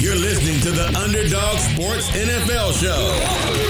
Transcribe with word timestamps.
You're 0.00 0.16
listening 0.16 0.58
to 0.60 0.70
the 0.70 0.88
Underdog 0.96 1.58
Sports 1.58 2.08
NFL 2.16 2.72
Show 2.72 3.12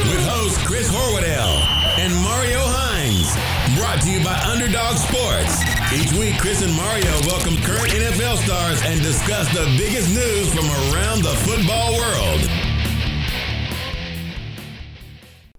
with 0.06 0.22
host 0.30 0.64
Chris 0.64 0.88
Horwedel 0.88 1.58
and 1.98 2.14
Mario 2.22 2.62
Hines. 2.62 3.34
Brought 3.76 4.00
to 4.02 4.10
you 4.12 4.22
by 4.22 4.38
Underdog 4.46 4.94
Sports. 4.94 5.58
Each 5.90 6.12
week, 6.14 6.38
Chris 6.38 6.62
and 6.62 6.72
Mario 6.72 7.10
welcome 7.26 7.56
current 7.66 7.90
NFL 7.90 8.36
stars 8.46 8.80
and 8.84 9.02
discuss 9.02 9.50
the 9.52 9.66
biggest 9.76 10.14
news 10.14 10.54
from 10.54 10.70
around 10.94 11.26
the 11.26 11.34
football 11.42 11.98
world. 11.98 12.70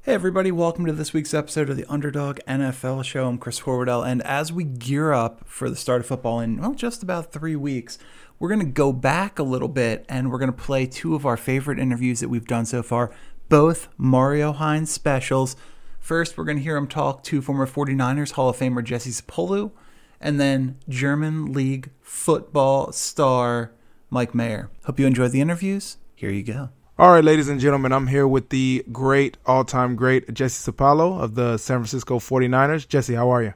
Hey 0.04 0.14
everybody, 0.14 0.54
welcome 0.54 0.86
to 0.86 0.94
this 0.94 1.12
week's 1.12 1.34
episode 1.34 1.70
of 1.70 1.76
the 1.76 1.86
Underdog 1.92 2.40
NFL 2.48 3.04
Show. 3.04 3.28
I'm 3.28 3.38
Chris 3.38 3.60
Horwedel, 3.60 4.08
and 4.08 4.22
as 4.24 4.54
we 4.54 4.64
gear 4.64 5.12
up 5.12 5.44
for 5.46 5.70
the 5.70 5.76
start 5.76 6.00
of 6.00 6.08
football 6.08 6.40
in 6.40 6.62
well 6.62 6.74
just 6.74 7.04
about 7.04 7.34
three 7.34 7.58
weeks, 7.58 7.98
we're 8.42 8.50
going 8.50 8.60
to 8.60 8.66
go 8.66 8.92
back 8.92 9.38
a 9.38 9.44
little 9.44 9.68
bit 9.68 10.04
and 10.10 10.32
we're 10.32 10.40
going 10.40 10.52
to 10.52 10.58
play 10.58 10.88
two 10.88 11.14
of 11.14 11.28
our 11.28 11.38
favorite 11.38 11.78
interviews 11.78 12.22
that 12.22 12.30
we've 12.30 12.48
done 12.48 12.66
so 12.66 12.82
far, 12.82 13.12
both 13.50 13.88
Mario 13.98 14.52
Hines 14.52 14.90
specials. 14.90 15.56
First, 16.00 16.40
we're 16.40 16.46
going 16.46 16.58
to 16.58 16.64
hear 16.64 16.76
him 16.76 16.88
talk 16.88 17.24
to 17.26 17.44
former 17.44 17.68
49ers 17.68 18.32
Hall 18.32 18.50
of 18.50 18.58
Famer 18.58 18.84
Jesse 18.84 19.12
Sapolu, 19.12 19.70
and 20.20 20.40
then 20.40 20.80
German 20.90 21.54
League 21.54 21.92
football 22.02 22.92
star 22.92 23.74
Mike 24.10 24.34
Mayer. 24.34 24.72
Hope 24.86 25.00
you 25.00 25.06
enjoyed 25.06 25.34
the 25.34 25.42
interviews. 25.42 25.98
Here 26.16 26.32
you 26.32 26.42
go. 26.42 26.70
All 26.98 27.12
right, 27.12 27.24
ladies 27.24 27.48
and 27.48 27.60
gentlemen, 27.60 27.92
I'm 27.92 28.08
here 28.08 28.28
with 28.28 28.50
the 28.50 28.84
great, 28.92 29.38
all 29.46 29.64
time 29.64 29.96
great 29.96 30.34
Jesse 30.34 30.72
Sapolu 30.72 31.22
of 31.22 31.36
the 31.36 31.58
San 31.58 31.78
Francisco 31.78 32.18
49ers. 32.18 32.88
Jesse, 32.88 33.14
how 33.14 33.30
are 33.30 33.44
you? 33.44 33.54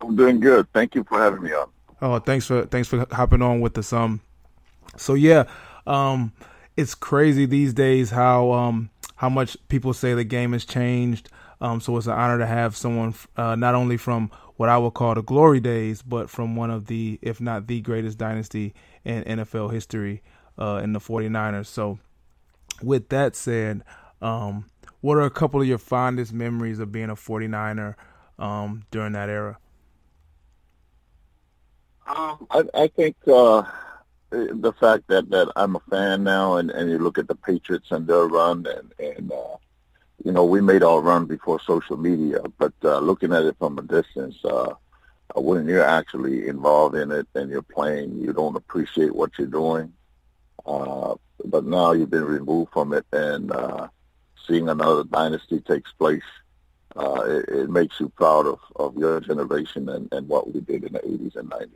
I'm 0.00 0.16
doing 0.16 0.40
good. 0.40 0.66
Thank 0.72 0.94
you 0.94 1.04
for 1.04 1.18
having 1.18 1.42
me 1.42 1.52
on. 1.52 1.68
Oh, 2.04 2.18
thanks 2.18 2.44
for 2.44 2.66
thanks 2.66 2.86
for 2.86 3.06
hopping 3.10 3.40
on 3.40 3.62
with 3.62 3.78
us. 3.78 3.90
Um, 3.90 4.20
so 4.98 5.14
yeah, 5.14 5.44
um, 5.86 6.34
it's 6.76 6.94
crazy 6.94 7.46
these 7.46 7.72
days 7.72 8.10
how 8.10 8.52
um 8.52 8.90
how 9.16 9.30
much 9.30 9.56
people 9.68 9.94
say 9.94 10.12
the 10.12 10.22
game 10.22 10.52
has 10.52 10.66
changed. 10.66 11.30
Um, 11.62 11.80
so 11.80 11.96
it's 11.96 12.06
an 12.06 12.12
honor 12.12 12.36
to 12.36 12.46
have 12.46 12.76
someone 12.76 13.14
uh, 13.38 13.54
not 13.54 13.74
only 13.74 13.96
from 13.96 14.30
what 14.56 14.68
I 14.68 14.76
would 14.76 14.92
call 14.92 15.14
the 15.14 15.22
glory 15.22 15.60
days, 15.60 16.02
but 16.02 16.28
from 16.28 16.56
one 16.56 16.70
of 16.70 16.88
the, 16.88 17.18
if 17.22 17.40
not 17.40 17.68
the 17.68 17.80
greatest 17.80 18.18
dynasty 18.18 18.74
in 19.02 19.24
NFL 19.24 19.72
history, 19.72 20.22
uh, 20.58 20.82
in 20.84 20.92
the 20.92 20.98
49ers. 20.98 21.66
So 21.66 21.98
with 22.82 23.08
that 23.08 23.34
said, 23.34 23.82
um, 24.20 24.66
what 25.00 25.16
are 25.16 25.22
a 25.22 25.30
couple 25.30 25.62
of 25.62 25.66
your 25.66 25.78
fondest 25.78 26.34
memories 26.34 26.80
of 26.80 26.92
being 26.92 27.08
a 27.08 27.16
49er 27.16 27.94
um, 28.38 28.82
during 28.90 29.12
that 29.14 29.30
era? 29.30 29.56
Um, 32.06 32.46
I, 32.50 32.62
I 32.74 32.88
think 32.88 33.16
uh, 33.26 33.62
the 34.30 34.72
fact 34.78 35.04
that, 35.08 35.30
that 35.30 35.52
I'm 35.56 35.76
a 35.76 35.80
fan 35.90 36.24
now, 36.24 36.56
and, 36.56 36.70
and 36.70 36.90
you 36.90 36.98
look 36.98 37.18
at 37.18 37.28
the 37.28 37.34
Patriots 37.34 37.90
and 37.90 38.06
their 38.06 38.26
run, 38.26 38.66
and, 38.66 38.92
and 38.98 39.32
uh, 39.32 39.56
you 40.24 40.32
know, 40.32 40.44
we 40.44 40.60
made 40.60 40.82
our 40.82 41.00
run 41.00 41.26
before 41.26 41.60
social 41.60 41.96
media, 41.96 42.40
but 42.58 42.72
uh, 42.84 42.98
looking 42.98 43.32
at 43.32 43.44
it 43.44 43.56
from 43.58 43.78
a 43.78 43.82
distance, 43.82 44.36
uh, 44.44 44.74
when 45.34 45.66
you're 45.66 45.84
actually 45.84 46.48
involved 46.48 46.94
in 46.94 47.10
it 47.10 47.26
and 47.34 47.50
you're 47.50 47.62
playing, 47.62 48.18
you 48.20 48.32
don't 48.32 48.56
appreciate 48.56 49.14
what 49.14 49.30
you're 49.38 49.46
doing. 49.46 49.92
Uh, 50.66 51.14
but 51.44 51.64
now 51.64 51.92
you've 51.92 52.10
been 52.10 52.24
removed 52.24 52.72
from 52.72 52.92
it, 52.92 53.04
and 53.12 53.52
uh, 53.52 53.88
seeing 54.46 54.68
another 54.68 55.04
dynasty 55.04 55.60
takes 55.60 55.92
place, 55.92 56.22
uh, 56.96 57.22
it, 57.26 57.48
it, 57.48 57.70
makes 57.70 57.98
you 57.98 58.08
proud 58.10 58.46
of, 58.46 58.60
of 58.76 58.96
your 58.96 59.20
generation 59.20 59.88
and, 59.88 60.08
and 60.12 60.28
what 60.28 60.54
we 60.54 60.60
did 60.60 60.84
in 60.84 60.92
the 60.92 61.00
80s 61.00 61.36
and 61.36 61.50
90s. 61.50 61.68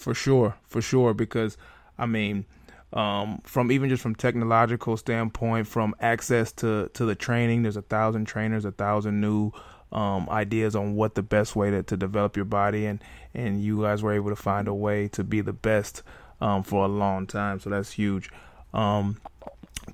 For 0.00 0.14
sure, 0.14 0.56
for 0.66 0.80
sure, 0.80 1.12
because 1.12 1.58
I 1.98 2.06
mean, 2.06 2.46
um, 2.94 3.42
from 3.44 3.70
even 3.70 3.90
just 3.90 4.02
from 4.02 4.14
technological 4.14 4.96
standpoint, 4.96 5.66
from 5.66 5.94
access 6.00 6.52
to 6.52 6.90
to 6.94 7.04
the 7.04 7.14
training, 7.14 7.64
there's 7.64 7.76
a 7.76 7.82
thousand 7.82 8.24
trainers, 8.24 8.64
a 8.64 8.72
thousand 8.72 9.20
new 9.20 9.52
um, 9.92 10.26
ideas 10.30 10.74
on 10.74 10.94
what 10.94 11.16
the 11.16 11.22
best 11.22 11.54
way 11.54 11.70
to, 11.70 11.82
to 11.82 11.98
develop 11.98 12.34
your 12.34 12.46
body, 12.46 12.86
and 12.86 13.04
and 13.34 13.62
you 13.62 13.82
guys 13.82 14.02
were 14.02 14.14
able 14.14 14.30
to 14.30 14.36
find 14.36 14.68
a 14.68 14.74
way 14.74 15.06
to 15.08 15.22
be 15.22 15.42
the 15.42 15.52
best 15.52 16.02
um, 16.40 16.62
for 16.62 16.86
a 16.86 16.88
long 16.88 17.26
time. 17.26 17.60
So 17.60 17.68
that's 17.68 17.92
huge. 17.92 18.30
Um, 18.72 19.20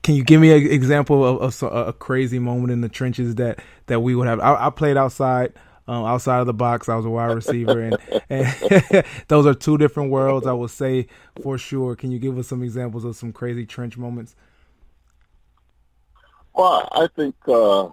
can 0.04 0.14
you 0.14 0.22
give 0.22 0.41
me 0.41 0.53
an 0.53 0.70
example 0.70 1.25
of, 1.25 1.62
of, 1.64 1.88
a 1.88 1.92
crazy 1.92 2.38
moment 2.38 2.70
in 2.70 2.80
the 2.80 2.88
trenches 2.88 3.34
that 3.34 3.59
that 3.86 3.98
we 3.98 4.14
would 4.14 4.28
have? 4.28 4.38
I, 4.38 4.69
I 4.69 4.70
played 4.70 4.97
outside 4.97 5.53
um, 5.88 6.04
outside 6.04 6.41
of 6.41 6.47
the 6.47 6.54
box. 6.54 6.88
I 6.88 6.97
was 6.97 7.04
a 7.04 7.10
wide 7.10 7.32
receiver, 7.32 7.80
and, 7.80 7.97
and 8.28 9.04
those 9.28 9.47
are 9.47 9.54
two 9.54 9.78
different 9.78 10.10
worlds. 10.10 10.47
I 10.47 10.52
will 10.52 10.69
say 10.69 11.06
for 11.42 11.58
sure. 11.58 11.97
Can 11.97 12.10
you 12.10 12.19
give 12.19 12.38
us 12.38 12.48
some 12.48 12.62
examples 12.62 13.04
of 13.04 13.16
some 13.16 13.32
crazy 13.32 13.66
trench 13.66 13.97
moments? 13.97 14.34
Well, 16.54 16.88
I 16.92 17.08
think 17.14 17.34
uh, 17.47 17.91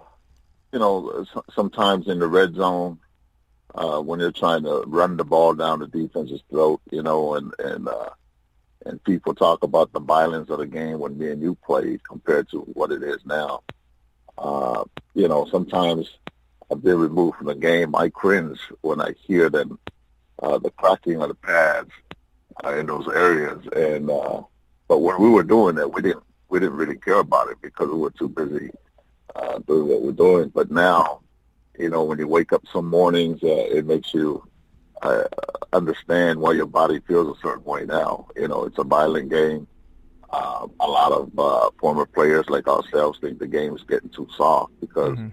you 0.72 0.78
know 0.78 1.26
sometimes 1.54 2.08
in 2.08 2.18
the 2.18 2.26
red 2.26 2.54
zone 2.54 2.98
uh, 3.74 4.00
when 4.00 4.20
you're 4.20 4.32
trying 4.32 4.62
to 4.64 4.84
run 4.86 5.16
the 5.16 5.24
ball 5.24 5.54
down 5.54 5.80
the 5.80 5.88
defense's 5.88 6.42
throat, 6.50 6.80
you 6.90 7.02
know, 7.02 7.34
and 7.34 7.52
and 7.58 7.88
uh, 7.88 8.10
and 8.86 9.02
people 9.04 9.34
talk 9.34 9.62
about 9.62 9.92
the 9.92 10.00
violence 10.00 10.50
of 10.50 10.58
the 10.58 10.66
game 10.66 10.98
when 10.98 11.18
me 11.18 11.30
and 11.30 11.42
you 11.42 11.56
played 11.64 12.02
compared 12.04 12.48
to 12.50 12.60
what 12.60 12.92
it 12.92 13.02
is 13.02 13.18
now. 13.24 13.62
Uh, 14.36 14.84
you 15.14 15.28
know, 15.28 15.46
sometimes 15.50 16.18
I've 16.70 16.82
been 16.82 16.98
removed 16.98 17.38
from 17.38 17.46
the 17.46 17.54
game. 17.54 17.94
I 17.94 18.08
cringe 18.08 18.58
when 18.80 19.00
I 19.00 19.14
hear 19.26 19.50
that 19.50 19.66
uh, 20.42 20.58
the 20.58 20.70
cracking 20.70 21.22
of 21.22 21.28
the 21.28 21.34
pads 21.34 21.90
uh, 22.64 22.74
in 22.76 22.86
those 22.86 23.08
areas. 23.08 23.66
And 23.74 24.10
uh, 24.10 24.42
but 24.88 24.98
when 24.98 25.20
we 25.20 25.30
were 25.30 25.42
doing 25.42 25.76
that, 25.76 25.92
we 25.92 26.02
didn't 26.02 26.24
we 26.48 26.60
didn't 26.60 26.76
really 26.76 26.96
care 26.96 27.20
about 27.20 27.50
it 27.50 27.58
because 27.62 27.88
we 27.88 27.98
were 27.98 28.10
too 28.10 28.28
busy 28.28 28.70
uh, 29.36 29.58
doing 29.66 29.88
what 29.88 30.02
we're 30.02 30.12
doing. 30.12 30.48
But 30.50 30.70
now, 30.70 31.20
you 31.78 31.90
know, 31.90 32.04
when 32.04 32.18
you 32.18 32.28
wake 32.28 32.52
up 32.52 32.64
some 32.72 32.88
mornings, 32.88 33.42
uh, 33.42 33.66
it 33.70 33.86
makes 33.86 34.14
you 34.14 34.46
uh, 35.02 35.24
understand 35.72 36.40
why 36.40 36.52
your 36.52 36.66
body 36.66 37.00
feels 37.00 37.36
a 37.36 37.40
certain 37.40 37.64
way 37.64 37.84
now. 37.84 38.26
You 38.36 38.48
know, 38.48 38.64
it's 38.64 38.78
a 38.78 38.84
violent 38.84 39.30
game. 39.30 39.66
Uh, 40.30 40.66
a 40.80 40.86
lot 40.88 41.12
of 41.12 41.30
uh, 41.38 41.70
former 41.78 42.06
players 42.06 42.48
like 42.48 42.66
ourselves 42.66 43.18
think 43.20 43.38
the 43.38 43.46
game 43.46 43.74
is 43.76 43.82
getting 43.84 44.08
too 44.10 44.26
soft 44.36 44.72
because 44.80 45.16
mm-hmm 45.16 45.28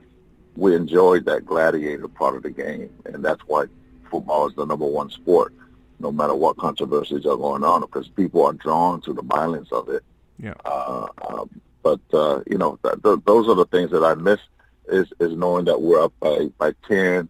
we 0.55 0.75
enjoyed 0.75 1.25
that 1.25 1.45
gladiator 1.45 2.07
part 2.07 2.35
of 2.35 2.43
the 2.43 2.49
game, 2.49 2.89
and 3.05 3.23
that's 3.23 3.41
why 3.47 3.65
football 4.09 4.47
is 4.47 4.55
the 4.55 4.65
number 4.65 4.85
one 4.85 5.09
sport, 5.09 5.53
no 5.99 6.11
matter 6.11 6.35
what 6.35 6.57
controversies 6.57 7.25
are 7.25 7.37
going 7.37 7.63
on, 7.63 7.81
because 7.81 8.07
people 8.09 8.45
are 8.45 8.53
drawn 8.53 9.01
to 9.01 9.13
the 9.13 9.21
violence 9.21 9.71
of 9.71 9.89
it. 9.89 10.03
Yeah. 10.37 10.55
Uh, 10.65 11.07
um, 11.27 11.61
but 11.83 12.01
uh, 12.13 12.41
you 12.49 12.57
know, 12.57 12.77
th- 12.83 13.01
th- 13.03 13.19
those 13.25 13.47
are 13.47 13.55
the 13.55 13.65
things 13.65 13.91
that 13.91 14.03
I 14.03 14.15
miss 14.15 14.39
is 14.87 15.07
is 15.19 15.35
knowing 15.35 15.65
that 15.65 15.81
we're 15.81 16.03
up 16.03 16.13
by 16.19 16.49
by 16.57 16.73
ten, 16.87 17.29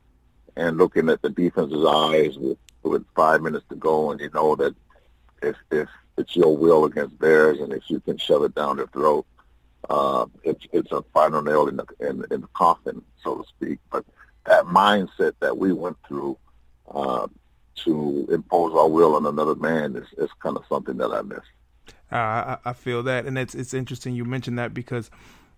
and 0.56 0.78
looking 0.78 1.10
at 1.10 1.22
the 1.22 1.30
defense's 1.30 1.86
eyes 1.86 2.38
with 2.38 2.58
with 2.84 3.06
five 3.16 3.42
minutes 3.42 3.66
to 3.70 3.76
go, 3.76 4.12
and 4.12 4.20
you 4.20 4.30
know 4.34 4.56
that 4.56 4.76
if 5.42 5.56
if 5.72 5.90
it's 6.18 6.36
your 6.36 6.56
will 6.56 6.86
against 6.86 7.20
theirs, 7.20 7.60
and 7.60 7.72
if 7.74 7.84
you 7.90 8.00
can 8.00 8.18
shove 8.18 8.44
it 8.44 8.56
down 8.56 8.78
their 8.78 8.88
throat, 8.88 9.26
uh, 9.90 10.25
it's 10.44 10.66
it's 10.72 10.92
a 10.92 11.03
final 11.14 11.42
nail 11.42 11.68
in 11.68 11.78
the 11.78 11.86
in, 12.00 12.24
in, 12.31 12.42
the 12.42 12.50
coffin, 12.53 13.02
so 13.24 13.38
to 13.38 13.44
speak. 13.47 13.80
But 13.92 14.06
that 14.46 14.66
mindset 14.66 15.34
that 15.40 15.58
we 15.58 15.74
went 15.74 15.97
through 16.08 16.38
uh, 16.94 17.28
to 17.84 18.28
impose 18.31 18.74
our 18.74 18.88
will 18.88 19.16
on 19.16 19.25
another 19.25 19.56
man 19.56 19.96
is, 19.96 20.08
is 20.18 20.30
kind 20.40 20.58
of 20.58 20.64
something 20.69 20.97
that 20.97 21.12
I 21.12 21.22
miss. 21.22 21.40
Uh, 22.12 22.16
I, 22.16 22.58
I 22.66 22.74
feel 22.74 23.03
that, 23.03 23.25
and 23.25 23.38
it's 23.38 23.56
it's 23.56 23.74
interesting 23.74 24.16
you 24.16 24.25
mentioned 24.25 24.59
that 24.59 24.74
because 24.74 25.09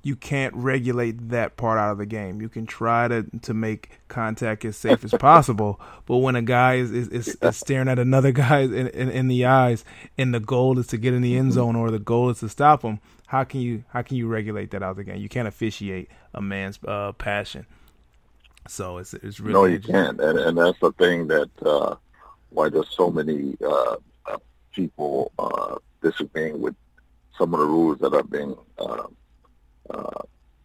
you 0.05 0.17
can't 0.17 0.53
regulate 0.53 1.29
that 1.29 1.55
part 1.55 1.79
out 1.79 1.93
of 1.93 1.97
the 1.97 2.05
game. 2.05 2.41
You 2.41 2.49
can 2.49 2.65
try 2.65 3.07
to 3.07 3.25
to 3.41 3.53
make 3.53 3.89
contact 4.09 4.65
as 4.65 4.75
safe 4.75 5.03
as 5.03 5.11
possible, 5.13 5.79
but 6.05 6.17
when 6.17 6.35
a 6.35 6.41
guy 6.41 6.75
is, 6.75 6.91
is, 6.91 7.07
is, 7.07 7.37
is 7.41 7.57
staring 7.57 7.87
at 7.87 7.97
another 7.97 8.31
guy 8.43 8.59
in, 8.59 8.87
in, 8.89 9.09
in, 9.09 9.27
the 9.29 9.45
eyes, 9.45 9.85
and 10.17 10.33
the 10.33 10.41
goal 10.41 10.77
is 10.77 10.87
to 10.87 10.97
get 10.97 11.13
in 11.13 11.21
the 11.21 11.37
end 11.37 11.53
zone 11.53 11.77
or 11.77 11.89
the 11.89 11.99
goal 11.99 12.29
is 12.29 12.41
to 12.41 12.49
stop 12.49 12.81
him, 12.81 12.99
how 13.27 13.45
can 13.45 13.61
you 13.61 13.85
how 13.89 14.01
can 14.01 14.17
you 14.17 14.27
regulate 14.27 14.71
that 14.71 14.83
out 14.83 14.91
of 14.91 14.97
the 14.97 15.05
game? 15.05 15.17
You 15.17 15.29
can't 15.29 15.47
officiate 15.47 16.09
a 16.33 16.41
man's 16.41 16.77
uh, 16.85 17.13
passion. 17.13 17.65
So 18.67 18.97
it's 18.97 19.13
it's 19.13 19.39
really 19.39 19.53
no, 19.53 19.65
you 19.65 19.79
can't, 19.79 20.19
and 20.19 20.37
and 20.37 20.57
that's 20.57 20.79
the 20.79 20.91
thing 20.93 21.27
that 21.27 21.49
uh, 21.65 21.95
why 22.49 22.69
there's 22.69 22.89
so 22.89 23.09
many 23.09 23.57
uh, 23.65 23.95
uh 24.25 24.37
people 24.73 25.31
uh, 25.39 25.77
disagreeing 26.01 26.59
with 26.61 26.75
some 27.37 27.53
of 27.53 27.61
the 27.61 27.65
rules 27.65 27.99
that 27.99 28.13
are 28.13 28.23
being 28.23 28.55
uh, 29.89 30.21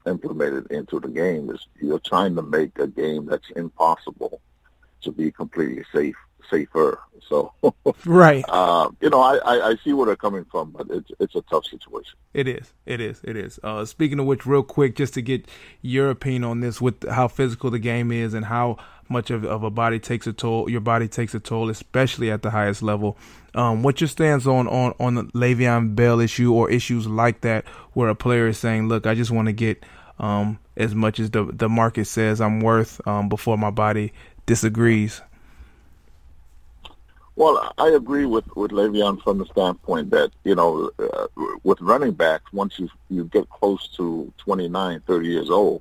implemented 0.06 0.70
into 0.70 1.00
the 1.00 1.08
game 1.08 1.50
is 1.50 1.66
you're 1.80 1.98
trying 1.98 2.34
to 2.36 2.42
make 2.42 2.78
a 2.78 2.86
game 2.86 3.26
that's 3.26 3.50
impossible 3.56 4.40
to 5.02 5.12
be 5.12 5.30
completely 5.30 5.84
safe 5.92 6.16
safer. 6.50 7.00
So, 7.28 7.52
right. 8.06 8.44
Uh, 8.48 8.90
you 9.00 9.10
know, 9.10 9.20
I, 9.20 9.36
I, 9.36 9.68
I, 9.68 9.76
see 9.84 9.92
where 9.92 10.06
they're 10.06 10.16
coming 10.16 10.46
from, 10.50 10.70
but 10.70 10.86
it's 10.90 11.10
it's 11.20 11.34
a 11.34 11.42
tough 11.42 11.66
situation. 11.66 12.16
It 12.32 12.48
is. 12.48 12.72
It 12.86 13.00
is. 13.00 13.20
It 13.22 13.36
is. 13.36 13.60
Uh, 13.62 13.84
speaking 13.84 14.18
of 14.18 14.26
which, 14.26 14.46
real 14.46 14.62
quick, 14.62 14.96
just 14.96 15.14
to 15.14 15.22
get 15.22 15.46
your 15.82 16.08
opinion 16.10 16.44
on 16.44 16.60
this, 16.60 16.80
with 16.80 17.06
how 17.08 17.28
physical 17.28 17.70
the 17.70 17.78
game 17.78 18.10
is 18.12 18.32
and 18.32 18.46
how 18.46 18.78
much 19.10 19.30
of, 19.30 19.44
of 19.44 19.62
a 19.62 19.70
body 19.70 19.98
takes 19.98 20.26
a 20.26 20.32
toll, 20.32 20.70
your 20.70 20.80
body 20.80 21.08
takes 21.08 21.34
a 21.34 21.40
toll, 21.40 21.68
especially 21.70 22.30
at 22.30 22.42
the 22.42 22.50
highest 22.50 22.82
level. 22.82 23.16
Um, 23.54 23.82
what 23.82 24.00
your 24.00 24.08
stance 24.08 24.46
on 24.46 24.66
on 24.68 24.94
on 24.98 25.14
the 25.14 25.24
Le'Veon 25.24 25.94
Bell 25.94 26.20
issue 26.20 26.52
or 26.52 26.70
issues 26.70 27.06
like 27.06 27.42
that, 27.42 27.66
where 27.92 28.08
a 28.08 28.14
player 28.14 28.48
is 28.48 28.58
saying, 28.58 28.88
"Look, 28.88 29.06
I 29.06 29.14
just 29.14 29.30
want 29.30 29.46
to 29.46 29.52
get 29.52 29.84
um, 30.18 30.58
as 30.76 30.94
much 30.94 31.20
as 31.20 31.30
the 31.30 31.44
the 31.44 31.68
market 31.68 32.06
says 32.06 32.40
I'm 32.40 32.60
worth 32.60 33.06
um, 33.06 33.28
before 33.28 33.58
my 33.58 33.70
body 33.70 34.12
disagrees." 34.46 35.20
Well, 37.38 37.72
I 37.78 37.90
agree 37.90 38.26
with 38.26 38.48
with 38.56 38.72
Le'Veon 38.72 39.22
from 39.22 39.38
the 39.38 39.46
standpoint 39.46 40.10
that 40.10 40.32
you 40.42 40.56
know, 40.56 40.90
uh, 40.98 41.28
with 41.62 41.80
running 41.80 42.10
backs, 42.10 42.52
once 42.52 42.80
you 42.80 42.88
you 43.10 43.26
get 43.26 43.48
close 43.48 43.86
to 43.96 44.32
29, 44.38 45.00
30 45.06 45.28
years 45.28 45.48
old, 45.48 45.80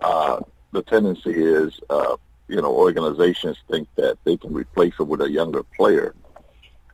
uh, 0.00 0.40
the 0.72 0.80
tendency 0.80 1.32
is, 1.34 1.78
uh, 1.90 2.16
you 2.48 2.62
know, 2.62 2.72
organizations 2.74 3.58
think 3.70 3.86
that 3.96 4.16
they 4.24 4.38
can 4.38 4.54
replace 4.54 4.94
it 4.98 5.02
with 5.02 5.20
a 5.20 5.30
younger 5.30 5.62
player, 5.62 6.14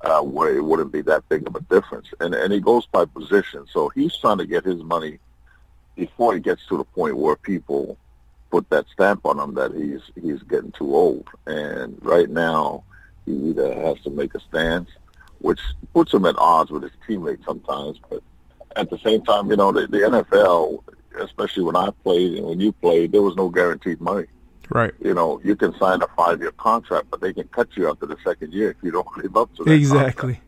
uh, 0.00 0.23
where 0.23 0.56
it 0.56 0.64
wouldn't 0.64 0.90
be 0.90 1.02
that 1.02 1.29
big 1.29 1.47
of 1.47 1.55
a 1.55 1.61
difference. 1.61 2.08
And 2.19 2.35
and 2.35 2.52
he 2.52 2.58
goes 2.58 2.87
by 2.87 3.05
position, 3.05 3.64
so 3.73 3.90
he's 3.90 4.17
trying 4.17 4.38
to 4.38 4.47
get 4.47 4.64
his 4.64 4.82
money 4.82 5.20
before 5.94 6.35
he 6.35 6.40
gets 6.40 6.67
to 6.67 6.79
the 6.79 6.85
point 6.85 7.17
where 7.17 7.37
people 7.37 7.97
put 8.50 8.69
that 8.70 8.87
stamp 8.93 9.25
on 9.25 9.38
him 9.38 9.55
that 9.55 9.73
he's 9.73 10.02
he's 10.20 10.43
getting 10.43 10.73
too 10.73 10.97
old. 10.97 11.29
And 11.47 11.97
right 12.02 12.29
now 12.29 12.82
he 13.26 13.32
either 13.50 13.75
has 13.75 14.00
to 14.03 14.11
make 14.11 14.35
a 14.35 14.41
stance, 14.41 14.88
which 15.38 15.61
puts 15.93 16.12
him 16.12 16.25
at 16.26 16.37
odds 16.38 16.71
with 16.71 16.82
his 16.82 16.93
teammates 17.06 17.44
sometimes. 17.44 18.00
But 18.09 18.23
at 18.76 18.91
the 18.91 18.99
same 18.99 19.23
time, 19.23 19.50
you 19.50 19.56
know, 19.56 19.73
the, 19.73 19.87
the 19.87 19.99
NFL, 19.99 20.82
especially 21.21 21.65
when 21.65 21.76
I 21.76 21.91
played 22.03 22.35
and 22.38 22.47
when 22.47 22.61
you 22.61 22.73
played, 22.73 23.12
there 23.12 23.23
was 23.23 23.37
no 23.37 23.49
guaranteed 23.49 24.00
money. 24.00 24.26
Right. 24.71 24.93
You 25.00 25.15
know, 25.15 25.41
you 25.44 25.56
can 25.56 25.76
sign 25.79 26.03
a 26.03 26.06
five-year 26.17 26.53
contract, 26.53 27.06
but 27.11 27.21
they 27.21 27.32
can 27.32 27.49
cut 27.49 27.69
you 27.76 27.88
after 27.88 28.06
the 28.06 28.17
second 28.25 28.53
year 28.53 28.71
if 28.71 28.76
you 28.82 28.91
don't 28.91 29.06
live 29.17 29.37
up 29.37 29.55
to 29.56 29.65
that. 29.65 29.73
Exactly. 29.73 30.41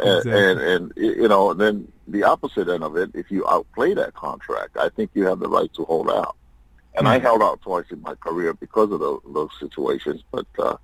And, 0.00 0.18
exactly. 0.18 0.32
and 0.32 0.60
and 0.60 0.92
you 0.96 1.26
know, 1.26 1.54
then 1.54 1.90
the 2.06 2.22
opposite 2.22 2.68
end 2.68 2.84
of 2.84 2.96
it, 2.96 3.10
if 3.14 3.30
you 3.30 3.46
outplay 3.48 3.94
that 3.94 4.14
contract, 4.14 4.76
I 4.76 4.90
think 4.90 5.10
you 5.14 5.26
have 5.26 5.40
the 5.40 5.48
right 5.48 5.72
to 5.74 5.84
hold 5.84 6.08
out. 6.08 6.36
And 6.94 7.04
mm-hmm. 7.04 7.14
I 7.14 7.18
hmm. 7.18 7.24
held 7.24 7.42
out 7.42 7.60
twice 7.62 7.86
in 7.90 8.00
my 8.02 8.14
career 8.14 8.54
because 8.54 8.92
of 8.92 9.00
those, 9.00 9.20
those 9.26 9.50
situations. 9.58 10.22
But 10.30 10.46
uh, 10.58 10.76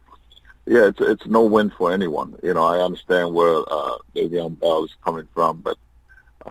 yeah, 0.67 0.87
it's 0.87 1.01
it's 1.01 1.27
no 1.27 1.45
win 1.45 1.71
for 1.77 1.93
anyone. 1.93 2.39
You 2.43 2.55
know, 2.55 2.65
I 2.65 2.79
understand 2.83 3.35
where 3.35 3.59
uh, 3.71 3.99
Le'Veon 4.15 4.59
Bell 4.59 4.85
is 4.85 4.95
coming 5.05 5.29
from, 5.35 5.61
but 5.61 5.77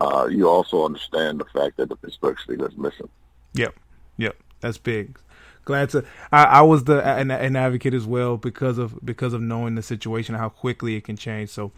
uh, 0.00 0.28
you 0.30 0.48
also 0.48 0.84
understand 0.84 1.40
the 1.40 1.44
fact 1.46 1.76
that 1.78 1.88
the 1.88 1.96
Pittsburgh 1.96 2.36
Steelers 2.36 2.76
miss 2.76 2.94
him. 2.94 3.08
Yep, 3.54 3.74
yep, 4.16 4.36
that's 4.60 4.78
big. 4.78 5.18
Glad 5.64 5.90
to. 5.90 6.04
I, 6.30 6.44
I 6.44 6.62
was 6.62 6.84
the 6.84 7.04
an, 7.04 7.30
an, 7.30 7.56
advocate 7.56 7.94
as 7.94 8.06
well 8.06 8.36
because 8.36 8.78
of 8.78 8.98
because 9.04 9.32
of 9.32 9.40
knowing 9.40 9.74
the 9.74 9.82
situation, 9.82 10.34
how 10.34 10.48
quickly 10.48 10.94
it 10.96 11.04
can 11.04 11.16
change. 11.16 11.50
So, 11.50 11.72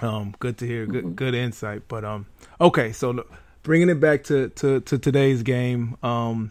um, 0.00 0.34
good 0.38 0.58
to 0.58 0.66
hear. 0.66 0.86
Good 0.86 1.04
mm-hmm. 1.04 1.14
good 1.14 1.34
insight. 1.34 1.88
But 1.88 2.04
um, 2.04 2.26
okay, 2.60 2.92
so 2.92 3.24
bringing 3.62 3.88
it 3.88 4.00
back 4.00 4.24
to 4.24 4.48
to 4.50 4.80
to 4.80 4.98
today's 4.98 5.42
game. 5.42 5.96
Um, 6.02 6.50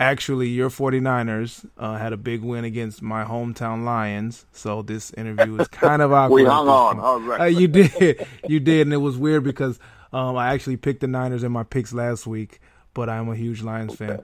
actually 0.00 0.48
your 0.48 0.70
49ers 0.70 1.68
uh, 1.76 1.98
had 1.98 2.12
a 2.12 2.16
big 2.16 2.42
win 2.42 2.64
against 2.64 3.02
my 3.02 3.22
hometown 3.22 3.84
Lions. 3.84 4.46
So 4.50 4.80
this 4.82 5.12
interview 5.12 5.60
is 5.60 5.68
kind 5.68 6.00
of 6.00 6.10
awkward. 6.12 6.42
we 6.42 6.44
hung 6.44 6.68
on. 6.68 6.98
All 6.98 7.20
right. 7.20 7.42
Uh, 7.42 7.44
you 7.44 7.68
did. 7.68 8.26
You 8.48 8.58
did. 8.58 8.86
And 8.86 8.94
it 8.94 8.96
was 8.96 9.18
weird 9.18 9.44
because 9.44 9.78
um, 10.12 10.36
I 10.36 10.54
actually 10.54 10.78
picked 10.78 11.02
the 11.02 11.06
Niners 11.06 11.44
in 11.44 11.52
my 11.52 11.62
picks 11.62 11.92
last 11.92 12.26
week, 12.26 12.60
but 12.94 13.10
I'm 13.10 13.28
a 13.28 13.36
huge 13.36 13.62
Lions 13.62 13.92
okay. 13.92 14.06
fan. 14.06 14.22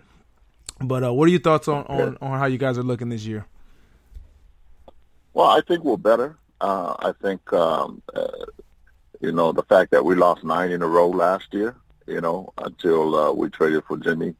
But 0.80 1.04
uh, 1.04 1.12
what 1.12 1.26
are 1.26 1.30
your 1.30 1.40
thoughts 1.40 1.68
on, 1.68 1.84
on, 1.84 2.18
on, 2.20 2.38
how 2.38 2.46
you 2.46 2.58
guys 2.58 2.76
are 2.78 2.82
looking 2.82 3.10
this 3.10 3.24
year? 3.24 3.46
Well, 5.34 5.46
I 5.46 5.60
think 5.60 5.84
we're 5.84 5.96
better. 5.96 6.36
Uh, 6.60 6.94
I 6.98 7.12
think, 7.20 7.52
um, 7.52 8.02
uh, 8.14 8.26
you 9.20 9.32
know, 9.32 9.52
the 9.52 9.62
fact 9.62 9.90
that 9.90 10.04
we 10.04 10.14
lost 10.14 10.42
nine 10.42 10.70
in 10.70 10.82
a 10.82 10.86
row 10.86 11.08
last 11.08 11.52
year, 11.52 11.76
you 12.06 12.20
know, 12.20 12.52
until 12.58 13.14
uh, 13.14 13.32
we 13.32 13.48
traded 13.50 13.84
for 13.84 13.96
Jimmy 13.98 14.34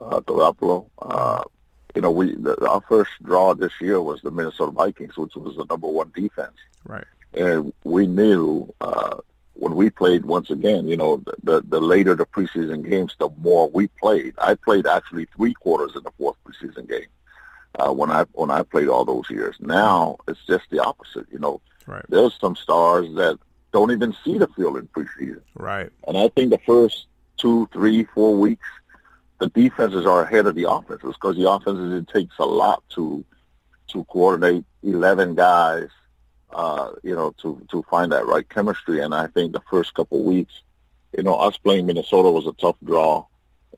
uh, 0.00 0.20
Garoppolo. 0.20 0.88
Uh, 1.00 1.42
you 1.94 2.00
know, 2.00 2.10
we 2.10 2.34
the, 2.34 2.56
our 2.66 2.80
first 2.88 3.10
draw 3.22 3.54
this 3.54 3.72
year 3.80 4.00
was 4.00 4.20
the 4.22 4.30
Minnesota 4.30 4.72
Vikings, 4.72 5.16
which 5.16 5.34
was 5.34 5.56
the 5.56 5.64
number 5.66 5.88
one 5.88 6.10
defense. 6.14 6.56
Right. 6.84 7.04
And 7.34 7.72
we 7.84 8.06
knew 8.06 8.72
uh, 8.80 9.18
when 9.54 9.74
we 9.74 9.90
played 9.90 10.24
once 10.24 10.50
again, 10.50 10.88
you 10.88 10.96
know, 10.96 11.18
the, 11.18 11.34
the 11.42 11.60
the 11.68 11.80
later 11.80 12.14
the 12.14 12.26
preseason 12.26 12.88
games, 12.88 13.14
the 13.18 13.28
more 13.38 13.68
we 13.70 13.88
played. 13.88 14.34
I 14.38 14.54
played 14.54 14.86
actually 14.86 15.26
three 15.36 15.54
quarters 15.54 15.92
in 15.94 16.02
the 16.02 16.12
fourth 16.18 16.36
preseason 16.44 16.88
game 16.88 17.06
uh, 17.78 17.92
when 17.92 18.10
I 18.10 18.24
when 18.32 18.50
I 18.50 18.62
played 18.62 18.88
all 18.88 19.04
those 19.04 19.28
years. 19.30 19.56
Now 19.60 20.16
it's 20.28 20.44
just 20.46 20.64
the 20.70 20.80
opposite. 20.80 21.26
You 21.30 21.38
know, 21.38 21.60
right. 21.86 22.04
there's 22.08 22.38
some 22.40 22.56
stars 22.56 23.14
that 23.14 23.38
don't 23.72 23.90
even 23.90 24.14
see 24.24 24.38
the 24.38 24.48
field 24.48 24.76
in 24.76 24.88
preseason. 24.88 25.42
Right. 25.54 25.90
And 26.06 26.16
I 26.16 26.28
think 26.28 26.50
the 26.50 26.60
first 26.66 27.06
two, 27.38 27.68
three, 27.72 28.04
four 28.04 28.36
weeks 28.36 28.68
the 29.42 29.48
defenses 29.48 30.06
are 30.06 30.22
ahead 30.22 30.46
of 30.46 30.54
the 30.54 30.70
offenses 30.70 31.14
because 31.14 31.36
the 31.36 31.50
offenses 31.50 31.92
it 32.00 32.06
takes 32.06 32.38
a 32.38 32.44
lot 32.44 32.80
to 32.90 33.24
to 33.88 34.04
coordinate 34.04 34.64
eleven 34.84 35.34
guys, 35.34 35.88
uh, 36.52 36.92
you 37.02 37.12
know, 37.16 37.34
to 37.42 37.60
to 37.72 37.82
find 37.90 38.12
that 38.12 38.24
right 38.24 38.48
chemistry. 38.48 39.00
And 39.00 39.12
I 39.12 39.26
think 39.26 39.52
the 39.52 39.62
first 39.68 39.94
couple 39.94 40.20
of 40.20 40.26
weeks, 40.26 40.54
you 41.16 41.24
know, 41.24 41.34
us 41.34 41.56
playing 41.56 41.86
Minnesota 41.86 42.30
was 42.30 42.46
a 42.46 42.52
tough 42.52 42.76
draw, 42.84 43.26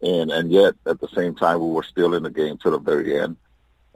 and 0.03 0.31
and 0.31 0.53
yet 0.53 0.75
at 0.85 1.01
the 1.01 1.09
same 1.09 1.35
time 1.35 1.61
we 1.61 1.71
were 1.71 1.83
still 1.83 2.13
in 2.13 2.25
the 2.25 2.31
game 2.31 2.59
to 2.59 2.69
the 2.69 2.79
very 2.79 3.19
end. 3.19 3.39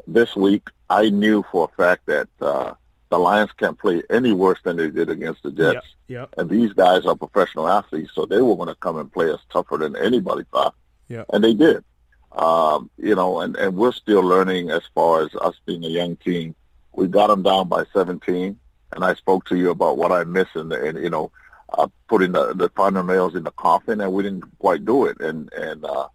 This 0.06 0.34
week, 0.34 0.68
I 0.88 1.10
knew 1.10 1.44
for 1.52 1.70
a 1.70 1.76
fact 1.76 2.06
that 2.06 2.28
uh, 2.40 2.72
the 3.10 3.18
Lions 3.18 3.52
can't 3.58 3.78
play 3.78 4.02
any 4.08 4.32
worse 4.32 4.58
than 4.64 4.78
they 4.78 4.88
did 4.88 5.10
against 5.10 5.42
the 5.42 5.50
Jets. 5.50 5.86
Yep, 6.06 6.30
yep. 6.32 6.34
And 6.38 6.48
these 6.48 6.72
guys 6.72 7.04
are 7.04 7.14
professional 7.14 7.68
athletes, 7.68 8.12
so 8.14 8.24
they 8.24 8.40
were 8.40 8.56
going 8.56 8.68
to 8.68 8.74
come 8.76 8.96
and 8.96 9.12
play 9.12 9.30
us 9.30 9.40
tougher 9.52 9.76
than 9.76 9.96
anybody 9.96 10.44
thought. 10.50 10.74
Yeah. 11.08 11.24
And 11.32 11.42
they 11.42 11.54
did. 11.54 11.84
Um, 12.32 12.90
you 12.98 13.14
know, 13.14 13.40
and, 13.40 13.56
and 13.56 13.74
we're 13.74 13.92
still 13.92 14.20
learning 14.20 14.70
as 14.70 14.82
far 14.94 15.22
as 15.22 15.34
us 15.40 15.54
being 15.66 15.84
a 15.84 15.88
young 15.88 16.16
team. 16.16 16.54
We 16.92 17.08
got 17.08 17.28
them 17.28 17.42
down 17.42 17.68
by 17.68 17.84
17, 17.92 18.58
and 18.92 19.04
I 19.04 19.14
spoke 19.14 19.46
to 19.46 19.56
you 19.56 19.70
about 19.70 19.96
what 19.96 20.12
I 20.12 20.24
missed 20.24 20.54
and, 20.54 20.72
and 20.72 20.98
you 20.98 21.10
know, 21.10 21.30
uh, 21.70 21.88
putting 22.08 22.32
the, 22.32 22.54
the 22.54 22.68
final 22.70 23.02
nails 23.02 23.34
in 23.34 23.44
the 23.44 23.50
coffin, 23.52 24.00
and 24.00 24.12
we 24.12 24.22
didn't 24.22 24.44
quite 24.58 24.84
do 24.84 25.06
it. 25.06 25.20
And 25.20 25.52
and 25.52 25.84
uh, 25.84 26.08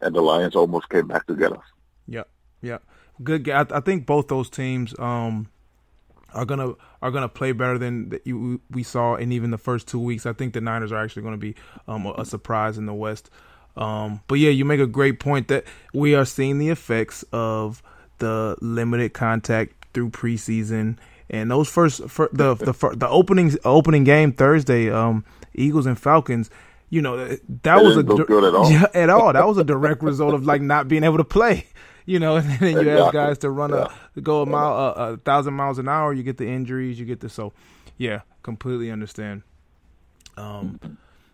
and 0.00 0.14
the 0.14 0.20
Lions 0.20 0.56
almost 0.56 0.88
came 0.88 1.06
back 1.06 1.26
to 1.26 1.36
get 1.36 1.52
us. 1.52 1.64
Yeah, 2.06 2.24
yeah, 2.62 2.78
good. 3.22 3.48
I, 3.48 3.66
I 3.70 3.80
think 3.80 4.06
both 4.06 4.28
those 4.28 4.48
teams 4.48 4.98
um, 4.98 5.48
are 6.32 6.44
gonna 6.44 6.74
are 7.02 7.10
gonna 7.10 7.28
play 7.28 7.52
better 7.52 7.78
than 7.78 8.18
you, 8.24 8.60
we 8.70 8.82
saw 8.82 9.16
in 9.16 9.32
even 9.32 9.50
the 9.50 9.58
first 9.58 9.88
two 9.88 10.00
weeks. 10.00 10.26
I 10.26 10.32
think 10.32 10.54
the 10.54 10.60
Niners 10.60 10.92
are 10.92 11.02
actually 11.02 11.22
going 11.22 11.34
to 11.34 11.38
be 11.38 11.54
um, 11.86 12.06
a, 12.06 12.12
a 12.18 12.24
surprise 12.24 12.78
in 12.78 12.86
the 12.86 12.94
West. 12.94 13.30
Um, 13.78 14.20
but 14.26 14.36
yeah, 14.36 14.50
you 14.50 14.64
make 14.64 14.80
a 14.80 14.86
great 14.86 15.20
point 15.20 15.48
that 15.48 15.64
we 15.94 16.14
are 16.14 16.24
seeing 16.24 16.58
the 16.58 16.68
effects 16.68 17.24
of 17.32 17.82
the 18.18 18.56
limited 18.60 19.14
contact 19.14 19.86
through 19.94 20.10
preseason 20.10 20.98
and 21.30 21.50
those 21.50 21.68
first 21.68 22.00
the 22.00 22.54
the 22.54 22.94
the 22.96 23.08
opening 23.08 23.56
opening 23.64 24.04
game 24.04 24.32
Thursday, 24.32 24.90
um, 24.90 25.24
Eagles 25.54 25.86
and 25.86 25.98
Falcons. 25.98 26.50
You 26.90 27.02
know 27.02 27.36
that 27.62 27.82
was 27.82 27.96
a 27.96 28.02
good 28.02 28.44
at 28.44 28.54
all. 28.54 28.70
Yeah, 28.70 28.86
at 28.94 29.10
all. 29.10 29.32
That 29.32 29.46
was 29.46 29.58
a 29.58 29.64
direct 29.64 30.02
result 30.02 30.34
of 30.34 30.46
like 30.46 30.62
not 30.62 30.88
being 30.88 31.04
able 31.04 31.18
to 31.18 31.24
play. 31.24 31.66
You 32.08 32.18
know, 32.18 32.36
and 32.36 32.48
then 32.48 32.72
you 32.72 32.78
exactly. 32.78 33.02
ask 33.02 33.12
guys 33.12 33.38
to 33.40 33.50
run 33.50 33.68
yeah. 33.68 33.88
a 34.16 34.20
go 34.22 34.40
a 34.40 34.46
mile 34.46 34.72
a, 34.72 35.12
a 35.12 35.16
thousand 35.18 35.52
miles 35.52 35.78
an 35.78 35.90
hour. 35.90 36.14
You 36.14 36.22
get 36.22 36.38
the 36.38 36.46
injuries. 36.46 36.98
You 36.98 37.04
get 37.04 37.20
the 37.20 37.28
so. 37.28 37.52
Yeah, 37.98 38.22
completely 38.42 38.90
understand. 38.90 39.42
Um, 40.38 40.80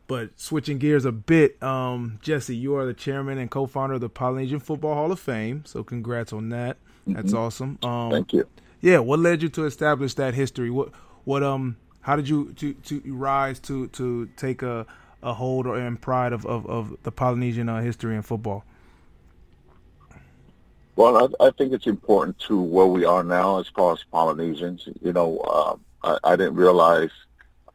but 0.06 0.38
switching 0.38 0.78
gears 0.78 1.04
a 1.04 1.12
bit, 1.12 1.62
um, 1.62 2.18
Jesse, 2.22 2.56
you 2.56 2.76
are 2.76 2.84
the 2.84 2.94
chairman 2.94 3.38
and 3.38 3.50
co-founder 3.50 3.94
of 3.94 4.00
the 4.00 4.08
Polynesian 4.08 4.60
Football 4.60 4.94
Hall 4.94 5.12
of 5.12 5.20
Fame. 5.20 5.64
So 5.64 5.82
congrats 5.82 6.32
on 6.32 6.50
that. 6.50 6.76
That's 7.06 7.28
mm-hmm. 7.28 7.36
awesome. 7.36 7.78
Um, 7.82 8.10
Thank 8.10 8.32
you. 8.32 8.46
Yeah, 8.80 8.98
what 8.98 9.18
led 9.18 9.42
you 9.42 9.48
to 9.50 9.64
establish 9.64 10.14
that 10.14 10.34
history? 10.34 10.70
What 10.70 10.90
what 11.24 11.42
um 11.42 11.76
how 12.02 12.16
did 12.16 12.28
you 12.28 12.52
to 12.54 12.74
to 12.74 13.02
rise 13.06 13.58
to 13.60 13.88
to 13.88 14.28
take 14.36 14.62
a 14.62 14.86
a 15.22 15.32
hold 15.32 15.66
or 15.66 15.76
and 15.76 16.00
pride 16.00 16.32
of 16.32 16.44
of, 16.44 16.66
of 16.66 16.96
the 17.02 17.10
Polynesian 17.10 17.68
uh, 17.68 17.80
history 17.80 18.14
in 18.14 18.22
football? 18.22 18.64
Well, 20.96 21.34
I, 21.40 21.46
I, 21.46 21.50
think 21.50 21.72
it's 21.72 21.88
important 21.88 22.38
to 22.40 22.60
where 22.60 22.86
we 22.86 23.04
are 23.04 23.24
now 23.24 23.58
as 23.58 23.66
far 23.66 23.94
as 23.94 24.04
Polynesians. 24.12 24.86
You 25.00 25.12
know, 25.12 25.38
uh, 25.38 25.76
I, 26.04 26.32
I 26.32 26.36
didn't 26.36 26.54
realize 26.54 27.10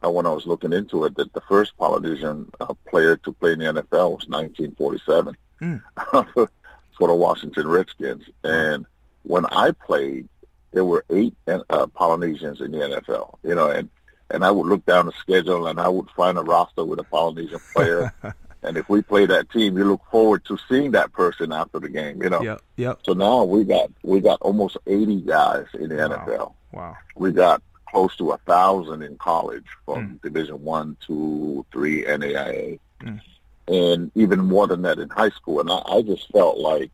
when 0.08 0.26
I 0.26 0.30
was 0.30 0.46
looking 0.46 0.72
into 0.72 1.04
it 1.04 1.14
that 1.16 1.32
the 1.34 1.42
first 1.42 1.76
Polynesian 1.76 2.50
uh, 2.60 2.72
player 2.88 3.16
to 3.18 3.32
play 3.32 3.52
in 3.52 3.58
the 3.58 3.66
NFL 3.66 4.16
was 4.16 4.28
1947 4.28 5.36
mm. 5.60 5.82
for 6.96 7.08
the 7.08 7.14
Washington 7.14 7.68
Redskins. 7.68 8.24
And 8.42 8.86
when 9.24 9.44
I 9.46 9.72
played, 9.72 10.28
there 10.72 10.84
were 10.84 11.04
eight 11.10 11.34
uh, 11.46 11.86
Polynesians 11.88 12.60
in 12.60 12.72
the 12.72 12.78
NFL. 12.78 13.36
You 13.42 13.54
know, 13.54 13.70
and 13.70 13.88
and 14.30 14.44
I 14.44 14.50
would 14.50 14.66
look 14.66 14.86
down 14.86 15.06
the 15.06 15.12
schedule 15.12 15.66
and 15.66 15.80
I 15.80 15.88
would 15.88 16.08
find 16.10 16.38
a 16.38 16.42
roster 16.42 16.84
with 16.84 17.00
a 17.00 17.04
Polynesian 17.04 17.58
player. 17.74 18.12
and 18.62 18.76
if 18.76 18.88
we 18.88 19.02
play 19.02 19.26
that 19.26 19.50
team, 19.50 19.76
you 19.76 19.84
look 19.84 20.02
forward 20.10 20.44
to 20.44 20.56
seeing 20.68 20.92
that 20.92 21.12
person 21.12 21.52
after 21.52 21.80
the 21.80 21.88
game. 21.88 22.22
You 22.22 22.30
know. 22.30 22.40
Yep. 22.40 22.62
Yep. 22.76 23.00
So 23.04 23.12
now 23.12 23.44
we 23.44 23.64
got 23.64 23.90
we 24.02 24.20
got 24.20 24.40
almost 24.40 24.76
eighty 24.86 25.20
guys 25.20 25.66
in 25.74 25.88
the 25.88 25.96
wow. 25.96 26.08
NFL. 26.08 26.54
Wow. 26.72 26.96
We 27.16 27.32
got 27.32 27.62
close 27.90 28.16
to 28.16 28.30
a 28.30 28.38
thousand 28.38 29.02
in 29.02 29.16
college 29.16 29.66
from 29.84 30.08
mm. 30.08 30.22
Division 30.22 30.62
One, 30.62 30.96
Two, 31.06 31.64
Three, 31.72 32.04
NAIA, 32.04 32.78
mm. 33.02 33.20
and 33.68 34.10
even 34.14 34.40
more 34.40 34.66
than 34.66 34.82
that 34.82 34.98
in 34.98 35.08
high 35.08 35.30
school. 35.30 35.60
And 35.60 35.70
I, 35.70 35.82
I 35.86 36.02
just 36.02 36.30
felt 36.30 36.58
like 36.58 36.90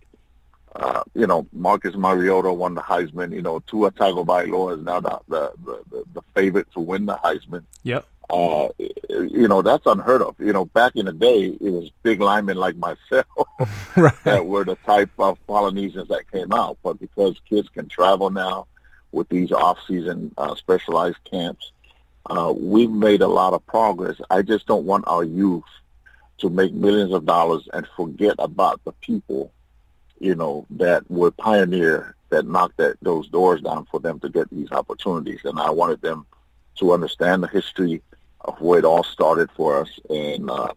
uh, 0.78 1.02
you 1.14 1.26
know, 1.26 1.46
Marcus 1.52 1.94
Mariota 1.96 2.52
won 2.52 2.74
the 2.74 2.82
Heisman. 2.82 3.32
You 3.32 3.42
know, 3.42 3.60
Tua 3.60 3.90
Tagovailoa 3.92 4.78
is 4.78 4.84
now 4.84 5.00
the, 5.00 5.20
the 5.28 5.52
the, 5.64 6.04
the 6.12 6.22
favorite 6.34 6.70
to 6.72 6.80
win 6.80 7.06
the 7.06 7.14
Heisman. 7.16 7.64
Yep. 7.84 8.06
Uh, 8.28 8.68
you 9.08 9.46
know, 9.48 9.62
that's 9.62 9.86
unheard 9.86 10.20
of. 10.20 10.34
You 10.38 10.52
know, 10.52 10.64
back 10.66 10.96
in 10.96 11.06
the 11.06 11.12
day, 11.12 11.56
it 11.60 11.70
was 11.70 11.90
big 12.02 12.20
linemen 12.20 12.56
like 12.56 12.76
myself 12.76 13.26
right. 13.96 14.24
that 14.24 14.44
were 14.44 14.64
the 14.64 14.76
type 14.84 15.10
of 15.18 15.38
Polynesians 15.46 16.08
that 16.08 16.30
came 16.30 16.52
out. 16.52 16.76
But 16.82 17.00
because 17.00 17.40
kids 17.48 17.68
can 17.68 17.88
travel 17.88 18.30
now 18.30 18.66
with 19.16 19.28
these 19.28 19.50
off-season 19.50 20.32
uh, 20.38 20.54
specialized 20.54 21.23
camps, 21.25 21.73
uh, 22.26 22.52
we've 22.56 22.90
made 22.90 23.23
a 23.23 23.28
lot 23.40 23.52
of 23.52 23.66
progress. 23.66 24.16
I 24.30 24.42
just 24.42 24.66
don't 24.66 24.85
want 24.85 25.04
our 25.08 25.25
youth 25.25 25.64
to 26.38 26.50
make 26.50 26.73
millions 26.73 27.12
of 27.12 27.25
dollars 27.25 27.68
and 27.73 27.87
forget 27.96 28.35
about 28.38 28.85
the 28.85 28.92
people 29.08 29.52
you 30.18 30.35
know, 30.35 30.66
that 30.70 31.08
were 31.11 31.30
pioneer 31.30 32.14
that 32.30 32.46
knocked 32.46 32.78
that 32.78 32.96
those 33.02 33.28
doors 33.28 33.61
down 33.61 33.87
for 33.90 34.00
them 34.00 34.18
to 34.20 34.28
get 34.28 34.50
these 34.50 34.73
opportunities. 34.73 35.40
And 35.44 35.58
I 35.58 35.70
wanted 35.70 36.00
them 36.02 36.26
to 36.76 36.92
understand 36.92 37.42
the 37.42 37.49
history 37.49 38.02
of 38.40 38.61
where 38.61 38.78
it 38.78 38.85
all 38.85 39.04
started 39.04 39.50
for 39.52 39.80
us. 39.80 39.90
And 40.11 40.50
uh, 40.50 40.73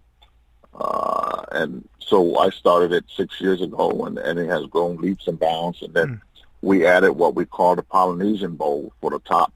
uh, 0.76 1.46
and 1.52 1.88
so 2.00 2.38
I 2.38 2.50
started 2.52 2.94
it 2.94 3.06
six 3.16 3.42
years 3.42 3.62
ago, 3.62 4.06
and, 4.06 4.18
and 4.18 4.40
it 4.40 4.48
has 4.48 4.66
grown 4.68 4.98
leaps 4.98 5.28
and 5.28 5.40
bounds. 5.40 5.82
And 5.82 5.94
then 5.94 6.08
mm. 6.08 6.22
We 6.62 6.86
added 6.86 7.14
what 7.14 7.36
we 7.36 7.46
call 7.46 7.76
the 7.76 7.84
Polynesian 7.84 8.56
Bowl 8.56 8.94
for 9.02 9.12
the 9.12 9.20
top 9.20 9.54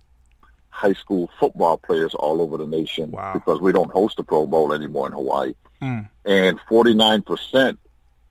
high 0.70 0.94
school 0.94 1.30
football 1.40 1.78
players 1.78 2.16
all 2.16 2.42
over 2.42 2.58
the 2.58 2.66
nation 2.66 3.12
wow. 3.12 3.34
because 3.34 3.62
we 3.62 3.72
don't 3.72 3.92
host 3.92 4.18
the 4.18 4.24
Pro 4.24 4.48
Bowl 4.48 4.74
anymore 4.74 5.06
in 5.08 5.14
Hawaii. 5.14 5.54
Mm. 5.82 6.10
And 6.26 6.60
49% 6.62 7.78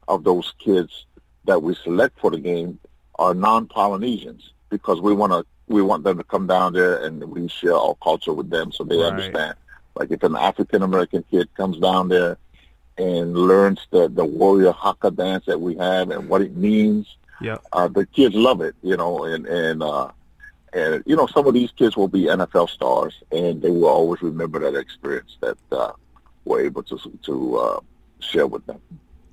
of 0.08 0.24
those 0.24 0.52
kids 0.58 1.06
that 1.44 1.62
we 1.62 1.74
select 1.76 2.18
for 2.20 2.30
the 2.30 2.38
game 2.38 2.78
are 3.16 3.32
non-Polynesians 3.32 4.52
because 4.70 5.00
we 5.00 5.12
want 5.12 5.32
to 5.32 5.46
we 5.68 5.82
want 5.82 6.04
them 6.04 6.18
to 6.18 6.24
come 6.24 6.46
down 6.46 6.72
there 6.72 7.04
and 7.04 7.22
we 7.24 7.48
share 7.48 7.76
our 7.76 7.94
culture 8.02 8.32
with 8.32 8.50
them 8.50 8.72
so 8.72 8.84
they 8.84 8.96
right. 8.96 9.12
understand. 9.12 9.54
Like 9.94 10.10
if 10.10 10.22
an 10.22 10.36
African 10.36 10.82
American 10.82 11.24
kid 11.30 11.48
comes 11.54 11.78
down 11.78 12.08
there 12.08 12.38
and 12.98 13.34
learns 13.34 13.86
the 13.90 14.08
the 14.08 14.24
warrior 14.24 14.72
haka 14.72 15.10
dance 15.10 15.46
that 15.46 15.60
we 15.60 15.76
have 15.76 16.10
and 16.10 16.28
what 16.28 16.42
it 16.42 16.56
means, 16.56 17.16
yeah, 17.42 17.58
uh, 17.72 17.88
the 17.88 18.06
kids 18.06 18.34
love 18.34 18.60
it, 18.60 18.74
you 18.82 18.96
know, 18.96 19.24
and 19.24 19.46
and 19.46 19.82
uh, 19.82 20.10
and 20.72 21.02
you 21.06 21.16
know 21.16 21.26
some 21.26 21.46
of 21.46 21.54
these 21.54 21.70
kids 21.72 21.96
will 21.96 22.08
be 22.08 22.22
NFL 22.22 22.68
stars 22.68 23.14
and 23.30 23.60
they 23.60 23.70
will 23.70 23.86
always 23.86 24.22
remember 24.22 24.58
that 24.60 24.78
experience 24.78 25.36
that 25.40 25.58
uh, 25.70 25.92
we're 26.44 26.60
able 26.60 26.82
to 26.84 26.98
to 27.24 27.56
uh, 27.58 27.80
share 28.20 28.46
with 28.46 28.64
them. 28.66 28.80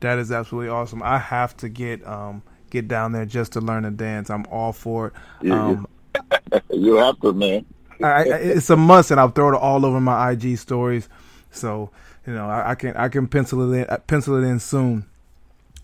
That 0.02 0.18
is 0.18 0.32
absolutely 0.32 0.70
awesome. 0.70 1.04
I 1.04 1.18
have 1.18 1.56
to 1.58 1.70
get 1.70 2.06
um 2.08 2.42
get 2.70 2.88
down 2.88 3.12
there 3.12 3.26
just 3.26 3.54
to 3.54 3.62
learn 3.62 3.84
to 3.84 3.92
dance. 3.92 4.30
I'm 4.30 4.46
all 4.52 4.74
for 4.74 5.08
it. 5.08 5.14
You, 5.42 5.54
um, 5.54 5.88
you 6.72 6.96
have 6.96 7.20
to, 7.22 7.34
man. 7.34 7.66
I, 8.02 8.08
I, 8.08 8.24
it's 8.24 8.70
a 8.70 8.78
must, 8.78 9.12
and 9.12 9.20
I'll 9.20 9.30
throw 9.30 9.54
it 9.54 9.58
all 9.58 9.86
over 9.86 10.00
my 10.00 10.32
IG 10.32 10.58
stories. 10.58 11.10
So 11.52 11.90
you 12.26 12.34
know, 12.34 12.48
I, 12.48 12.72
I 12.72 12.76
can 12.76 12.96
I 12.96 13.10
can 13.10 13.28
pencil 13.28 13.74
it 13.74 13.78
in 13.78 13.98
pencil 14.08 14.42
it 14.42 14.48
in 14.48 14.60
soon, 14.60 15.06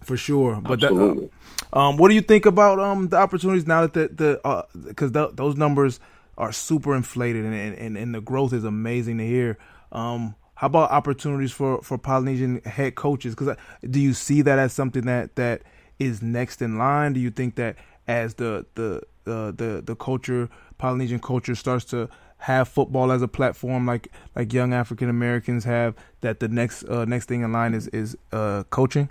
for 0.06 0.18
sure. 0.18 0.62
But 0.62 0.84
Absolutely. 0.84 1.30
That, 1.72 1.78
um, 1.78 1.98
what 1.98 2.10
do 2.10 2.16
you 2.16 2.22
think 2.22 2.46
about 2.46 2.80
um 2.80 3.10
the 3.10 3.18
opportunities 3.18 3.68
now 3.68 3.82
that 3.82 3.94
the 3.94 4.08
the 4.08 4.66
because 4.88 5.16
uh, 5.16 5.32
those 5.34 5.56
numbers 5.56 6.00
are 6.38 6.52
super 6.52 6.96
inflated 6.96 7.46
and, 7.46 7.54
and 7.54 7.98
and 7.98 8.16
the 8.16 8.22
growth 8.22 8.54
is 8.54 8.64
amazing 8.64 9.18
to 9.18 9.26
hear. 9.26 9.58
Um, 9.92 10.36
how 10.56 10.68
about 10.68 10.92
opportunities 10.92 11.52
for, 11.52 11.82
for 11.82 11.98
Polynesian 11.98 12.62
head 12.62 12.96
coaches? 12.96 13.36
Because 13.36 13.50
uh, 13.50 13.56
do 13.90 14.00
you 14.00 14.14
see 14.14 14.42
that 14.42 14.58
as 14.58 14.72
something 14.72 15.06
that, 15.06 15.36
that 15.36 15.64
is 16.00 16.22
next 16.22 16.62
in 16.62 16.78
line? 16.78 17.14
Do 17.14 17.20
you 17.20 17.30
think 17.30 17.56
that 17.56 17.76
as 18.08 18.36
the 18.36 18.66
the 18.76 19.02
uh, 19.28 19.52
the 19.52 19.82
the 19.86 19.96
culture 19.96 20.50
Polynesian 20.78 21.20
culture 21.20 21.56
starts 21.56 21.86
to 21.86 22.10
have 22.38 22.68
football 22.68 23.12
as 23.12 23.22
a 23.22 23.28
platform 23.28 23.86
like 23.86 24.10
like 24.36 24.54
young 24.54 24.74
African 24.74 25.10
Americans 25.10 25.64
have, 25.66 25.96
that 26.22 26.40
the 26.40 26.48
next 26.48 26.84
uh, 26.86 27.06
next 27.06 27.28
thing 27.28 27.42
in 27.42 27.52
line 27.52 27.74
is 27.74 27.88
is 27.90 28.18
uh, 28.32 28.64
coaching? 28.70 29.10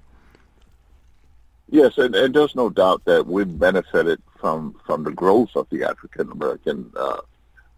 Yes, 1.75 1.99
and, 1.99 2.15
and 2.15 2.33
there's 2.33 2.55
no 2.55 2.71
doubt 2.71 3.05
that 3.05 3.27
we've 3.27 3.59
benefited 3.59 4.23
from 4.39 4.77
from 4.87 5.03
the 5.03 5.11
growth 5.11 5.51
of 5.57 5.67
the 5.71 5.83
African 5.83 6.31
American 6.31 6.93
uh, 6.95 7.21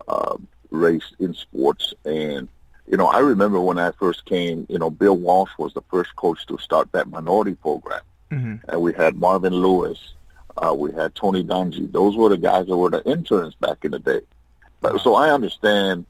uh, 0.06 0.36
race 0.70 1.14
in 1.18 1.32
sports 1.32 1.94
and 2.04 2.46
you 2.86 2.98
know, 2.98 3.06
I 3.06 3.20
remember 3.20 3.58
when 3.58 3.78
I 3.78 3.92
first 3.92 4.26
came, 4.26 4.66
you 4.68 4.78
know, 4.78 4.90
Bill 4.90 5.16
Walsh 5.16 5.50
was 5.58 5.72
the 5.72 5.80
first 5.90 6.14
coach 6.14 6.46
to 6.48 6.58
start 6.58 6.92
that 6.92 7.08
minority 7.08 7.54
program. 7.54 8.02
Mm-hmm. 8.30 8.68
And 8.68 8.82
we 8.82 8.92
had 8.92 9.16
Marvin 9.16 9.54
Lewis. 9.54 10.12
Uh, 10.58 10.74
we 10.74 10.92
had 10.92 11.14
Tony 11.14 11.42
Dungy. 11.42 11.90
Those 11.90 12.16
were 12.16 12.28
the 12.28 12.36
guys 12.36 12.66
that 12.66 12.76
were 12.76 12.90
the 12.90 13.02
interns 13.10 13.54
back 13.54 13.84
in 13.86 13.92
the 13.92 13.98
day. 13.98 14.20
But, 14.82 15.00
so 15.00 15.14
I 15.14 15.30
understand 15.30 16.04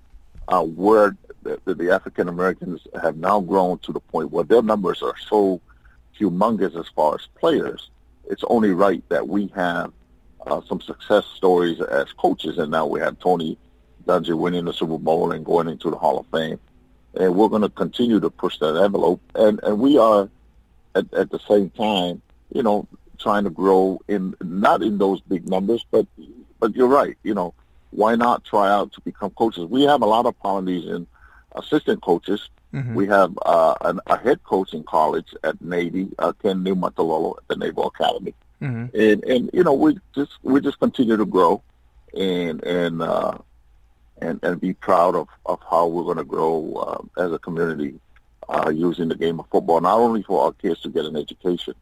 uh, 0.49 0.65
where 0.65 1.17
the, 1.45 1.61
the 1.73 1.91
African 1.93 2.29
Americans 2.29 2.81
have 3.01 3.17
now 3.17 3.41
grown 3.41 3.79
to 3.79 3.93
the 3.93 4.01
point 4.01 4.33
where 4.33 4.45
their 4.45 4.63
numbers 4.63 5.03
are 5.03 5.15
so 5.31 5.61
humongous 6.19 6.79
as 6.79 6.87
far 6.95 7.15
as 7.15 7.27
players. 7.39 7.91
It's 8.29 8.45
only 8.49 8.71
right 8.71 9.03
that 9.09 9.29
we 9.29 9.49
have 9.55 9.93
uh, 10.47 10.61
some 10.69 10.81
success 10.81 11.25
stories 11.35 11.81
as 11.81 12.13
coaches, 12.13 12.59
and 12.59 12.71
now 12.71 12.87
we 12.87 13.01
have 13.01 13.19
Tony 13.19 13.59
Dungy 14.05 14.37
winning 14.37 14.65
the 14.65 14.73
Super 14.73 14.99
Bowl 14.99 15.33
and 15.33 15.45
going 15.45 15.69
into 15.69 15.91
the 15.91 15.97
Hall 15.97 16.19
of 16.19 16.27
Fame. 16.27 16.59
And 17.15 17.35
we're 17.35 17.49
going 17.49 17.63
to 17.63 17.69
continue 17.69 18.21
to 18.21 18.31
push 18.31 18.59
that 18.59 18.77
envelope. 18.77 19.21
And, 19.35 19.59
and 19.63 19.79
we 19.81 19.99
are, 19.99 20.29
at, 20.95 21.13
at 21.15 21.31
the 21.31 21.41
same 21.49 21.71
time, 21.71 22.23
you 22.53 22.63
know, 22.63 22.87
trying 23.19 23.45
to 23.45 23.51
grow 23.51 24.01
in, 24.09 24.35
not 24.43 24.83
in 24.83 24.99
those 24.99 25.21
big 25.23 25.49
numbers, 25.49 25.85
but, 25.91 26.07
but 26.61 26.75
you're 26.77 26.89
right, 26.89 27.17
you 27.23 27.35
know, 27.35 27.55
why 27.91 28.15
not 28.15 28.45
try 28.45 28.71
out 28.71 28.93
to 28.93 29.01
become 29.01 29.31
coaches? 29.31 29.65
We 29.65 29.85
have 29.85 30.03
a 30.03 30.07
lot 30.07 30.27
of 30.27 30.39
Polynesian 30.41 31.07
assistant 31.55 32.03
coaches. 32.03 32.51
Mm-hmm. 32.77 32.95
We 32.95 33.07
have 33.07 33.39
uh, 33.41 33.75
an, 33.81 34.01
a 34.07 34.19
head 34.19 34.45
coach 34.45 34.75
in 34.75 34.83
college 34.85 35.35
at 35.43 35.59
Navy, 35.63 36.09
uh, 36.19 36.33
Ken 36.43 36.63
Niumatalolo 36.63 37.39
at 37.39 37.49
the 37.49 37.57
Naval 37.57 37.87
Academy. 37.87 38.35
Mm-hmm. 38.61 38.95
And, 38.95 39.25
and, 39.25 39.51
you 39.55 39.65
know, 39.65 39.73
we 39.73 39.99
just, 40.15 40.33
we 40.43 40.61
just 40.61 40.79
continue 40.79 41.17
to 41.17 41.25
grow 41.25 41.63
and, 42.15 42.63
and, 42.65 43.01
uh, 43.01 43.39
and, 44.21 44.41
and 44.43 44.61
be 44.61 44.75
proud 44.75 45.17
of, 45.17 45.29
of 45.47 45.59
how 45.71 45.87
we're 45.87 46.05
going 46.05 46.19
to 46.19 46.25
grow 46.25 47.09
uh, 47.17 47.25
as 47.25 47.33
a 47.33 47.39
community 47.39 47.99
uh, 48.51 48.69
using 48.69 49.09
the 49.09 49.17
game 49.17 49.41
of 49.41 49.47
football, 49.49 49.81
not 49.81 49.99
only 49.99 50.23
for 50.23 50.45
our 50.45 50.53
kids 50.53 50.83
to 50.83 50.91
get 50.91 51.07
an 51.07 51.17
education, 51.17 51.75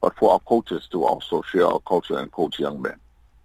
but 0.00 0.16
for 0.16 0.32
our 0.32 0.40
coaches 0.40 0.88
to 0.90 1.04
also 1.04 1.42
share 1.42 1.66
our 1.66 1.80
culture 1.80 2.18
and 2.18 2.32
coach 2.32 2.58
young 2.58 2.80
men. 2.80 2.96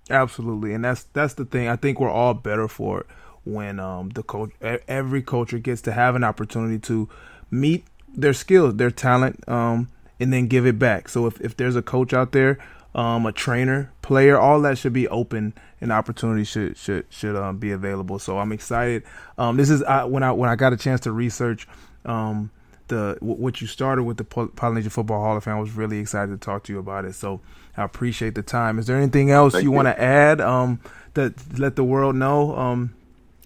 Absolutely, 0.09 0.73
and 0.73 0.85
that's 0.85 1.03
that's 1.13 1.33
the 1.33 1.45
thing. 1.45 1.67
I 1.67 1.75
think 1.75 1.99
we're 1.99 2.11
all 2.11 2.35
better 2.35 2.67
for 2.67 3.01
it 3.01 3.07
when 3.45 3.79
um, 3.79 4.09
the 4.09 4.23
coach, 4.23 4.51
every 4.87 5.21
culture 5.21 5.59
gets 5.59 5.81
to 5.83 5.91
have 5.91 6.15
an 6.15 6.23
opportunity 6.23 6.79
to 6.79 7.07
meet 7.49 7.85
their 8.13 8.33
skills, 8.33 8.75
their 8.75 8.91
talent, 8.91 9.47
um, 9.47 9.89
and 10.19 10.33
then 10.33 10.47
give 10.47 10.65
it 10.65 10.77
back. 10.79 11.09
So 11.09 11.25
if, 11.27 11.39
if 11.41 11.55
there's 11.55 11.75
a 11.75 11.81
coach 11.81 12.13
out 12.13 12.31
there 12.31 12.59
um, 12.95 13.25
a 13.25 13.31
trainer, 13.33 13.91
player, 14.01 14.39
all 14.39 14.61
that 14.61 14.77
should 14.77 14.93
be 14.93 15.07
open 15.09 15.53
and 15.81 15.91
opportunity 15.91 16.45
should 16.45 16.77
should 16.77 17.05
should 17.09 17.35
um, 17.35 17.57
be 17.57 17.71
available. 17.71 18.17
So 18.19 18.39
I'm 18.39 18.53
excited. 18.53 19.03
Um, 19.37 19.57
this 19.57 19.69
is 19.69 19.83
I, 19.83 20.05
when 20.05 20.23
I 20.23 20.31
when 20.31 20.49
I 20.49 20.55
got 20.55 20.71
a 20.71 20.77
chance 20.77 21.01
to 21.01 21.11
research 21.11 21.67
um, 22.05 22.51
the 22.87 23.17
what 23.19 23.59
you 23.59 23.67
started 23.67 24.03
with 24.03 24.15
the 24.15 24.23
Polynesian 24.23 24.89
Football 24.89 25.21
Hall 25.21 25.35
of 25.35 25.43
Fame. 25.43 25.55
I 25.55 25.59
was 25.59 25.73
really 25.73 25.99
excited 25.99 26.31
to 26.31 26.37
talk 26.37 26.63
to 26.63 26.73
you 26.73 26.79
about 26.79 27.03
it. 27.03 27.15
So 27.15 27.41
I 27.75 27.83
appreciate 27.83 28.33
the 28.33 28.43
time. 28.43 28.79
Is 28.79 28.87
there 28.87 28.97
anything 28.97 29.29
else 29.29 29.51
Thank 29.51 29.63
you, 29.63 29.71
you. 29.71 29.75
want 29.75 29.89
to 29.89 30.01
add 30.01 30.39
um, 30.39 30.79
that 31.15 31.59
let 31.59 31.75
the 31.75 31.83
world 31.83 32.15
know 32.15 32.55
um, 32.55 32.95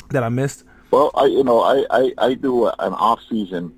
that 0.10 0.24
I 0.24 0.30
missed? 0.30 0.64
Well, 0.92 1.12
I 1.16 1.26
you 1.26 1.44
know 1.44 1.62
I 1.62 1.86
I, 1.90 2.14
I 2.18 2.34
do 2.34 2.68
an 2.68 2.94
off 2.94 3.20
season 3.30 3.74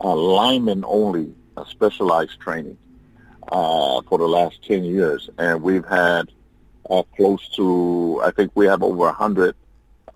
uh, 0.00 0.14
lineman 0.14 0.84
only 0.86 1.34
uh, 1.56 1.64
specialized 1.64 2.40
training 2.40 2.76
uh, 3.50 4.02
for 4.08 4.18
the 4.18 4.26
last 4.26 4.62
10 4.64 4.84
years. 4.84 5.30
And 5.38 5.62
we've 5.62 5.86
had 5.86 6.30
uh, 6.90 7.02
close 7.16 7.48
to, 7.56 8.20
I 8.24 8.30
think 8.30 8.52
we 8.54 8.66
have 8.66 8.82
over 8.82 9.04
a 9.04 9.12
100 9.12 9.54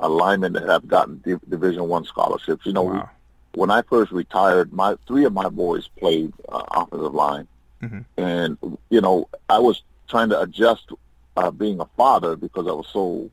linemen 0.01 0.53
that 0.55 0.69
have 0.69 0.87
gotten 0.89 1.19
D- 1.19 1.37
Division 1.49 1.89
One 1.89 2.05
scholarships. 2.05 2.67
You 2.67 2.73
know, 2.73 2.83
wow. 2.83 3.11
we, 3.55 3.61
when 3.61 3.71
I 3.71 3.83
first 3.83 4.13
retired, 4.13 4.73
my 4.73 4.97
three 5.07 5.25
of 5.25 5.33
my 5.33 5.49
boys 5.49 5.89
played 5.89 6.33
uh, 6.49 6.63
offensive 6.71 7.15
line. 7.15 7.47
Mm-hmm. 7.83 8.01
And, 8.19 8.59
you 8.91 9.01
know, 9.01 9.29
I 9.49 9.59
was 9.59 9.83
trying 10.09 10.29
to 10.31 10.41
adjust 10.41 10.91
uh, 11.37 11.51
being 11.51 11.81
a 11.81 11.87
father 11.97 12.37
because 12.37 12.67
I 12.67 12.73
was 12.73 12.89
so 12.93 13.31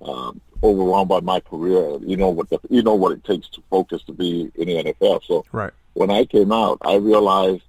um, 0.00 0.40
overwhelmed 0.62 1.08
by 1.08 1.20
my 1.20 1.40
career. 1.40 1.98
You 2.00 2.16
know 2.16 2.28
what 2.30 2.50
the, 2.50 2.58
you 2.70 2.82
know 2.82 2.94
what 2.94 3.12
it 3.12 3.24
takes 3.24 3.48
to 3.50 3.62
focus 3.70 4.02
to 4.04 4.12
be 4.12 4.50
in 4.54 4.68
the 4.68 4.84
NFL. 4.84 5.22
So 5.24 5.44
right. 5.52 5.72
when 5.94 6.10
I 6.10 6.24
came 6.24 6.52
out, 6.52 6.78
I 6.82 6.96
realized 6.96 7.62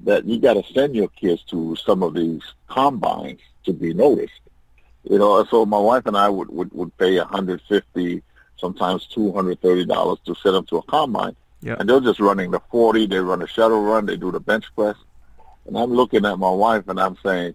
that 0.00 0.24
you 0.24 0.38
got 0.38 0.54
to 0.54 0.72
send 0.72 0.94
your 0.94 1.08
kids 1.08 1.42
to 1.44 1.76
some 1.76 2.02
of 2.02 2.14
these 2.14 2.42
combines 2.68 3.40
to 3.64 3.72
be 3.72 3.94
noticed. 3.94 4.40
You 5.08 5.18
know, 5.18 5.44
so 5.44 5.66
my 5.66 5.78
wife 5.78 6.06
and 6.06 6.16
I 6.16 6.28
would 6.28 6.48
would, 6.50 6.72
would 6.72 6.96
pay 6.96 7.18
150, 7.18 8.22
sometimes 8.56 9.06
230 9.06 9.84
dollars 9.86 10.18
to 10.24 10.34
send 10.34 10.54
them 10.54 10.66
to 10.66 10.78
a 10.78 10.82
combine, 10.82 11.36
Yep. 11.62 11.80
and 11.80 11.88
they're 11.88 12.00
just 12.00 12.20
running 12.20 12.50
the 12.50 12.60
40. 12.70 13.06
They 13.06 13.18
run 13.18 13.42
a 13.42 13.46
shuttle 13.46 13.82
run. 13.82 14.06
They 14.06 14.16
do 14.16 14.30
the 14.32 14.40
bench 14.40 14.64
press, 14.74 14.96
and 15.66 15.76
I'm 15.78 15.92
looking 15.92 16.24
at 16.24 16.38
my 16.38 16.50
wife 16.50 16.88
and 16.88 17.00
I'm 17.00 17.16
saying, 17.24 17.54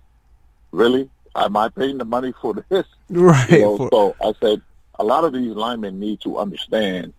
really? 0.71 1.09
Am 1.35 1.55
I 1.55 1.69
paying 1.69 1.97
the 1.97 2.05
money 2.05 2.33
for 2.41 2.53
this? 2.69 2.85
Right. 3.11 3.49
You 3.49 3.61
know, 3.61 3.89
so 3.91 4.15
I 4.21 4.33
said, 4.39 4.61
a 4.99 5.03
lot 5.03 5.23
of 5.23 5.33
these 5.33 5.53
linemen 5.53 5.99
need 5.99 6.19
to 6.21 6.37
understand 6.37 7.13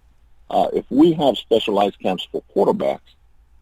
uh, 0.51 0.69
if 0.73 0.85
we 0.91 1.13
have 1.15 1.37
specialized 1.39 1.99
camps 1.99 2.29
for 2.31 2.43
quarterbacks, 2.55 3.01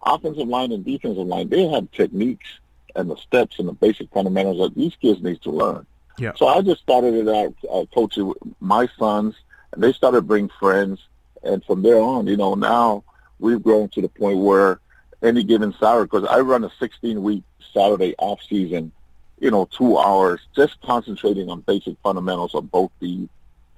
offensive 0.04 0.48
line 0.48 0.72
and 0.72 0.84
defensive 0.84 1.26
line, 1.26 1.48
they 1.48 1.66
have 1.68 1.90
techniques 1.92 2.48
and 2.96 3.08
the 3.10 3.16
steps 3.16 3.58
and 3.58 3.68
the 3.68 3.72
basic 3.72 4.10
fundamentals 4.10 4.58
that 4.58 4.74
these 4.74 4.96
kids 4.96 5.22
need 5.22 5.40
to 5.42 5.50
learn. 5.50 5.86
Yeah. 6.18 6.32
So 6.34 6.48
I 6.48 6.62
just 6.62 6.82
started 6.82 7.14
it 7.14 7.28
out 7.28 7.54
uh, 7.70 7.84
coaching 7.94 8.32
my 8.60 8.88
sons, 8.98 9.36
and 9.72 9.82
they 9.82 9.92
started 9.92 10.22
bringing 10.26 10.50
friends, 10.58 11.00
and 11.44 11.64
from 11.64 11.82
there 11.82 12.00
on, 12.00 12.26
you 12.26 12.36
know, 12.36 12.54
now 12.54 13.04
we've 13.38 13.62
grown 13.62 13.88
to 13.90 14.02
the 14.02 14.08
point 14.08 14.38
where 14.38 14.80
any 15.22 15.44
given 15.44 15.72
Saturday, 15.78 16.04
because 16.04 16.26
I 16.28 16.40
run 16.40 16.64
a 16.64 16.70
16-week 16.80 17.44
Saturday 17.72 18.14
off 18.18 18.40
season, 18.48 18.90
you 19.38 19.50
know, 19.52 19.66
two 19.66 19.96
hours, 19.96 20.40
just 20.56 20.80
concentrating 20.80 21.48
on 21.50 21.60
basic 21.60 21.96
fundamentals 22.02 22.54
of 22.54 22.70
both 22.70 22.90
the 22.98 23.28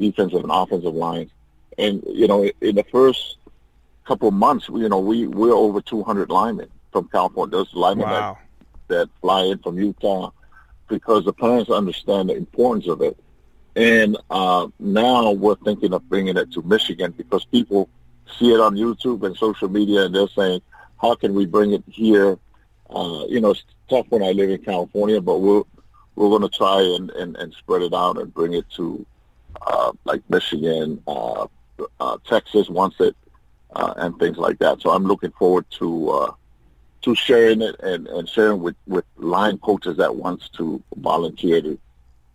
defensive 0.01 0.43
and 0.43 0.51
offensive 0.51 0.95
lines. 0.95 1.31
And, 1.79 2.03
you 2.09 2.27
know, 2.27 2.51
in 2.61 2.75
the 2.75 2.85
first 2.85 3.37
couple 4.05 4.29
of 4.29 4.35
months, 4.35 4.69
you 4.69 4.89
know, 4.89 4.99
we, 4.99 5.27
we're 5.27 5.53
over 5.53 5.81
200 5.81 6.31
linemen 6.31 6.69
from 6.93 7.09
California. 7.09 7.57
There's 7.57 7.75
linemen 7.75 8.09
that 8.09 8.21
wow. 8.21 8.39
that 8.89 9.09
fly 9.21 9.45
in 9.45 9.59
from 9.59 9.79
Utah 9.79 10.31
because 10.89 11.25
the 11.25 11.33
parents 11.33 11.71
understand 11.71 12.29
the 12.29 12.37
importance 12.37 12.89
of 12.89 13.01
it. 13.03 13.17
And 13.77 14.17
uh, 14.31 14.67
now 14.81 15.31
we're 15.31 15.55
thinking 15.57 15.93
of 15.93 16.09
bringing 16.09 16.37
it 16.37 16.53
to 16.53 16.63
Michigan 16.63 17.15
because 17.17 17.45
people 17.45 17.89
see 18.39 18.53
it 18.53 18.61
on 18.61 18.75
YouTube 18.75 19.23
and 19.25 19.37
social 19.37 19.69
media, 19.69 20.05
and 20.05 20.15
they're 20.15 20.29
saying, 20.29 20.61
"How 21.01 21.15
can 21.15 21.35
we 21.35 21.47
bring 21.47 21.73
it 21.73 21.85
here?" 21.87 22.37
Uh, 22.91 23.25
you 23.29 23.41
know, 23.41 23.53
it's 23.53 23.63
tough 23.89 24.07
when 24.09 24.25
I 24.25 24.33
live 24.33 24.51
in 24.51 24.63
California, 24.65 25.21
but 25.21 25.39
we're 25.39 25.63
we're 26.17 26.29
going 26.29 26.43
to 26.43 26.57
try 26.57 26.83
and, 26.83 27.11
and, 27.11 27.37
and 27.37 27.55
spread 27.55 27.83
it 27.83 27.95
out 27.95 28.19
and 28.19 28.35
bring 28.35 28.53
it 28.55 28.69
to 28.77 29.07
uh, 29.63 29.93
like 30.05 30.23
Michigan, 30.29 31.03
uh, 31.07 31.47
uh, 31.99 32.19
Texas 32.27 32.69
wants 32.69 33.01
it, 33.01 33.17
uh, 33.75 33.95
and 33.97 34.19
things 34.19 34.37
like 34.37 34.59
that. 34.59 34.81
So 34.81 34.91
I'm 34.91 35.05
looking 35.05 35.33
forward 35.33 35.67
to. 35.79 36.11
Uh, 36.11 36.33
to 37.03 37.15
sharing 37.15 37.63
it 37.63 37.75
and, 37.81 38.07
and 38.09 38.29
sharing 38.29 38.61
with, 38.61 38.77
with 38.87 39.07
line 39.17 39.57
coaches 39.57 39.97
that 39.97 40.17
wants 40.17 40.51
to 40.51 40.83
volunteer 40.97 41.63
to, 41.63 41.79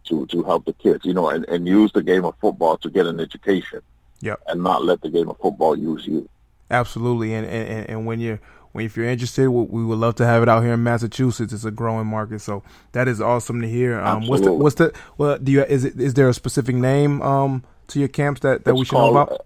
to, 0.05 0.25
to 0.25 0.41
help 0.41 0.65
the 0.65 0.73
kids, 0.73 1.05
you 1.05 1.13
know, 1.13 1.29
and, 1.29 1.45
and 1.45 1.67
use 1.67 1.91
the 1.91 2.01
game 2.01 2.25
of 2.25 2.33
football 2.41 2.75
to 2.77 2.89
get 2.89 3.05
an 3.05 3.19
education 3.19 3.81
Yep. 4.21 4.41
and 4.47 4.63
not 4.63 4.83
let 4.83 5.01
the 5.01 5.09
game 5.09 5.29
of 5.29 5.37
football 5.37 5.77
use 5.77 6.07
you. 6.07 6.27
Absolutely, 6.71 7.35
and 7.35 7.45
and, 7.45 7.89
and 7.89 8.05
when 8.07 8.19
you're 8.19 8.39
if 8.77 8.97
you're 8.97 9.05
interested, 9.07 9.49
we 9.49 9.63
we 9.63 9.85
would 9.85 9.97
love 9.99 10.15
to 10.15 10.25
have 10.25 10.43
it 10.43 10.49
out 10.49 10.63
here 10.63 10.73
in 10.73 10.83
Massachusetts. 10.83 11.53
It's 11.53 11.63
a 11.65 11.71
growing 11.71 12.07
market, 12.07 12.39
so 12.41 12.63
that 12.91 13.07
is 13.07 13.21
awesome 13.21 13.61
to 13.61 13.67
hear. 13.67 13.99
Um, 13.99 14.27
what's 14.27 14.43
the 14.43 14.51
what's 14.53 14.75
the 14.75 14.93
well? 15.17 15.37
Do 15.37 15.51
you 15.51 15.63
is 15.63 15.85
it 15.85 15.99
is 15.99 16.13
there 16.15 16.27
a 16.27 16.33
specific 16.33 16.75
name 16.75 17.21
um 17.21 17.63
to 17.87 17.99
your 17.99 18.07
camps 18.09 18.41
that 18.41 18.65
that 18.65 18.73
we 18.75 18.81
It's 18.81 18.89
should 18.89 18.95
know 18.97 19.13
called- 19.13 19.27
about? 19.29 19.45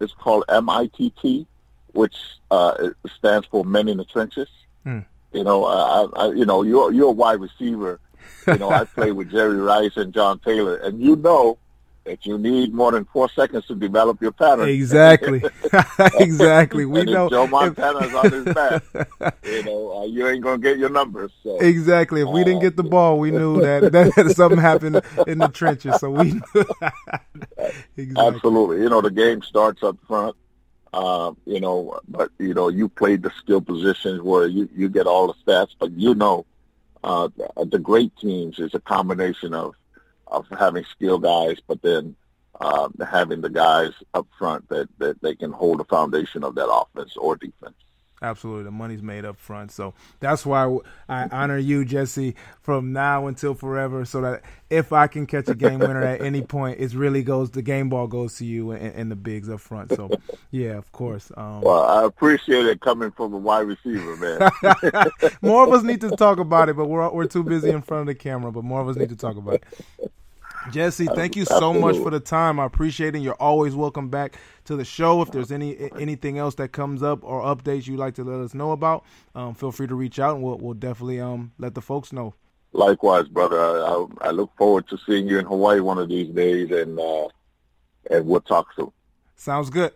It's 0.00 0.12
called 0.14 0.44
MITT, 0.48 1.46
which 1.92 2.16
uh, 2.50 2.88
stands 3.18 3.46
for 3.46 3.64
Men 3.64 3.88
in 3.88 3.98
the 3.98 4.04
Trenches. 4.04 4.48
Hmm. 4.84 5.00
You 5.32 5.44
know, 5.44 5.64
I, 5.64 6.06
I, 6.16 6.32
you 6.32 6.44
know, 6.44 6.62
you're 6.62 6.92
you're 6.92 7.08
a 7.08 7.12
wide 7.12 7.40
receiver. 7.40 8.00
You 8.48 8.56
know, 8.58 8.68
I 8.70 8.84
played 8.84 9.12
with 9.12 9.30
Jerry 9.30 9.56
Rice 9.56 9.96
and 9.96 10.12
John 10.12 10.40
Taylor, 10.40 10.74
and 10.76 11.00
you 11.00 11.14
know 11.16 11.56
that 12.04 12.26
you 12.26 12.36
need 12.36 12.74
more 12.74 12.90
than 12.92 13.04
four 13.06 13.28
seconds 13.28 13.66
to 13.66 13.74
develop 13.74 14.20
your 14.20 14.32
pattern. 14.32 14.68
Exactly, 14.68 15.42
exactly. 16.18 16.84
We 16.84 17.04
know 17.04 17.28
Joe 17.28 17.46
Montana's 17.46 18.14
on 18.14 18.32
his 18.32 18.54
back, 18.54 18.82
you 19.44 19.62
know, 19.62 20.02
uh, 20.02 20.04
you 20.06 20.26
ain't 20.28 20.42
gonna 20.42 20.58
get 20.58 20.78
your 20.78 20.90
numbers. 20.90 21.32
So 21.42 21.58
Exactly. 21.58 22.22
If 22.22 22.28
we 22.28 22.44
didn't 22.44 22.60
get 22.60 22.76
the 22.76 22.82
ball, 22.82 23.18
we 23.18 23.30
knew 23.30 23.60
that, 23.60 23.92
that 23.92 24.34
something 24.36 24.58
happened 24.58 25.02
in 25.26 25.38
the 25.38 25.48
trenches. 25.48 25.98
So 26.00 26.10
we 26.10 26.40
exactly. 27.96 28.34
absolutely, 28.34 28.82
you 28.82 28.88
know, 28.88 29.00
the 29.00 29.10
game 29.10 29.42
starts 29.42 29.82
up 29.82 29.96
front. 30.06 30.36
Uh, 30.94 31.32
you 31.46 31.58
know, 31.58 31.98
but 32.06 32.30
you 32.38 32.52
know, 32.52 32.68
you 32.68 32.86
played 32.86 33.22
the 33.22 33.30
skill 33.38 33.62
positions 33.62 34.20
where 34.20 34.46
you 34.46 34.68
you 34.74 34.88
get 34.90 35.06
all 35.06 35.26
the 35.26 35.34
stats, 35.44 35.70
but 35.78 35.90
you 35.92 36.14
know, 36.14 36.44
uh, 37.02 37.28
the 37.64 37.78
great 37.78 38.14
teams 38.16 38.58
is 38.58 38.74
a 38.74 38.80
combination 38.80 39.54
of 39.54 39.74
of 40.32 40.46
having 40.58 40.84
skill 40.84 41.18
guys, 41.18 41.58
but 41.66 41.80
then 41.82 42.16
uh, 42.60 42.88
having 43.10 43.40
the 43.40 43.50
guys 43.50 43.92
up 44.14 44.26
front 44.38 44.68
that 44.68 44.88
that 44.98 45.20
they 45.22 45.34
can 45.34 45.52
hold 45.52 45.80
the 45.80 45.84
foundation 45.84 46.44
of 46.44 46.54
that 46.54 46.68
offense 46.68 47.16
or 47.16 47.36
defense. 47.36 47.74
Absolutely, 48.22 48.62
the 48.62 48.70
money's 48.70 49.02
made 49.02 49.24
up 49.24 49.36
front, 49.36 49.72
so 49.72 49.94
that's 50.20 50.46
why 50.46 50.78
I 51.08 51.26
honor 51.32 51.58
you, 51.58 51.84
Jesse, 51.84 52.36
from 52.60 52.92
now 52.92 53.26
until 53.26 53.52
forever. 53.52 54.04
So 54.04 54.20
that 54.20 54.42
if 54.70 54.92
I 54.92 55.08
can 55.08 55.26
catch 55.26 55.48
a 55.48 55.56
game 55.56 55.80
winner 55.80 56.04
at 56.04 56.20
any 56.20 56.40
point, 56.40 56.78
it 56.78 56.94
really 56.94 57.24
goes. 57.24 57.50
The 57.50 57.62
game 57.62 57.88
ball 57.88 58.06
goes 58.06 58.36
to 58.36 58.44
you 58.44 58.70
and, 58.70 58.94
and 58.94 59.10
the 59.10 59.16
bigs 59.16 59.48
up 59.48 59.58
front. 59.58 59.92
So, 59.96 60.08
yeah, 60.52 60.78
of 60.78 60.92
course. 60.92 61.32
Um, 61.36 61.62
Well, 61.62 61.82
I 61.82 62.04
appreciate 62.04 62.64
it 62.66 62.80
coming 62.80 63.10
from 63.10 63.34
a 63.34 63.38
wide 63.38 63.66
receiver, 63.66 64.16
man. 64.16 64.50
more 65.42 65.66
of 65.66 65.72
us 65.72 65.82
need 65.82 66.00
to 66.02 66.10
talk 66.12 66.38
about 66.38 66.68
it, 66.68 66.76
but 66.76 66.86
we're 66.86 67.10
we're 67.10 67.26
too 67.26 67.42
busy 67.42 67.70
in 67.70 67.82
front 67.82 68.02
of 68.02 68.06
the 68.06 68.14
camera. 68.14 68.52
But 68.52 68.62
more 68.62 68.80
of 68.80 68.88
us 68.88 68.94
need 68.94 69.08
to 69.08 69.16
talk 69.16 69.36
about 69.36 69.54
it. 69.54 69.64
Jesse, 70.70 71.06
thank 71.06 71.36
you 71.36 71.44
so 71.44 71.72
much 71.72 71.96
for 71.96 72.10
the 72.10 72.20
time. 72.20 72.60
I 72.60 72.64
appreciate 72.64 73.14
it. 73.16 73.20
You're 73.20 73.34
always 73.34 73.74
welcome 73.74 74.08
back 74.08 74.38
to 74.66 74.76
the 74.76 74.84
show. 74.84 75.20
If 75.22 75.32
there's 75.32 75.50
any 75.50 75.90
anything 75.98 76.38
else 76.38 76.54
that 76.56 76.72
comes 76.72 77.02
up 77.02 77.24
or 77.24 77.42
updates 77.42 77.86
you'd 77.86 77.98
like 77.98 78.14
to 78.14 78.24
let 78.24 78.40
us 78.40 78.54
know 78.54 78.72
about, 78.72 79.04
um, 79.34 79.54
feel 79.54 79.72
free 79.72 79.86
to 79.86 79.94
reach 79.94 80.18
out, 80.18 80.36
and 80.36 80.44
we'll 80.44 80.58
we'll 80.58 80.74
definitely 80.74 81.20
um 81.20 81.52
let 81.58 81.74
the 81.74 81.80
folks 81.82 82.12
know. 82.12 82.34
Likewise, 82.72 83.28
brother. 83.28 83.58
I, 83.58 84.06
I 84.22 84.30
look 84.30 84.50
forward 84.56 84.88
to 84.88 84.98
seeing 85.06 85.28
you 85.28 85.38
in 85.38 85.46
Hawaii 85.46 85.80
one 85.80 85.98
of 85.98 86.08
these 86.08 86.32
days, 86.34 86.70
and 86.70 86.98
uh, 86.98 87.28
and 88.10 88.26
we'll 88.26 88.40
talk 88.40 88.68
soon. 88.76 88.92
Sounds 89.36 89.68
good. 89.68 89.92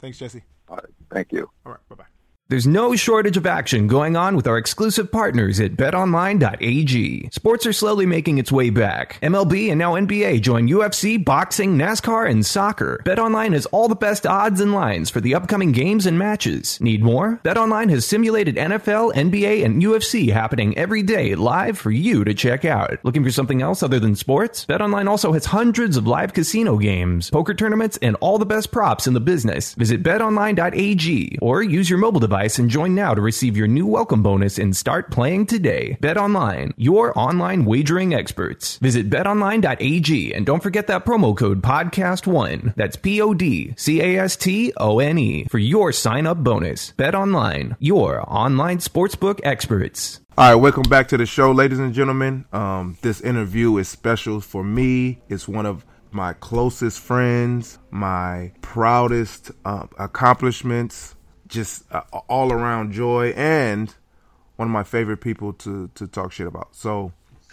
Thanks, 0.00 0.18
Jesse. 0.18 0.42
All 0.68 0.76
right. 0.76 0.84
Thank 1.10 1.32
you. 1.32 1.50
All 1.64 1.72
right. 1.72 1.88
Bye 1.88 1.96
bye. 1.96 2.13
There's 2.54 2.68
no 2.68 2.94
shortage 2.94 3.36
of 3.36 3.46
action 3.46 3.88
going 3.88 4.14
on 4.14 4.36
with 4.36 4.46
our 4.46 4.56
exclusive 4.56 5.10
partners 5.10 5.58
at 5.58 5.72
betonline.ag. 5.72 7.30
Sports 7.32 7.66
are 7.66 7.72
slowly 7.72 8.06
making 8.06 8.38
its 8.38 8.52
way 8.52 8.70
back. 8.70 9.18
MLB 9.22 9.70
and 9.70 9.78
now 9.80 9.94
NBA 9.94 10.40
join 10.40 10.68
UFC, 10.68 11.24
boxing, 11.24 11.76
NASCAR, 11.76 12.30
and 12.30 12.46
soccer. 12.46 13.02
BetOnline 13.04 13.54
has 13.54 13.66
all 13.66 13.88
the 13.88 13.96
best 13.96 14.24
odds 14.24 14.60
and 14.60 14.72
lines 14.72 15.10
for 15.10 15.20
the 15.20 15.34
upcoming 15.34 15.72
games 15.72 16.06
and 16.06 16.16
matches. 16.16 16.80
Need 16.80 17.02
more? 17.02 17.40
BetOnline 17.44 17.90
has 17.90 18.06
simulated 18.06 18.54
NFL, 18.54 19.14
NBA, 19.14 19.64
and 19.64 19.82
UFC 19.82 20.32
happening 20.32 20.78
every 20.78 21.02
day 21.02 21.34
live 21.34 21.76
for 21.76 21.90
you 21.90 22.22
to 22.22 22.34
check 22.34 22.64
out. 22.64 23.00
Looking 23.02 23.24
for 23.24 23.32
something 23.32 23.62
else 23.62 23.82
other 23.82 23.98
than 23.98 24.14
sports? 24.14 24.64
BetOnline 24.66 25.08
also 25.08 25.32
has 25.32 25.46
hundreds 25.46 25.96
of 25.96 26.06
live 26.06 26.32
casino 26.32 26.78
games, 26.78 27.30
poker 27.30 27.54
tournaments, 27.54 27.98
and 28.00 28.14
all 28.20 28.38
the 28.38 28.46
best 28.46 28.70
props 28.70 29.08
in 29.08 29.14
the 29.14 29.18
business. 29.18 29.74
Visit 29.74 30.04
betonline.ag 30.04 31.38
or 31.42 31.60
use 31.60 31.90
your 31.90 31.98
mobile 31.98 32.20
device 32.20 32.43
and 32.44 32.68
join 32.68 32.94
now 32.94 33.14
to 33.14 33.22
receive 33.22 33.56
your 33.56 33.66
new 33.66 33.86
welcome 33.86 34.22
bonus 34.22 34.58
and 34.58 34.76
start 34.76 35.10
playing 35.10 35.46
today. 35.46 35.96
BetOnline, 36.02 36.74
your 36.76 37.18
online 37.18 37.64
wagering 37.64 38.12
experts. 38.12 38.76
Visit 38.78 39.08
betonline.ag 39.08 40.34
and 40.34 40.44
don't 40.44 40.62
forget 40.62 40.86
that 40.88 41.06
promo 41.06 41.34
code 41.34 41.62
podcast1. 41.62 42.74
That's 42.74 42.96
P 42.96 43.22
O 43.22 43.32
D 43.32 43.72
C 43.78 44.02
A 44.02 44.18
S 44.18 44.36
T 44.36 44.74
O 44.76 44.98
N 44.98 45.16
E 45.16 45.44
for 45.44 45.58
your 45.58 45.90
sign 45.90 46.26
up 46.26 46.44
bonus. 46.44 46.92
BetOnline, 46.98 47.76
your 47.78 48.22
online 48.30 48.76
sportsbook 48.78 49.40
experts. 49.42 50.20
All 50.36 50.50
right, 50.50 50.54
welcome 50.56 50.82
back 50.82 51.08
to 51.08 51.16
the 51.16 51.24
show, 51.26 51.50
ladies 51.50 51.78
and 51.78 51.94
gentlemen. 51.94 52.44
Um, 52.52 52.98
this 53.00 53.22
interview 53.22 53.78
is 53.78 53.88
special 53.88 54.42
for 54.42 54.62
me. 54.62 55.22
It's 55.30 55.48
one 55.48 55.64
of 55.64 55.86
my 56.14 56.32
closest 56.34 57.00
friends, 57.00 57.78
my 57.90 58.52
proudest 58.62 59.50
uh, 59.64 59.86
accomplishments, 59.98 61.13
just 61.54 61.84
uh, 61.92 62.02
all 62.28 62.52
around 62.52 62.92
joy, 62.92 63.28
and 63.36 63.94
one 64.56 64.68
of 64.68 64.72
my 64.72 64.82
favorite 64.82 65.18
people 65.18 65.52
to 65.54 65.88
to 65.94 66.06
talk 66.06 66.32
shit 66.32 66.46
about. 66.46 66.74
So 66.74 67.12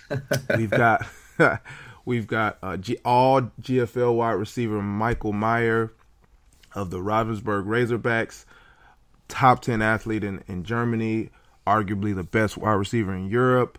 we've 0.58 0.70
got 0.70 1.06
we've 2.06 2.28
got 2.28 2.58
uh, 2.62 2.78
G- 2.78 2.98
all 3.06 3.42
GFL 3.62 4.16
wide 4.16 4.32
receiver 4.32 4.82
Michael 4.82 5.34
Mayer 5.34 5.94
of 6.74 6.90
the 6.90 6.98
Ravensburg 6.98 7.66
Razorbacks 7.66 8.46
top 9.28 9.62
10 9.62 9.82
athlete 9.82 10.24
in, 10.24 10.44
in 10.48 10.64
Germany, 10.64 11.30
arguably 11.66 12.14
the 12.14 12.24
best 12.24 12.58
wide 12.58 12.74
receiver 12.74 13.14
in 13.14 13.30
Europe. 13.30 13.78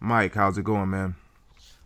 Mike, 0.00 0.34
how's 0.34 0.56
it 0.56 0.64
going, 0.64 0.90
man? 0.90 1.14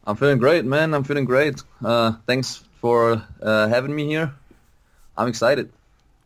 I'm 0.04 0.16
feeling 0.16 0.38
great, 0.38 0.64
man. 0.64 0.94
I'm 0.94 1.04
feeling 1.04 1.24
great. 1.24 1.62
Uh, 1.84 2.12
thanks 2.26 2.62
for 2.80 3.24
uh, 3.40 3.68
having 3.68 3.94
me 3.94 4.06
here. 4.06 4.34
I'm 5.16 5.28
excited. 5.28 5.72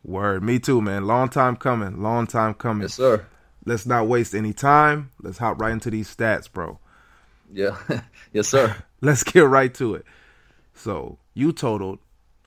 Word, 0.07 0.41
me 0.41 0.57
too, 0.57 0.81
man. 0.81 1.05
Long 1.05 1.27
time 1.27 1.57
coming. 1.57 2.01
Long 2.01 2.27
time 2.27 2.53
coming. 2.53 2.83
Yes, 2.83 2.93
sir. 2.93 3.25
Let's 3.65 3.85
not 3.85 4.07
waste 4.07 4.33
any 4.33 4.53
time. 4.53 5.11
Let's 5.21 5.37
hop 5.37 5.59
right 5.59 5.73
into 5.73 5.91
these 5.91 6.13
stats, 6.13 6.49
bro. 6.49 6.79
Yeah. 7.53 7.75
yes, 8.33 8.47
sir. 8.47 8.77
Let's 9.01 9.23
get 9.23 9.41
right 9.41 9.73
to 9.73 9.95
it. 9.95 10.05
So 10.73 11.17
you 11.33 11.51
totaled 11.51 11.99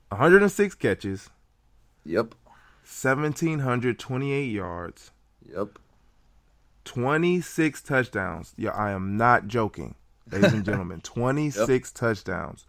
106 0.09 0.73
catches. 0.75 1.29
Yep. 2.03 2.33
1,728 2.83 4.43
yards. 4.51 5.11
Yep. 5.53 5.77
26 6.83 7.81
touchdowns. 7.83 8.53
Yeah, 8.57 8.71
I 8.71 8.89
am 8.89 9.17
not 9.17 9.47
joking, 9.47 9.93
ladies 10.31 10.51
and 10.51 10.65
gentlemen. 10.65 11.01
26 11.01 11.69
yep. 11.69 11.93
touchdowns. 11.93 12.65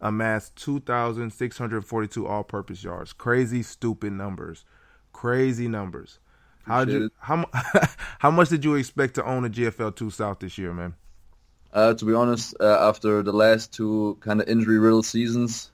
Amassed 0.00 0.56
2,642 0.56 2.26
all 2.26 2.44
purpose 2.44 2.84
yards. 2.84 3.12
Crazy, 3.12 3.62
stupid 3.62 4.12
numbers. 4.12 4.64
Crazy 5.12 5.68
numbers. 5.68 6.18
How 6.64 6.82
you 6.82 7.10
how 7.18 7.46
how 8.18 8.30
much 8.30 8.48
did 8.48 8.64
you 8.64 8.74
expect 8.74 9.14
to 9.14 9.24
own 9.24 9.44
a 9.44 9.50
GFL 9.50 9.96
two 9.96 10.10
South 10.10 10.40
this 10.40 10.58
year, 10.58 10.72
man? 10.72 10.94
Uh, 11.72 11.94
to 11.94 12.04
be 12.04 12.14
honest, 12.14 12.54
uh, 12.60 12.88
after 12.88 13.22
the 13.22 13.32
last 13.32 13.72
two 13.72 14.16
kind 14.20 14.40
of 14.40 14.48
injury 14.48 14.78
riddled 14.78 15.06
seasons, 15.06 15.70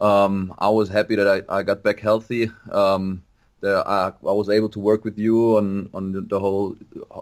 um, 0.00 0.54
I 0.58 0.68
was 0.68 0.88
happy 0.88 1.16
that 1.16 1.28
I, 1.28 1.58
I 1.58 1.62
got 1.62 1.82
back 1.82 2.00
healthy. 2.00 2.50
Um, 2.70 3.22
that 3.64 3.86
I, 3.86 4.08
I 4.08 4.32
was 4.32 4.50
able 4.50 4.68
to 4.70 4.78
work 4.78 5.04
with 5.04 5.18
you 5.18 5.56
on 5.56 5.88
on 5.94 6.12
the, 6.12 6.20
the 6.20 6.38
whole 6.38 6.76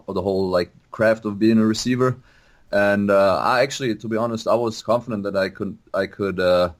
the 0.07 0.21
whole 0.21 0.49
like 0.49 0.71
craft 0.91 1.25
of 1.25 1.39
being 1.39 1.57
a 1.57 1.65
receiver, 1.65 2.17
and 2.73 3.11
uh, 3.11 3.37
I 3.37 3.61
actually, 3.61 3.95
to 3.95 4.07
be 4.07 4.17
honest, 4.17 4.47
I 4.47 4.55
was 4.55 4.81
confident 4.81 5.23
that 5.23 5.37
I 5.37 5.49
could 5.49 5.77
I 5.93 6.07
could 6.07 6.39
uh, 6.39 6.71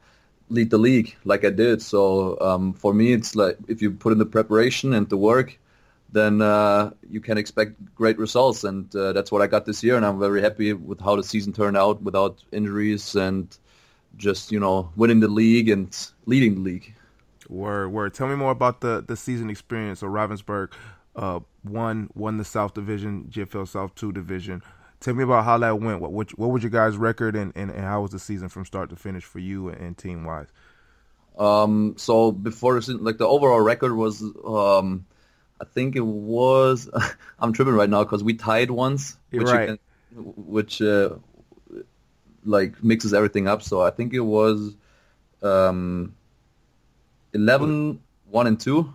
lead 0.50 0.72
the 0.72 0.80
league 0.80 1.16
like 1.24 1.46
I 1.46 1.52
did. 1.52 1.84
So 1.84 2.40
um, 2.42 2.74
for 2.74 2.96
me, 2.96 3.14
it's 3.14 3.36
like 3.36 3.58
if 3.68 3.80
you 3.82 3.92
put 3.92 4.12
in 4.12 4.18
the 4.18 4.26
preparation 4.26 4.94
and 4.94 5.08
the 5.08 5.18
work, 5.18 5.60
then 6.12 6.42
uh, 6.42 6.92
you 7.12 7.22
can 7.22 7.38
expect 7.38 7.74
great 7.94 8.18
results, 8.18 8.64
and 8.64 8.94
uh, 8.96 9.14
that's 9.14 9.32
what 9.32 9.44
I 9.44 9.48
got 9.48 9.66
this 9.66 9.84
year. 9.84 9.96
And 9.96 10.04
I'm 10.04 10.20
very 10.20 10.42
happy 10.42 10.74
with 10.74 11.00
how 11.00 11.16
the 11.16 11.24
season 11.24 11.54
turned 11.54 11.78
out 11.78 12.02
without 12.02 12.44
injuries 12.52 13.16
and 13.16 13.56
just 14.18 14.52
you 14.52 14.60
know 14.60 14.92
winning 14.96 15.20
the 15.20 15.28
league 15.28 15.70
and 15.70 15.96
leading 16.26 16.56
the 16.56 16.62
league. 16.62 16.96
Word, 17.50 17.90
word. 17.90 18.16
Tell 18.16 18.28
me 18.28 18.36
more 18.36 18.52
about 18.52 18.82
the 18.82 19.04
the 19.08 19.16
season 19.16 19.52
experience. 19.52 20.00
So 20.00 20.08
Ravensburg 20.08 20.72
uh, 21.16 21.42
won 21.64 22.10
won 22.16 22.38
the 22.38 22.46
South 22.46 22.74
Division, 22.74 23.30
GFL 23.30 23.68
South 23.68 23.94
Two 23.94 24.12
Division. 24.12 24.64
Tell 25.04 25.14
me 25.14 25.24
about 25.24 25.44
how 25.44 25.58
that 25.58 25.82
went. 25.82 26.00
What 26.00 26.14
what, 26.14 26.40
what 26.40 26.48
was 26.48 26.64
your 26.64 26.70
guys' 26.70 26.96
record, 26.96 27.36
and, 27.36 27.52
and, 27.56 27.70
and 27.70 27.82
how 27.82 28.02
was 28.02 28.12
the 28.12 28.20
season 28.20 28.48
from 28.48 28.66
start 28.66 28.90
to 28.92 28.96
finish 28.96 29.26
for 29.26 29.40
you 29.40 29.68
and, 29.68 29.82
and 29.82 29.98
team 29.98 30.24
wise? 30.24 30.48
Um, 31.38 31.96
so 31.98 32.32
before 32.32 32.80
like 32.80 33.18
the 33.18 33.28
overall 33.28 33.60
record 33.60 33.94
was 33.96 34.22
um, 34.22 35.06
I 35.60 35.66
think 35.66 35.98
it 35.98 36.06
was. 36.06 36.90
I'm 37.40 37.52
tripping 37.52 37.74
right 37.74 37.90
now 37.90 38.04
because 38.04 38.24
we 38.24 38.36
tied 38.36 38.72
once, 38.72 39.18
which 39.30 39.48
right. 39.48 39.68
can, 39.68 39.80
which 40.16 40.82
uh, 40.82 41.16
like 42.46 42.84
mixes 42.84 43.14
everything 43.14 43.48
up. 43.48 43.62
So 43.62 43.82
I 43.82 43.90
think 43.90 44.14
it 44.14 44.22
was 44.22 44.74
um, 45.42 46.16
11, 47.34 48.02
1 48.30 48.48
and 48.48 48.60
2 48.60 48.94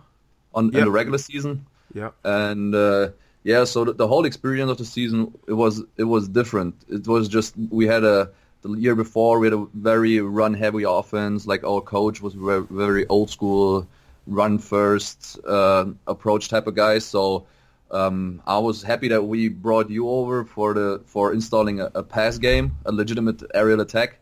on 0.53 0.65
yep. 0.65 0.73
in 0.75 0.85
the 0.85 0.91
regular 0.91 1.17
season. 1.17 1.65
Yeah. 1.93 2.11
And 2.23 2.73
uh, 2.73 3.09
yeah, 3.43 3.63
so 3.63 3.85
the, 3.85 3.93
the, 3.93 4.07
whole 4.07 4.25
experience 4.25 4.69
of 4.69 4.77
the 4.77 4.85
season 4.85 5.33
it 5.47 5.53
was 5.53 5.83
it 5.97 6.03
was 6.03 6.27
different. 6.27 6.75
It 6.89 7.07
was 7.07 7.27
just 7.27 7.55
we 7.69 7.87
had 7.87 8.03
a 8.03 8.31
the 8.61 8.73
year 8.73 8.95
before 8.95 9.39
we 9.39 9.47
had 9.47 9.53
a 9.53 9.65
very 9.73 10.19
run 10.19 10.53
heavy 10.53 10.83
offense. 10.83 11.47
Like 11.47 11.63
our 11.63 11.81
coach 11.81 12.21
was 12.21 12.33
very, 12.33 12.65
very 12.69 13.07
old 13.07 13.29
school 13.29 13.87
run 14.27 14.59
first 14.59 15.39
uh, 15.47 15.85
approach 16.07 16.49
type 16.49 16.67
of 16.67 16.75
guy. 16.75 16.99
So 16.99 17.45
um, 17.91 18.41
I 18.45 18.57
was 18.59 18.83
happy 18.83 19.07
that 19.07 19.23
we 19.23 19.49
brought 19.49 19.89
you 19.89 20.09
over 20.09 20.43
for 20.43 20.73
the 20.73 21.01
for 21.05 21.33
installing 21.33 21.79
a, 21.79 21.89
a 21.95 22.03
pass 22.03 22.37
game, 22.37 22.75
a 22.85 22.91
legitimate 22.91 23.41
aerial 23.53 23.79
attack, 23.79 24.19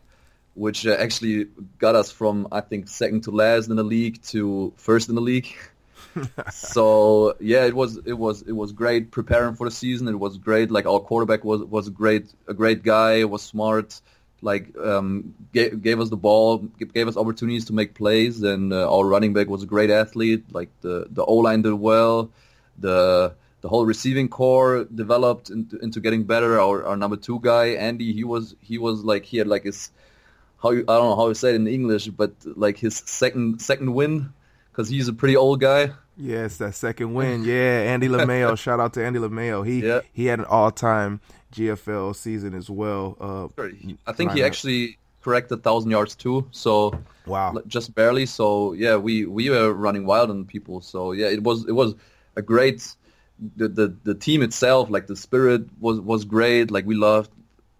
which 0.54 0.86
uh, 0.86 0.92
actually 0.92 1.46
got 1.78 1.94
us 1.94 2.10
from 2.10 2.46
I 2.52 2.60
think 2.60 2.88
second 2.88 3.22
to 3.24 3.30
last 3.32 3.68
in 3.68 3.76
the 3.76 3.82
league 3.82 4.22
to 4.28 4.72
first 4.76 5.08
in 5.08 5.14
the 5.14 5.20
league. 5.20 5.48
so 6.52 7.34
yeah, 7.40 7.64
it 7.64 7.74
was 7.74 7.98
it 8.04 8.14
was 8.14 8.42
it 8.42 8.52
was 8.52 8.72
great 8.72 9.10
preparing 9.10 9.54
for 9.54 9.66
the 9.66 9.70
season. 9.70 10.08
It 10.08 10.18
was 10.18 10.38
great. 10.38 10.70
Like 10.70 10.86
our 10.86 11.00
quarterback 11.00 11.44
was 11.44 11.62
was 11.62 11.88
a 11.88 11.90
great 11.90 12.32
a 12.46 12.54
great 12.54 12.82
guy. 12.82 13.24
Was 13.24 13.42
smart 13.42 14.00
like 14.40 14.76
um, 14.78 15.34
gave, 15.52 15.82
gave 15.82 16.00
us 16.00 16.10
the 16.10 16.16
ball, 16.16 16.58
gave 16.94 17.08
us 17.08 17.16
opportunities 17.16 17.64
to 17.66 17.72
make 17.72 17.94
plays, 17.94 18.42
and 18.42 18.72
uh, 18.72 18.92
our 18.92 19.04
running 19.04 19.32
back 19.32 19.48
was 19.48 19.62
a 19.62 19.66
great 19.66 19.90
athlete. 19.90 20.44
Like 20.52 20.70
the 20.80 21.06
the 21.10 21.24
O 21.24 21.36
line 21.36 21.62
did 21.62 21.74
well, 21.74 22.30
the 22.78 23.34
the 23.60 23.68
whole 23.68 23.84
receiving 23.84 24.28
corps 24.28 24.84
developed 24.84 25.50
into, 25.50 25.78
into 25.78 26.00
getting 26.00 26.24
better. 26.24 26.60
Our, 26.60 26.84
our 26.84 26.96
number 26.96 27.16
two 27.16 27.40
guy 27.40 27.70
Andy, 27.70 28.12
he 28.12 28.24
was 28.24 28.54
he 28.60 28.78
was 28.78 29.02
like 29.02 29.24
he 29.24 29.38
had 29.38 29.48
like 29.48 29.64
his 29.64 29.90
how 30.62 30.70
you, 30.70 30.82
I 30.82 30.96
don't 30.96 31.10
know 31.10 31.16
how 31.16 31.28
to 31.28 31.34
say 31.34 31.50
it 31.50 31.56
in 31.56 31.66
English, 31.66 32.06
but 32.08 32.32
like 32.44 32.78
his 32.78 32.96
second 32.96 33.60
second 33.60 33.92
win 33.94 34.32
because 34.78 34.88
he's 34.88 35.08
a 35.08 35.12
pretty 35.12 35.36
old 35.36 35.60
guy. 35.60 35.90
Yes, 36.16 36.58
that 36.58 36.72
second 36.76 37.12
win. 37.12 37.42
Yeah, 37.42 37.82
Andy 37.82 38.06
LeMayo. 38.14 38.56
shout 38.56 38.78
out 38.78 38.94
to 38.94 39.04
Andy 39.04 39.18
LeMayo. 39.18 39.66
He 39.66 39.84
yeah. 39.84 40.02
he 40.12 40.26
had 40.26 40.38
an 40.38 40.44
all 40.44 40.70
time 40.70 41.20
GFL 41.52 42.14
season 42.14 42.54
as 42.54 42.70
well. 42.70 43.16
Uh, 43.20 43.62
I 44.06 44.12
think 44.12 44.32
he 44.32 44.44
actually 44.44 44.98
corrected 45.20 45.64
thousand 45.64 45.90
yards 45.90 46.14
too. 46.14 46.46
So 46.52 46.96
wow, 47.26 47.60
just 47.66 47.92
barely. 47.92 48.24
So 48.26 48.72
yeah, 48.72 48.96
we 48.96 49.26
we 49.26 49.50
were 49.50 49.72
running 49.72 50.06
wild 50.06 50.30
on 50.30 50.44
people. 50.44 50.80
So 50.80 51.10
yeah, 51.10 51.26
it 51.26 51.42
was 51.42 51.66
it 51.66 51.72
was 51.72 51.96
a 52.36 52.42
great. 52.42 52.94
The, 53.56 53.68
the 53.68 53.96
the 54.02 54.14
team 54.14 54.42
itself, 54.42 54.90
like 54.90 55.06
the 55.08 55.16
spirit 55.16 55.62
was 55.80 56.00
was 56.00 56.24
great. 56.24 56.70
Like 56.70 56.86
we 56.86 56.94
loved 56.94 57.30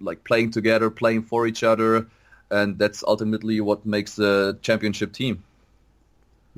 like 0.01 0.25
playing 0.25 0.51
together, 0.51 0.91
playing 0.91 1.23
for 1.23 1.47
each 1.47 1.63
other, 1.65 2.09
and 2.51 2.79
that's 2.79 3.05
ultimately 3.05 3.61
what 3.61 3.85
makes 3.85 4.19
a 4.21 4.57
championship 4.63 5.13
team. 5.13 5.43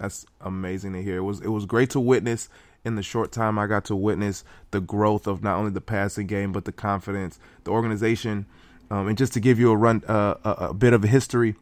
That's 0.00 0.24
amazing 0.40 0.94
to 0.94 1.02
hear. 1.02 1.18
It 1.18 1.22
was 1.22 1.40
it 1.40 1.48
was 1.48 1.66
great 1.66 1.90
to 1.90 2.00
witness 2.00 2.48
in 2.84 2.94
the 2.94 3.02
short 3.02 3.30
time 3.30 3.58
I 3.58 3.66
got 3.66 3.84
to 3.86 3.96
witness 3.96 4.42
the 4.70 4.80
growth 4.80 5.26
of 5.26 5.42
not 5.42 5.58
only 5.58 5.70
the 5.70 5.82
passing 5.82 6.26
game 6.26 6.52
but 6.52 6.64
the 6.64 6.72
confidence, 6.72 7.38
the 7.64 7.70
organization, 7.70 8.46
um, 8.90 9.08
and 9.08 9.18
just 9.18 9.34
to 9.34 9.40
give 9.40 9.58
you 9.58 9.70
a 9.70 9.76
run, 9.76 10.02
uh, 10.08 10.34
a, 10.42 10.50
a, 10.50 10.74
bit 10.74 10.94
of 10.94 11.04
a 11.04 11.06
history. 11.06 11.54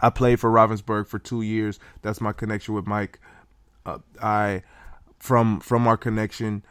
I 0.00 0.10
played 0.10 0.40
for 0.40 0.50
Ravensburg 0.50 1.06
for 1.06 1.20
two 1.20 1.42
years. 1.42 1.78
That's 2.02 2.20
my 2.20 2.32
connection 2.32 2.74
with 2.74 2.88
Mike. 2.88 3.20
Uh, 3.86 3.98
I 4.20 4.62
from 5.20 5.60
from 5.60 5.86
our 5.86 5.96
connection, 5.96 6.64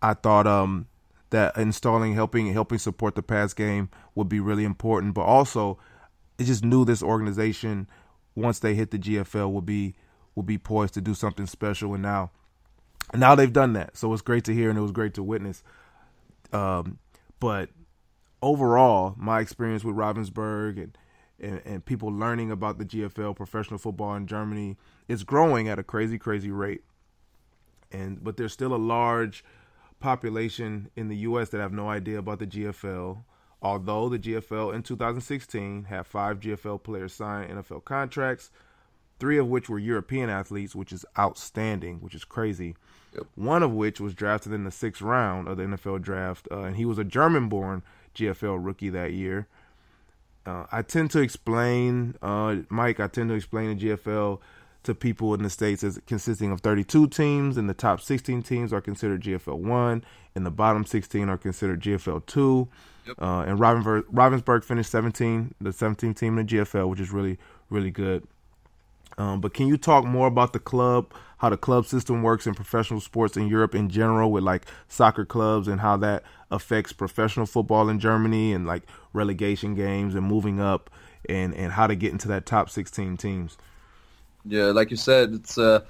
I 0.00 0.14
thought 0.14 0.46
um, 0.46 0.86
that 1.30 1.56
installing, 1.56 2.14
helping, 2.14 2.52
helping 2.52 2.78
support 2.78 3.16
the 3.16 3.22
pass 3.22 3.52
game 3.52 3.90
would 4.14 4.28
be 4.28 4.38
really 4.38 4.64
important. 4.64 5.14
But 5.14 5.22
also, 5.22 5.78
I 6.38 6.44
just 6.44 6.64
knew 6.64 6.84
this 6.84 7.02
organization 7.02 7.88
once 8.36 8.60
they 8.60 8.74
hit 8.74 8.92
the 8.92 8.98
GFL 8.98 9.50
would 9.50 9.66
be 9.66 9.96
would 10.36 10.46
be 10.46 10.58
poised 10.58 10.94
to 10.94 11.00
do 11.00 11.14
something 11.14 11.46
special. 11.46 11.94
And 11.94 12.02
now 12.02 12.30
now 13.14 13.34
they've 13.34 13.52
done 13.52 13.72
that, 13.72 13.96
so 13.96 14.12
it's 14.12 14.22
great 14.22 14.44
to 14.44 14.54
hear 14.54 14.68
and 14.68 14.78
it 14.78 14.82
was 14.82 14.92
great 14.92 15.14
to 15.14 15.22
witness. 15.22 15.62
Um, 16.52 16.98
but 17.40 17.70
overall, 18.42 19.14
my 19.16 19.40
experience 19.40 19.84
with 19.84 19.96
Ravensburg 19.96 20.82
and, 20.82 20.98
and, 21.40 21.62
and 21.64 21.84
people 21.84 22.08
learning 22.08 22.50
about 22.50 22.78
the 22.78 22.84
GFL, 22.84 23.36
professional 23.36 23.78
football 23.78 24.14
in 24.14 24.26
Germany, 24.26 24.76
is 25.08 25.24
growing 25.24 25.68
at 25.68 25.78
a 25.78 25.82
crazy, 25.82 26.18
crazy 26.18 26.50
rate. 26.50 26.82
And 27.92 28.22
but 28.22 28.36
there's 28.36 28.52
still 28.52 28.74
a 28.74 28.76
large 28.76 29.44
population 30.00 30.90
in 30.96 31.08
the 31.08 31.16
U.S. 31.18 31.50
that 31.50 31.60
have 31.60 31.72
no 31.72 31.88
idea 31.88 32.18
about 32.18 32.38
the 32.38 32.46
GFL. 32.46 33.22
Although 33.62 34.08
the 34.08 34.18
GFL 34.18 34.74
in 34.74 34.82
2016 34.82 35.84
had 35.84 36.06
five 36.06 36.40
GFL 36.40 36.82
players 36.82 37.14
sign 37.14 37.48
NFL 37.48 37.84
contracts, 37.84 38.50
three 39.18 39.38
of 39.38 39.48
which 39.48 39.68
were 39.68 39.78
European 39.78 40.30
athletes, 40.30 40.74
which 40.74 40.92
is 40.92 41.04
outstanding, 41.18 42.00
which 42.00 42.14
is 42.14 42.24
crazy. 42.24 42.76
Yep. 43.14 43.26
One 43.34 43.62
of 43.62 43.72
which 43.72 44.00
was 44.00 44.14
drafted 44.14 44.52
in 44.52 44.64
the 44.64 44.70
sixth 44.70 45.02
round 45.02 45.48
of 45.48 45.56
the 45.56 45.64
NFL 45.64 46.02
draft, 46.02 46.48
uh, 46.50 46.60
and 46.60 46.76
he 46.76 46.84
was 46.84 46.98
a 46.98 47.04
German-born 47.04 47.82
GFL 48.14 48.58
rookie 48.64 48.90
that 48.90 49.12
year. 49.12 49.46
Uh, 50.44 50.66
I 50.70 50.82
tend 50.82 51.10
to 51.12 51.20
explain, 51.20 52.16
uh, 52.22 52.56
Mike. 52.68 53.00
I 53.00 53.08
tend 53.08 53.30
to 53.30 53.34
explain 53.34 53.76
the 53.76 53.84
GFL 53.84 54.40
to 54.84 54.94
people 54.94 55.34
in 55.34 55.42
the 55.42 55.50
states 55.50 55.82
as 55.82 56.00
consisting 56.06 56.52
of 56.52 56.60
32 56.60 57.08
teams, 57.08 57.56
and 57.56 57.68
the 57.68 57.74
top 57.74 58.00
16 58.00 58.42
teams 58.42 58.72
are 58.72 58.80
considered 58.80 59.22
GFL 59.22 59.58
one, 59.58 60.04
and 60.34 60.46
the 60.46 60.50
bottom 60.50 60.84
16 60.84 61.28
are 61.28 61.36
considered 61.36 61.80
GFL 61.82 62.24
two. 62.26 62.68
Yep. 63.06 63.20
Uh, 63.20 63.40
and 63.40 63.58
Ravensburg, 63.58 64.04
Ravensburg 64.04 64.64
finished 64.64 64.90
17, 64.90 65.54
the 65.60 65.70
17th 65.70 66.16
team 66.16 66.38
in 66.38 66.46
the 66.46 66.56
GFL, 66.56 66.88
which 66.88 67.00
is 67.00 67.10
really, 67.10 67.38
really 67.70 67.90
good. 67.90 68.26
Um, 69.18 69.40
but 69.40 69.54
can 69.54 69.66
you 69.66 69.76
talk 69.76 70.04
more 70.04 70.26
about 70.26 70.52
the 70.52 70.58
club, 70.58 71.12
how 71.38 71.48
the 71.48 71.56
club 71.56 71.86
system 71.86 72.22
works 72.22 72.46
in 72.46 72.54
professional 72.54 73.00
sports 73.00 73.36
in 73.36 73.48
Europe 73.48 73.74
in 73.74 73.88
general, 73.88 74.30
with 74.30 74.44
like 74.44 74.66
soccer 74.88 75.24
clubs 75.24 75.68
and 75.68 75.80
how 75.80 75.96
that 75.98 76.22
affects 76.50 76.92
professional 76.92 77.46
football 77.46 77.88
in 77.88 77.98
Germany 77.98 78.52
and 78.52 78.66
like 78.66 78.82
relegation 79.12 79.74
games 79.74 80.14
and 80.14 80.26
moving 80.26 80.60
up 80.60 80.90
and 81.28 81.54
and 81.54 81.72
how 81.72 81.86
to 81.86 81.94
get 81.94 82.12
into 82.12 82.28
that 82.28 82.46
top 82.46 82.70
16 82.70 83.16
teams? 83.16 83.56
Yeah, 84.44 84.66
like 84.66 84.90
you 84.90 84.96
said, 84.96 85.32
it's 85.32 85.58
uh, 85.58 85.80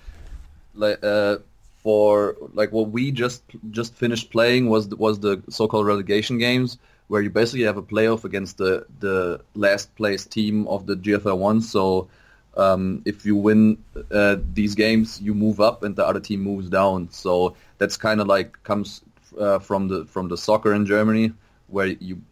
like 0.75 1.03
uh, 1.03 1.39
for 1.77 2.37
like 2.55 2.73
what 2.73 2.91
we 2.91 3.11
just 3.11 3.43
just 3.71 3.95
finished 3.95 4.31
playing 4.31 4.69
was 4.69 4.89
was 4.89 5.21
the 5.21 5.43
so-called 5.51 5.87
relegation 5.87 6.39
games, 6.39 6.79
where 7.09 7.23
you 7.23 7.31
basically 7.31 7.65
have 7.65 7.77
a 7.77 7.83
playoff 7.83 8.25
against 8.25 8.59
the 8.59 8.87
the 9.01 9.41
last 9.55 9.95
place 9.97 10.25
team 10.25 10.67
of 10.69 10.87
the 10.87 10.97
GFL 10.97 11.39
one. 11.39 11.61
So 11.61 12.09
um, 12.57 13.03
if 13.05 13.27
you 13.27 13.37
win 13.37 13.79
uh, 14.11 14.37
these 14.53 14.75
games, 14.75 15.21
you 15.21 15.35
move 15.35 15.61
up, 15.61 15.83
and 15.83 15.95
the 15.97 16.07
other 16.07 16.21
team 16.21 16.41
moves 16.41 16.69
down. 16.69 17.11
So 17.11 17.57
that's 17.79 17.97
kind 17.97 18.21
of 18.21 18.27
like 18.27 18.63
comes 18.63 19.03
uh, 19.39 19.59
from 19.59 19.89
the 19.89 20.05
from 20.07 20.29
the 20.29 20.37
soccer 20.37 20.73
in 20.73 20.87
Germany, 20.87 21.33
where 21.69 21.87
you 21.87 22.23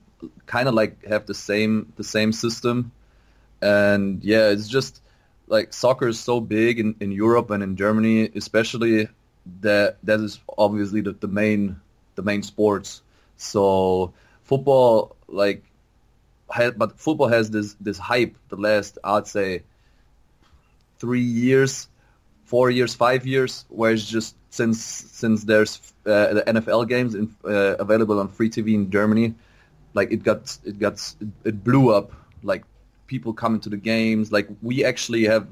kind 0.47 0.69
of 0.69 0.75
like 0.75 1.05
have 1.07 1.27
the 1.27 1.35
same 1.35 1.93
the 1.97 2.05
same 2.05 2.33
system, 2.33 2.93
and 3.61 4.23
yeah, 4.25 4.49
it's 4.49 4.69
just 4.69 5.01
like 5.47 5.73
soccer 5.73 6.09
is 6.09 6.19
so 6.19 6.41
big 6.41 6.81
in, 6.81 6.97
in 7.01 7.13
Europe 7.13 7.51
and 7.51 7.63
in 7.63 7.77
Germany, 7.77 8.31
especially 8.35 9.09
that 9.61 9.99
that 10.03 10.21
is 10.21 10.41
obviously 10.57 11.03
the, 11.03 11.13
the 11.13 11.29
main 11.29 11.81
the 12.15 12.23
main 12.23 12.43
sports. 12.43 13.03
So 13.37 14.15
football 14.45 15.17
like 15.29 15.65
but 16.77 16.99
football 16.99 17.29
has 17.29 17.51
this 17.51 17.75
this 17.81 17.99
hype 17.99 18.37
the 18.49 18.57
last 18.57 18.99
I'd 19.05 19.27
say 19.27 19.63
three 20.99 21.21
years, 21.21 21.89
four 22.45 22.71
years, 22.71 22.95
five 22.95 23.27
years, 23.27 23.65
where 23.69 23.93
it's 23.93 24.07
just 24.07 24.37
since 24.51 24.83
since 24.83 25.45
there's 25.45 25.81
uh, 26.07 26.35
the 26.35 26.45
NFL 26.47 26.89
games 26.89 27.15
in, 27.15 27.35
uh, 27.45 27.77
available 27.79 28.21
on 28.21 28.29
free 28.29 28.51
TV 28.51 28.75
in 28.75 28.91
Germany, 28.91 29.35
like 29.95 30.13
it 30.13 30.23
got 30.23 30.57
it 30.65 30.79
got 30.79 31.15
it 31.45 31.65
blew 31.65 31.93
up. 31.93 32.13
Like 32.43 32.65
people 33.07 33.33
coming 33.33 33.61
to 33.61 33.69
the 33.69 33.77
games. 33.77 34.33
Like 34.33 34.49
we 34.63 34.85
actually 34.85 35.25
have 35.25 35.49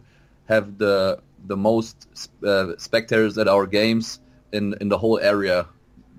have 0.48 0.78
the 0.78 1.20
the 1.46 1.56
most 1.56 2.08
uh, 2.44 2.76
spectators 2.78 3.38
at 3.38 3.48
our 3.48 3.66
games 3.66 4.20
in 4.52 4.74
in 4.80 4.88
the 4.88 4.98
whole 4.98 5.18
area. 5.18 5.66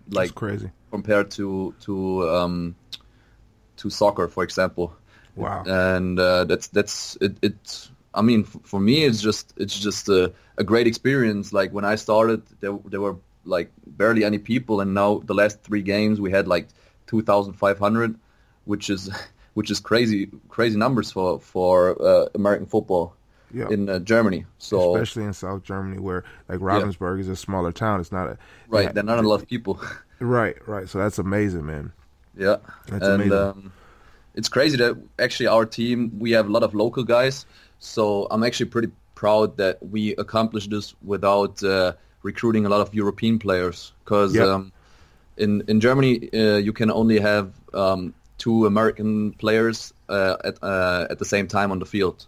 Like 0.09 0.29
That's 0.29 0.31
crazy 0.31 0.71
compared 0.91 1.31
to 1.31 1.73
to 1.81 2.29
um, 2.29 2.75
to 3.77 3.89
soccer, 3.89 4.27
for 4.27 4.43
example. 4.43 4.95
Wow. 5.35 5.63
And 5.65 6.19
uh, 6.19 6.45
that's 6.45 6.67
that's 6.67 7.17
it, 7.19 7.37
it. 7.41 7.89
I 8.15 8.21
mean, 8.21 8.41
f- 8.41 8.57
for 8.63 8.79
me, 8.79 9.03
it's 9.05 9.21
just 9.21 9.53
it's 9.57 9.77
just 9.79 10.09
a, 10.09 10.31
a 10.57 10.63
great 10.63 10.87
experience. 10.87 11.53
Like 11.53 11.71
when 11.71 11.85
I 11.85 11.95
started, 11.95 12.41
there 12.59 12.77
there 12.85 13.01
were 13.01 13.15
like 13.45 13.71
barely 13.85 14.23
any 14.23 14.37
people, 14.39 14.81
and 14.81 14.93
now 14.93 15.19
the 15.25 15.33
last 15.33 15.61
three 15.63 15.81
games 15.81 16.19
we 16.21 16.31
had 16.31 16.47
like 16.47 16.67
two 17.07 17.21
thousand 17.21 17.53
five 17.53 17.79
hundred, 17.79 18.15
which 18.65 18.89
is 18.89 19.09
which 19.55 19.69
is 19.71 19.79
crazy 19.79 20.29
crazy 20.49 20.77
numbers 20.77 21.11
for 21.11 21.39
for 21.39 21.95
uh, 22.01 22.27
American 22.35 22.65
football 22.67 23.15
Yeah. 23.53 23.69
in 23.69 23.89
uh, 23.89 23.99
Germany. 23.99 24.45
So 24.57 24.95
Especially 24.95 25.25
in 25.25 25.33
South 25.33 25.63
Germany, 25.63 25.99
where 25.99 26.23
like 26.49 26.59
Ravensburg 26.59 27.19
is 27.19 27.27
a 27.29 27.35
smaller 27.35 27.71
town. 27.71 27.99
It's 27.99 28.11
not 28.11 28.27
a 28.27 28.37
right, 28.67 28.85
yeah, 28.85 28.91
there 28.93 29.03
are 29.03 29.15
not 29.15 29.23
a 29.25 29.27
lot 29.27 29.41
of 29.41 29.47
people. 29.47 29.79
Right, 30.19 30.55
right. 30.67 30.87
So 30.87 30.99
that's 30.99 31.19
amazing, 31.19 31.65
man. 31.65 31.91
Yeah, 32.37 32.57
That's 32.87 33.03
and 33.05 33.15
amazing. 33.21 33.33
um, 33.37 33.73
it's 34.35 34.47
crazy 34.47 34.77
that 34.77 34.95
actually 35.19 35.47
our 35.47 35.65
team 35.65 36.17
we 36.17 36.31
have 36.31 36.47
a 36.47 36.51
lot 36.51 36.63
of 36.63 36.73
local 36.73 37.03
guys. 37.03 37.45
So 37.83 38.27
I'm 38.31 38.43
actually 38.43 38.69
pretty 38.69 38.91
proud 39.15 39.57
that 39.57 39.77
we 39.91 40.15
accomplished 40.15 40.69
this 40.69 40.95
without 41.03 41.61
uh, 41.63 41.93
recruiting 42.23 42.65
a 42.65 42.69
lot 42.69 42.81
of 42.81 42.93
European 42.95 43.39
players. 43.39 43.91
Because 44.03 44.33
Yeah. 44.35 44.53
um, 44.53 44.71
in 45.37 45.63
in 45.67 45.79
Germany 45.81 46.29
uh, 46.33 46.57
you 46.57 46.73
can 46.73 46.89
only 46.91 47.19
have 47.19 47.47
um, 47.73 48.13
two 48.37 48.65
American 48.65 49.33
players 49.33 49.93
uh, 50.09 50.35
at 50.43 50.55
uh, 50.63 51.07
at 51.11 51.17
the 51.19 51.25
same 51.25 51.47
time 51.47 51.71
on 51.71 51.79
the 51.79 51.85
field. 51.85 52.25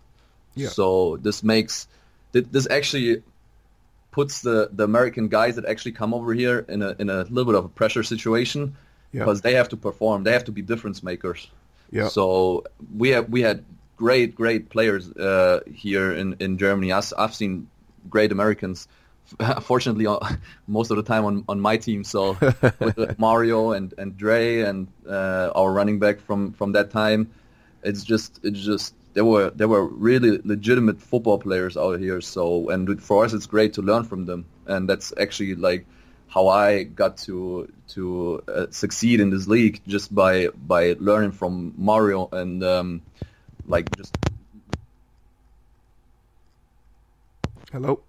Yeah. 0.55 0.69
So 0.69 1.17
this 1.17 1.41
makes 1.43 1.87
this 2.31 2.67
actually 2.69 3.23
puts 4.11 4.41
the, 4.41 4.69
the 4.71 4.83
American 4.83 5.27
guys 5.27 5.55
that 5.55 5.65
actually 5.65 5.91
come 5.91 6.13
over 6.13 6.33
here 6.33 6.65
in 6.67 6.81
a 6.81 6.95
in 6.99 7.09
a 7.09 7.23
little 7.23 7.45
bit 7.45 7.55
of 7.55 7.65
a 7.65 7.69
pressure 7.69 8.03
situation 8.03 8.75
Yeah. 9.13 9.23
because 9.23 9.41
they 9.41 9.55
have 9.55 9.69
to 9.69 9.77
perform. 9.77 10.23
They 10.23 10.31
have 10.33 10.45
to 10.45 10.51
be 10.51 10.61
difference 10.61 11.03
makers. 11.03 11.49
Yeah. 11.91 12.09
So 12.09 12.63
we 12.97 13.09
have 13.15 13.29
we 13.29 13.41
had 13.41 13.63
great 13.95 14.35
great 14.35 14.69
players 14.69 15.09
uh, 15.11 15.61
here 15.73 16.13
in 16.13 16.35
in 16.39 16.57
Germany. 16.57 16.91
I've, 16.91 17.11
I've 17.17 17.35
seen 17.35 17.67
great 18.09 18.31
Americans. 18.31 18.87
Fortunately, 19.61 20.05
uh, 20.05 20.19
most 20.67 20.91
of 20.91 20.97
the 20.97 21.03
time 21.03 21.25
on, 21.25 21.45
on 21.49 21.59
my 21.59 21.77
team. 21.77 22.03
So 22.03 22.37
with 22.79 22.99
uh, 22.99 23.15
Mario 23.17 23.71
and 23.71 23.93
and 23.97 24.17
Dre 24.17 24.61
and 24.61 24.87
uh, 25.07 25.51
our 25.55 25.71
running 25.71 25.99
back 25.99 26.19
from 26.19 26.53
from 26.53 26.73
that 26.73 26.91
time, 26.91 27.31
it's 27.83 28.03
just 28.03 28.39
it's 28.43 28.63
just 28.63 28.93
there 29.13 29.25
were 29.25 29.49
there 29.49 29.67
were 29.67 29.85
really 29.85 30.39
legitimate 30.43 31.01
football 31.01 31.39
players 31.39 31.75
out 31.77 31.99
here. 31.99 32.21
So 32.21 32.69
and 32.69 33.01
for 33.01 33.25
us, 33.25 33.33
it's 33.33 33.47
great 33.47 33.73
to 33.73 33.81
learn 33.81 34.03
from 34.03 34.25
them, 34.25 34.45
and 34.67 34.87
that's 34.87 35.13
actually 35.17 35.55
like 35.55 35.85
how 36.27 36.49
I 36.49 36.83
got 36.83 37.17
to 37.19 37.71
to 37.89 38.43
uh, 38.47 38.65
succeed 38.69 39.19
in 39.21 39.29
this 39.29 39.47
league 39.47 39.81
just 39.87 40.13
by 40.13 40.49
by 40.49 40.95
learning 40.99 41.31
from 41.31 41.73
Mario 41.77 42.29
and 42.31 42.63
um, 42.63 43.01
like 43.67 43.93
just 43.97 44.15
Hello. 47.71 48.01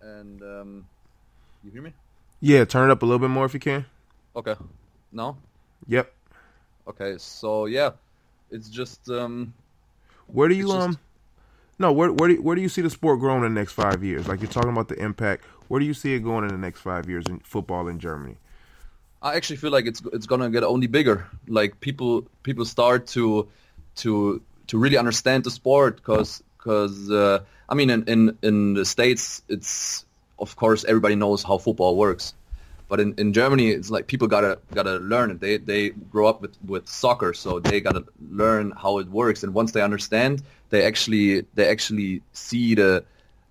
and 0.00 0.42
um, 0.42 0.86
you 1.62 1.70
hear 1.70 1.82
me? 1.82 1.92
Yeah, 2.40 2.64
turn 2.64 2.88
it 2.88 2.92
up 2.92 3.02
a 3.02 3.06
little 3.06 3.18
bit 3.18 3.30
more 3.30 3.44
if 3.44 3.54
you 3.54 3.60
can. 3.60 3.84
Okay, 4.34 4.54
no, 5.12 5.36
Yep. 5.88 6.12
okay. 6.88 7.16
So 7.18 7.66
yeah, 7.66 7.90
it's 8.50 8.68
just 8.68 9.08
um, 9.10 9.52
Where 10.26 10.48
do 10.48 10.54
you 10.54 10.64
just- 10.66 10.74
um? 10.76 10.98
No, 11.80 11.92
where 11.92 12.12
where 12.12 12.28
do 12.28 12.34
you, 12.34 12.42
where 12.42 12.56
do 12.56 12.62
you 12.62 12.68
see 12.68 12.82
the 12.82 12.90
sport 12.90 13.20
growing 13.20 13.44
in 13.44 13.54
the 13.54 13.60
next 13.60 13.72
five 13.72 14.02
years? 14.02 14.26
Like 14.26 14.40
you're 14.40 14.50
talking 14.50 14.70
about 14.70 14.88
the 14.88 14.96
impact. 15.00 15.44
Where 15.68 15.78
do 15.78 15.86
you 15.86 15.94
see 15.94 16.14
it 16.14 16.20
going 16.20 16.42
in 16.44 16.50
the 16.50 16.58
next 16.58 16.80
five 16.80 17.08
years 17.08 17.24
in 17.28 17.38
football 17.40 17.86
in 17.86 18.00
Germany? 18.00 18.36
I 19.22 19.36
actually 19.36 19.56
feel 19.56 19.70
like 19.70 19.86
it's 19.86 20.02
it's 20.12 20.26
gonna 20.26 20.50
get 20.50 20.64
only 20.64 20.88
bigger. 20.88 21.28
Like 21.46 21.78
people 21.80 22.22
people 22.42 22.64
start 22.64 23.06
to 23.08 23.48
to 23.98 24.40
to 24.68 24.78
really 24.78 24.96
understand 24.96 25.44
the 25.44 25.50
sport 25.50 25.96
because 25.96 26.42
uh, 27.10 27.40
I 27.68 27.74
mean 27.74 27.90
in, 27.90 28.04
in 28.04 28.38
in 28.42 28.74
the 28.74 28.84
states 28.84 29.42
it's 29.48 30.04
of 30.38 30.56
course 30.56 30.84
everybody 30.84 31.14
knows 31.14 31.42
how 31.42 31.58
football 31.58 31.96
works, 31.96 32.34
but 32.88 33.00
in, 33.00 33.14
in 33.18 33.32
Germany 33.32 33.68
it's 33.68 33.90
like 33.90 34.06
people 34.06 34.28
gotta 34.28 34.58
gotta 34.74 34.96
learn 34.96 35.30
it. 35.30 35.40
They 35.40 35.58
they 35.58 35.90
grow 35.90 36.26
up 36.26 36.40
with, 36.42 36.56
with 36.64 36.88
soccer, 36.88 37.34
so 37.34 37.60
they 37.60 37.80
gotta 37.80 38.04
learn 38.30 38.72
how 38.72 38.98
it 38.98 39.08
works. 39.08 39.42
And 39.42 39.54
once 39.54 39.72
they 39.72 39.82
understand, 39.82 40.42
they 40.70 40.84
actually 40.84 41.46
they 41.54 41.68
actually 41.68 42.22
see 42.32 42.74
the 42.74 43.04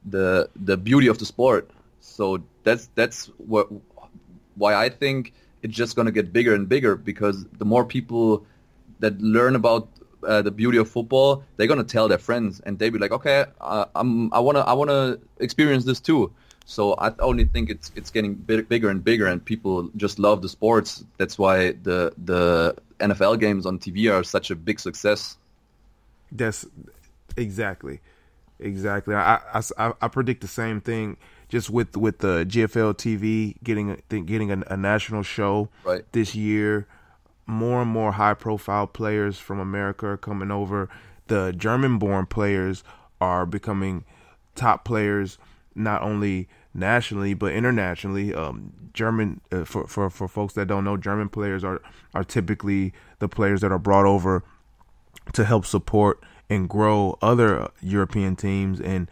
the 0.06 0.50
the 0.56 0.78
beauty 0.78 1.08
of 1.08 1.18
the 1.18 1.26
sport. 1.26 1.70
So 2.00 2.44
that's 2.64 2.90
that's 2.96 3.26
what 3.38 3.68
why 4.56 4.76
I 4.76 4.90
think 4.90 5.34
it's 5.62 5.76
just 5.76 5.96
to 5.96 6.12
get 6.12 6.32
bigger 6.32 6.54
and 6.54 6.70
bigger 6.70 6.96
because 6.96 7.46
the 7.58 7.66
more 7.66 7.86
people 7.86 8.46
that 9.00 9.20
learn 9.22 9.56
about 9.56 9.88
uh, 10.24 10.42
the 10.42 10.52
beauty 10.52 10.78
of 10.78 10.90
football, 10.90 11.44
they're 11.58 11.68
going 11.68 11.84
to 11.84 11.92
tell 11.92 12.08
their 12.08 12.18
friends, 12.18 12.62
and 12.66 12.80
they'll 12.80 12.92
be 12.92 13.00
like, 13.00 13.12
"Okay, 13.12 13.46
uh, 13.62 13.86
I'm, 13.96 14.34
I 14.34 14.40
want 14.40 14.58
to, 14.58 14.64
I 14.64 14.74
want 14.74 14.90
to 14.90 15.20
experience 15.40 15.86
this 15.86 16.00
too." 16.00 16.32
So 16.66 16.96
I 16.96 17.14
only 17.20 17.46
think 17.46 17.70
it's 17.70 17.92
it's 17.96 18.10
getting 18.12 18.34
big, 18.36 18.68
bigger 18.68 18.90
and 18.90 19.04
bigger, 19.04 19.26
and 19.26 19.44
people 19.44 19.90
just 19.96 20.20
love 20.20 20.42
the 20.42 20.50
sports. 20.50 21.04
That's 21.18 21.38
why 21.38 21.72
the 21.84 22.14
the 22.18 22.76
NFL 23.00 23.40
games 23.40 23.66
on 23.66 23.80
TV 23.80 24.12
are 24.12 24.24
such 24.24 24.52
a 24.52 24.56
big 24.56 24.80
success. 24.80 25.38
That's 26.32 26.66
exactly, 27.38 28.02
exactly. 28.60 29.16
I, 29.16 29.40
I, 29.78 29.94
I, 30.02 30.08
predict 30.10 30.42
the 30.42 30.50
same 30.50 30.82
thing. 30.82 31.16
Just 31.48 31.70
with 31.70 31.96
with 31.96 32.20
the 32.20 32.46
GFL 32.46 32.96
TV 32.96 33.56
getting 33.64 33.92
a, 33.92 34.20
getting 34.20 34.52
a, 34.52 34.62
a 34.68 34.76
national 34.76 35.24
show 35.24 35.70
Right. 35.86 36.04
this 36.12 36.36
year, 36.36 36.86
more 37.48 37.82
and 37.82 37.90
more 37.90 38.12
high 38.12 38.34
profile 38.34 38.86
players 38.86 39.40
from 39.40 39.60
America 39.60 40.06
are 40.08 40.18
coming 40.18 40.52
over. 40.52 40.90
The 41.28 41.54
German 41.54 41.98
born 41.98 42.26
players 42.26 42.84
are 43.20 43.46
becoming 43.46 44.04
top 44.56 44.86
players 44.86 45.38
not 45.74 46.02
only 46.02 46.48
nationally 46.74 47.34
but 47.34 47.54
internationally. 47.54 48.34
Um, 48.34 48.74
German 48.94 49.42
uh, 49.52 49.64
for, 49.64 49.88
for 49.88 50.10
for 50.10 50.28
folks 50.28 50.54
that 50.56 50.68
don't 50.68 50.84
know, 50.84 50.98
German 50.98 51.30
players 51.30 51.64
are 51.64 51.82
are 52.14 52.24
typically 52.24 52.94
the 53.20 53.30
players 53.30 53.62
that 53.62 53.72
are 53.72 53.80
brought 53.80 54.06
over 54.06 54.44
to 55.34 55.46
help 55.46 55.66
support 55.66 56.22
and 56.50 56.70
grow 56.70 57.18
other 57.22 57.70
European 57.82 58.36
teams 58.36 58.80
and 58.80 59.10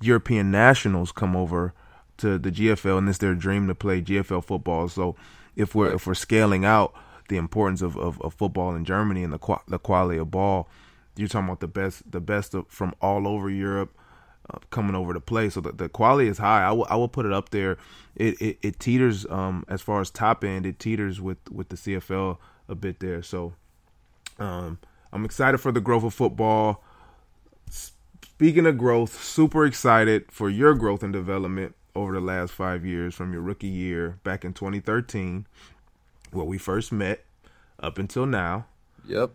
European 0.00 0.50
nationals 0.50 1.12
come 1.12 1.36
over 1.36 1.74
to 2.18 2.38
the 2.38 2.50
GFL 2.50 2.98
and 2.98 3.08
it's 3.08 3.18
their 3.18 3.34
dream 3.34 3.66
to 3.68 3.74
play 3.74 4.02
GFL 4.02 4.44
football. 4.44 4.88
So 4.88 5.16
if 5.56 5.74
we're 5.74 5.92
if 5.94 6.06
we're 6.06 6.14
scaling 6.14 6.64
out 6.64 6.94
the 7.28 7.36
importance 7.36 7.82
of, 7.82 7.96
of, 7.96 8.20
of 8.22 8.34
football 8.34 8.74
in 8.74 8.84
Germany 8.84 9.22
and 9.22 9.32
the 9.32 9.38
qua- 9.38 9.62
the 9.68 9.78
quality 9.78 10.18
of 10.18 10.30
ball, 10.30 10.68
you're 11.16 11.28
talking 11.28 11.48
about 11.48 11.60
the 11.60 11.68
best 11.68 12.10
the 12.10 12.20
best 12.20 12.54
of, 12.54 12.66
from 12.68 12.94
all 13.00 13.26
over 13.26 13.48
Europe 13.48 13.96
uh, 14.50 14.58
coming 14.70 14.94
over 14.94 15.12
to 15.12 15.20
play. 15.20 15.48
So 15.50 15.60
the, 15.60 15.72
the 15.72 15.88
quality 15.88 16.28
is 16.28 16.38
high. 16.38 16.64
I 16.64 16.72
will 16.72 16.86
I 16.88 16.96
will 16.96 17.08
put 17.08 17.26
it 17.26 17.32
up 17.32 17.50
there. 17.50 17.76
It 18.16 18.40
it, 18.40 18.58
it 18.62 18.80
teeters 18.80 19.26
um, 19.26 19.64
as 19.68 19.80
far 19.82 20.00
as 20.00 20.10
top 20.10 20.44
end. 20.44 20.66
It 20.66 20.78
teeters 20.78 21.20
with 21.20 21.38
with 21.50 21.68
the 21.68 21.76
CFL 21.76 22.38
a 22.68 22.74
bit 22.74 23.00
there. 23.00 23.22
So 23.22 23.54
um, 24.38 24.78
I'm 25.12 25.24
excited 25.24 25.58
for 25.58 25.72
the 25.72 25.80
growth 25.80 26.04
of 26.04 26.14
football. 26.14 26.82
Speaking 27.70 28.66
of 28.66 28.78
growth, 28.78 29.22
super 29.22 29.66
excited 29.66 30.30
for 30.30 30.48
your 30.48 30.74
growth 30.74 31.02
and 31.02 31.12
development 31.12 31.74
over 31.94 32.12
the 32.12 32.20
last 32.20 32.52
five 32.52 32.86
years 32.86 33.14
from 33.14 33.32
your 33.32 33.42
rookie 33.42 33.66
year 33.66 34.20
back 34.22 34.44
in 34.44 34.52
2013, 34.52 35.46
where 36.32 36.44
we 36.44 36.58
first 36.58 36.92
met, 36.92 37.24
up 37.80 37.98
until 37.98 38.26
now. 38.26 38.66
Yep. 39.06 39.32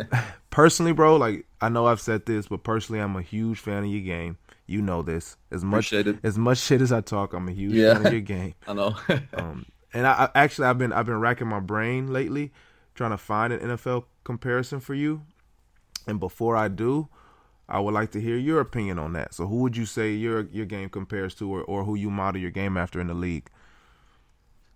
personally, 0.50 0.92
bro, 0.92 1.16
like 1.16 1.46
I 1.60 1.68
know 1.68 1.86
I've 1.86 2.00
said 2.00 2.26
this, 2.26 2.48
but 2.48 2.62
personally, 2.62 3.00
I'm 3.00 3.16
a 3.16 3.22
huge 3.22 3.58
fan 3.58 3.84
of 3.84 3.90
your 3.90 4.02
game. 4.02 4.38
You 4.66 4.82
know 4.82 5.02
this. 5.02 5.36
As 5.50 5.64
much 5.64 5.92
as 5.92 6.38
much 6.38 6.58
shit 6.58 6.80
as 6.80 6.92
I 6.92 7.00
talk, 7.00 7.32
I'm 7.32 7.48
a 7.48 7.52
huge 7.52 7.72
yeah. 7.72 7.94
fan 7.94 8.06
of 8.06 8.12
your 8.12 8.22
game. 8.22 8.54
I 8.66 8.72
know. 8.72 8.94
um, 9.34 9.66
and 9.92 10.06
I, 10.06 10.30
I, 10.34 10.42
actually 10.42 10.68
I've 10.68 10.78
been 10.78 10.92
I've 10.92 11.06
been 11.06 11.20
racking 11.20 11.48
my 11.48 11.60
brain 11.60 12.12
lately, 12.12 12.52
trying 12.94 13.10
to 13.10 13.18
find 13.18 13.52
an 13.52 13.60
NFL 13.60 14.04
comparison 14.24 14.80
for 14.80 14.94
you. 14.94 15.22
And 16.06 16.18
before 16.18 16.56
I 16.56 16.68
do, 16.68 17.08
I 17.68 17.78
would 17.78 17.94
like 17.94 18.12
to 18.12 18.20
hear 18.20 18.36
your 18.36 18.60
opinion 18.60 18.98
on 18.98 19.12
that. 19.14 19.34
So, 19.34 19.46
who 19.46 19.56
would 19.56 19.76
you 19.76 19.86
say 19.86 20.12
your 20.12 20.42
your 20.52 20.66
game 20.66 20.88
compares 20.88 21.34
to, 21.36 21.52
or, 21.52 21.62
or 21.64 21.84
who 21.84 21.94
you 21.94 22.10
model 22.10 22.40
your 22.40 22.50
game 22.50 22.76
after 22.76 23.00
in 23.00 23.08
the 23.08 23.14
league? 23.14 23.50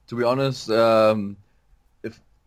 To 0.08 0.16
be 0.16 0.22
honest, 0.22 0.70
um, 0.70 1.38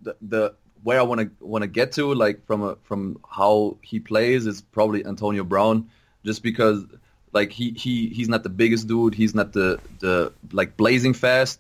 the, 0.02 0.16
the 0.22 0.56
where 0.84 1.00
I 1.00 1.04
want 1.04 1.22
to 1.22 1.46
want 1.46 1.64
to 1.64 1.68
get 1.68 1.94
to, 1.94 2.14
like 2.14 2.46
from 2.46 2.64
a, 2.64 2.76
from 2.84 3.20
how 3.30 3.78
he 3.82 4.00
plays, 4.00 4.46
is 4.46 4.62
probably 4.62 5.06
Antonio 5.06 5.44
Brown, 5.44 5.90
just 6.24 6.44
because 6.44 6.86
like 7.34 7.52
he, 7.52 7.72
he 7.72 8.10
he's 8.10 8.30
not 8.30 8.44
the 8.44 8.50
biggest 8.50 8.88
dude, 8.88 9.14
he's 9.14 9.36
not 9.36 9.54
the 9.54 9.80
the 10.00 10.34
like 10.52 10.78
blazing 10.78 11.14
fast, 11.14 11.60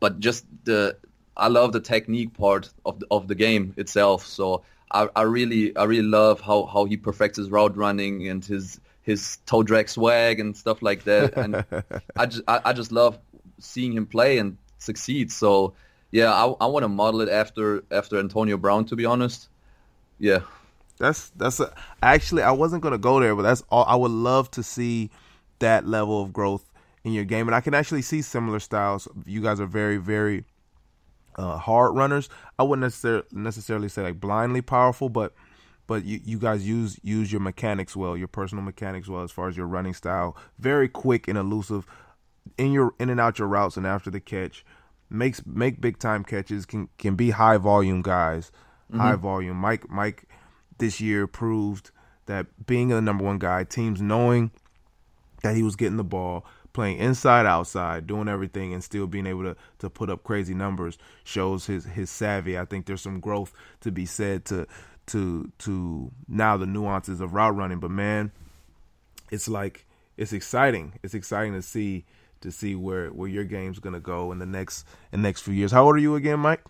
but 0.00 0.20
just 0.20 0.44
the 0.64 0.96
I 1.36 1.48
love 1.48 1.72
the 1.72 1.80
technique 1.80 2.34
part 2.34 2.70
of 2.84 3.00
the, 3.00 3.06
of 3.10 3.28
the 3.28 3.34
game 3.34 3.74
itself. 3.76 4.26
So 4.26 4.64
I, 4.90 5.08
I 5.14 5.22
really 5.22 5.76
I 5.76 5.84
really 5.84 6.06
love 6.06 6.40
how, 6.40 6.66
how 6.66 6.84
he 6.84 6.96
perfects 6.96 7.38
his 7.38 7.50
route 7.50 7.76
running 7.76 8.28
and 8.28 8.44
his 8.44 8.80
his 9.02 9.38
toe 9.46 9.62
drag 9.62 9.88
swag 9.88 10.40
and 10.40 10.56
stuff 10.56 10.82
like 10.82 11.04
that. 11.04 11.36
And 11.36 11.64
I 12.16 12.26
just 12.26 12.42
I, 12.48 12.60
I 12.66 12.72
just 12.72 12.92
love 12.92 13.18
seeing 13.60 13.92
him 13.92 14.06
play 14.06 14.38
and 14.38 14.58
succeed. 14.78 15.30
So 15.30 15.74
yeah, 16.10 16.32
I, 16.32 16.46
I 16.60 16.66
want 16.66 16.84
to 16.84 16.88
model 16.88 17.20
it 17.20 17.28
after 17.28 17.84
after 17.90 18.18
Antonio 18.18 18.56
Brown. 18.56 18.84
To 18.86 18.96
be 18.96 19.04
honest, 19.04 19.48
yeah. 20.18 20.40
That's 20.98 21.30
that's 21.30 21.60
a, 21.60 21.72
actually 22.02 22.42
I 22.42 22.50
wasn't 22.50 22.82
gonna 22.82 22.98
go 22.98 23.20
there, 23.20 23.36
but 23.36 23.42
that's 23.42 23.62
all. 23.70 23.84
I 23.84 23.94
would 23.94 24.10
love 24.10 24.50
to 24.52 24.62
see 24.62 25.10
that 25.60 25.86
level 25.86 26.22
of 26.22 26.32
growth 26.32 26.72
in 27.04 27.12
your 27.12 27.24
game, 27.24 27.46
and 27.46 27.54
I 27.54 27.60
can 27.60 27.74
actually 27.74 28.02
see 28.02 28.22
similar 28.22 28.58
styles. 28.58 29.06
You 29.26 29.40
guys 29.40 29.60
are 29.60 29.66
very 29.66 29.98
very 29.98 30.44
uh, 31.36 31.56
hard 31.56 31.94
runners. 31.94 32.28
I 32.58 32.64
wouldn't 32.64 32.82
necessarily 32.82 33.24
necessarily 33.30 33.88
say 33.88 34.02
like 34.02 34.18
blindly 34.18 34.62
powerful, 34.62 35.08
but 35.08 35.34
but 35.86 36.04
you, 36.04 36.20
you 36.24 36.38
guys 36.38 36.66
use 36.66 36.98
use 37.02 37.30
your 37.30 37.40
mechanics 37.40 37.94
well, 37.94 38.16
your 38.16 38.28
personal 38.28 38.64
mechanics 38.64 39.08
well 39.08 39.22
as 39.22 39.30
far 39.30 39.48
as 39.48 39.56
your 39.56 39.66
running 39.66 39.94
style. 39.94 40.36
Very 40.58 40.88
quick 40.88 41.28
and 41.28 41.38
elusive 41.38 41.86
in 42.56 42.72
your 42.72 42.94
in 42.98 43.08
and 43.08 43.20
out 43.20 43.38
your 43.38 43.48
routes 43.48 43.76
and 43.76 43.86
after 43.86 44.10
the 44.10 44.20
catch 44.20 44.64
makes 45.10 45.44
make 45.46 45.80
big 45.80 45.98
time 45.98 46.24
catches, 46.24 46.66
can 46.66 46.88
can 46.98 47.14
be 47.14 47.30
high 47.30 47.56
volume 47.56 48.02
guys, 48.02 48.50
mm-hmm. 48.90 49.00
high 49.00 49.16
volume. 49.16 49.56
Mike 49.56 49.88
Mike 49.88 50.24
this 50.78 51.00
year 51.00 51.26
proved 51.26 51.90
that 52.26 52.66
being 52.66 52.88
the 52.88 53.00
number 53.00 53.24
one 53.24 53.38
guy, 53.38 53.64
teams 53.64 54.00
knowing 54.00 54.50
that 55.42 55.56
he 55.56 55.62
was 55.62 55.76
getting 55.76 55.96
the 55.96 56.04
ball, 56.04 56.44
playing 56.72 56.98
inside 56.98 57.46
outside, 57.46 58.06
doing 58.06 58.28
everything 58.28 58.72
and 58.72 58.84
still 58.84 59.06
being 59.06 59.26
able 59.26 59.42
to 59.42 59.56
to 59.78 59.90
put 59.90 60.10
up 60.10 60.22
crazy 60.22 60.54
numbers 60.54 60.98
shows 61.24 61.66
his 61.66 61.84
his 61.84 62.10
savvy. 62.10 62.58
I 62.58 62.64
think 62.64 62.86
there's 62.86 63.02
some 63.02 63.20
growth 63.20 63.52
to 63.80 63.90
be 63.90 64.06
said 64.06 64.44
to 64.46 64.66
to 65.06 65.50
to 65.58 66.12
now 66.28 66.56
the 66.56 66.66
nuances 66.66 67.20
of 67.20 67.34
route 67.34 67.56
running, 67.56 67.80
but 67.80 67.90
man, 67.90 68.30
it's 69.30 69.48
like 69.48 69.86
it's 70.16 70.32
exciting. 70.32 70.94
It's 71.02 71.14
exciting 71.14 71.54
to 71.54 71.62
see 71.62 72.04
to 72.40 72.50
see 72.50 72.74
where 72.74 73.08
where 73.08 73.28
your 73.28 73.44
game's 73.44 73.78
gonna 73.78 74.00
go 74.00 74.32
in 74.32 74.38
the 74.38 74.46
next 74.46 74.86
in 75.12 75.22
the 75.22 75.28
next 75.28 75.42
few 75.42 75.54
years. 75.54 75.72
How 75.72 75.84
old 75.84 75.96
are 75.96 76.00
you 76.00 76.14
again, 76.16 76.40
Mike? 76.40 76.62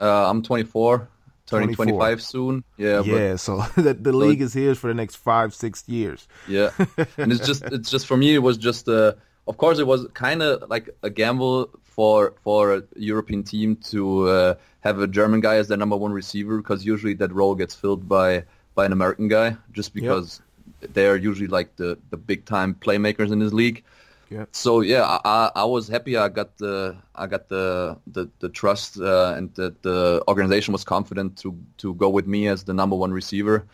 Uh, 0.00 0.28
I'm 0.28 0.42
24, 0.42 1.08
turning 1.46 1.74
24. 1.74 1.98
25 1.98 2.22
soon. 2.22 2.64
Yeah, 2.76 3.02
yeah. 3.02 3.30
But, 3.32 3.36
so 3.38 3.56
the, 3.76 3.94
the 3.94 4.12
league 4.12 4.42
is 4.42 4.52
here 4.52 4.74
for 4.74 4.88
the 4.88 4.94
next 4.94 5.16
five 5.16 5.54
six 5.54 5.84
years. 5.88 6.28
Yeah, 6.46 6.70
and 7.16 7.32
it's 7.32 7.46
just 7.46 7.64
it's 7.64 7.90
just 7.90 8.06
for 8.06 8.16
me 8.16 8.34
it 8.34 8.42
was 8.42 8.58
just 8.58 8.88
uh, 8.88 9.14
of 9.46 9.56
course 9.56 9.78
it 9.78 9.86
was 9.86 10.06
kind 10.14 10.42
of 10.42 10.68
like 10.68 10.90
a 11.02 11.10
gamble 11.10 11.70
for 11.82 12.34
for 12.42 12.74
a 12.74 12.82
European 12.96 13.42
team 13.42 13.76
to 13.76 14.28
uh, 14.28 14.54
have 14.80 15.00
a 15.00 15.06
German 15.06 15.40
guy 15.40 15.56
as 15.56 15.68
their 15.68 15.78
number 15.78 15.96
one 15.96 16.12
receiver 16.12 16.58
because 16.58 16.84
usually 16.84 17.14
that 17.14 17.32
role 17.32 17.54
gets 17.54 17.74
filled 17.74 18.08
by 18.08 18.44
by 18.74 18.84
an 18.84 18.92
American 18.92 19.28
guy 19.28 19.56
just 19.72 19.94
because 19.94 20.42
yep. 20.82 20.92
they 20.92 21.06
are 21.06 21.16
usually 21.16 21.48
like 21.48 21.74
the 21.76 21.98
the 22.10 22.16
big 22.16 22.44
time 22.44 22.74
playmakers 22.74 23.32
in 23.32 23.38
this 23.38 23.52
league. 23.52 23.82
Yeah. 24.30 24.46
So 24.52 24.80
yeah, 24.80 25.20
I, 25.24 25.50
I 25.54 25.64
was 25.64 25.88
happy. 25.88 26.16
I 26.16 26.28
got 26.28 26.56
the 26.58 26.96
I 27.14 27.26
got 27.26 27.48
the 27.48 27.96
the, 28.06 28.28
the 28.40 28.48
trust 28.48 28.98
uh, 28.98 29.34
and 29.36 29.54
that 29.54 29.82
the 29.82 30.22
organization 30.26 30.72
was 30.72 30.84
confident 30.84 31.38
to 31.38 31.56
to 31.78 31.94
go 31.94 32.08
with 32.08 32.26
me 32.26 32.48
as 32.48 32.64
the 32.64 32.74
number 32.74 32.96
one 32.96 33.12
receiver, 33.12 33.64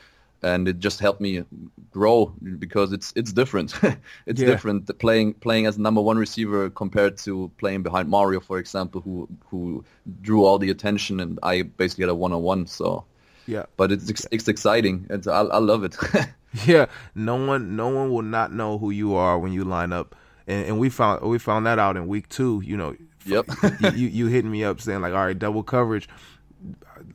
and 0.42 0.68
it 0.68 0.78
just 0.78 1.00
helped 1.00 1.22
me 1.22 1.44
grow 1.90 2.34
because 2.58 2.92
it's 2.92 3.14
it's 3.16 3.32
different. 3.32 3.74
it's 4.26 4.40
yeah. 4.40 4.46
different 4.46 4.98
playing 4.98 5.34
playing 5.34 5.66
as 5.66 5.78
number 5.78 6.02
one 6.02 6.18
receiver 6.18 6.68
compared 6.68 7.16
to 7.18 7.50
playing 7.56 7.82
behind 7.82 8.10
Mario, 8.10 8.40
for 8.40 8.58
example, 8.58 9.00
who 9.00 9.28
who 9.46 9.82
drew 10.20 10.44
all 10.44 10.58
the 10.58 10.70
attention, 10.70 11.20
and 11.20 11.38
I 11.42 11.62
basically 11.62 12.02
had 12.02 12.10
a 12.10 12.14
one 12.14 12.34
on 12.34 12.42
one. 12.42 12.66
So 12.66 13.04
yeah, 13.46 13.64
but 13.78 13.90
it's 13.90 14.26
it's 14.30 14.48
exciting. 14.48 15.06
It's 15.08 15.26
I, 15.26 15.40
I 15.40 15.58
love 15.58 15.82
it. 15.82 15.96
yeah, 16.66 16.86
no 17.14 17.36
one 17.36 17.74
no 17.74 17.88
one 17.88 18.10
will 18.10 18.20
not 18.20 18.52
know 18.52 18.76
who 18.76 18.90
you 18.90 19.14
are 19.14 19.38
when 19.38 19.52
you 19.52 19.64
line 19.64 19.94
up 19.94 20.14
and, 20.46 20.66
and 20.66 20.78
we 20.78 20.88
found 20.88 21.22
we 21.22 21.38
found 21.38 21.66
that 21.66 21.78
out 21.78 21.96
in 21.96 22.06
week 22.06 22.28
two. 22.28 22.62
You 22.64 22.76
know, 22.76 22.96
yep. 23.24 23.46
you 23.94 24.08
you 24.08 24.26
hitting 24.26 24.50
me 24.50 24.64
up 24.64 24.80
saying 24.80 25.00
like, 25.00 25.12
all 25.12 25.26
right, 25.26 25.38
double 25.38 25.62
coverage. 25.62 26.08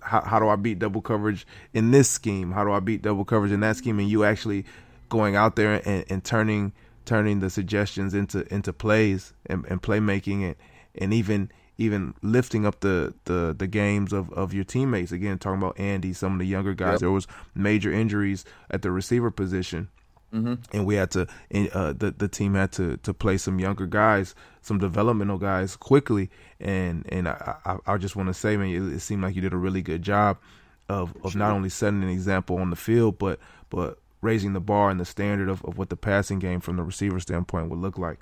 How, 0.01 0.21
how 0.21 0.39
do 0.39 0.49
I 0.49 0.57
beat 0.57 0.79
double 0.79 1.01
coverage 1.01 1.47
in 1.73 1.91
this 1.91 2.09
scheme? 2.09 2.51
How 2.51 2.65
do 2.65 2.71
I 2.71 2.79
beat 2.79 3.01
double 3.01 3.23
coverage 3.23 3.51
in 3.51 3.61
that 3.61 3.77
scheme? 3.77 3.99
And 3.99 4.09
you 4.09 4.25
actually 4.25 4.65
going 5.09 5.35
out 5.35 5.55
there 5.55 5.81
and, 5.87 6.05
and 6.09 6.23
turning 6.23 6.73
turning 7.05 7.39
the 7.39 7.49
suggestions 7.49 8.13
into 8.13 8.51
into 8.53 8.73
plays 8.73 9.33
and, 9.45 9.65
and 9.69 9.81
playmaking 9.81 10.43
and 10.43 10.55
and 10.95 11.13
even 11.13 11.49
even 11.77 12.13
lifting 12.21 12.65
up 12.65 12.79
the, 12.79 13.13
the, 13.25 13.55
the 13.55 13.67
games 13.67 14.11
of, 14.11 14.31
of 14.33 14.53
your 14.53 14.63
teammates. 14.63 15.11
Again, 15.11 15.37
talking 15.37 15.61
about 15.61 15.79
Andy, 15.79 16.11
some 16.11 16.33
of 16.33 16.39
the 16.39 16.45
younger 16.45 16.73
guys. 16.73 16.93
Yep. 16.93 16.99
There 17.01 17.11
was 17.11 17.27
major 17.53 17.91
injuries 17.91 18.45
at 18.71 18.81
the 18.81 18.91
receiver 18.91 19.29
position 19.29 19.89
Mm-hmm. 20.33 20.55
And 20.73 20.85
we 20.85 20.95
had 20.95 21.11
to, 21.11 21.27
and, 21.51 21.69
uh, 21.69 21.93
the 21.93 22.11
the 22.11 22.27
team 22.27 22.55
had 22.55 22.71
to 22.73 22.97
to 22.97 23.13
play 23.13 23.37
some 23.37 23.59
younger 23.59 23.87
guys, 23.87 24.35
some 24.61 24.77
developmental 24.77 25.37
guys 25.37 25.75
quickly, 25.75 26.29
and 26.59 27.05
and 27.09 27.29
I 27.29 27.55
I, 27.65 27.77
I 27.87 27.97
just 27.97 28.15
want 28.15 28.27
to 28.27 28.33
say, 28.33 28.57
man, 28.57 28.69
it, 28.69 28.95
it, 28.95 28.99
seemed 28.99 29.23
like 29.23 29.35
you 29.35 29.41
did 29.41 29.53
a 29.53 29.57
really 29.57 29.81
good 29.81 30.01
job 30.01 30.37
of 30.89 31.15
of 31.23 31.35
not 31.35 31.51
only 31.51 31.69
setting 31.69 32.03
an 32.03 32.09
example 32.09 32.57
on 32.57 32.71
the 32.71 32.75
field, 32.75 33.17
but 33.17 33.39
but 33.69 33.99
raising 34.21 34.53
the 34.53 34.59
bar 34.59 34.89
and 34.89 34.99
the 34.99 35.05
standard 35.05 35.47
of, 35.47 35.63
of 35.63 35.77
what 35.77 35.89
the 35.89 35.95
passing 35.95 36.39
game 36.39 36.59
from 36.59 36.75
the 36.75 36.83
receiver 36.83 37.19
standpoint 37.19 37.69
would 37.69 37.79
look 37.79 37.97
like. 37.97 38.19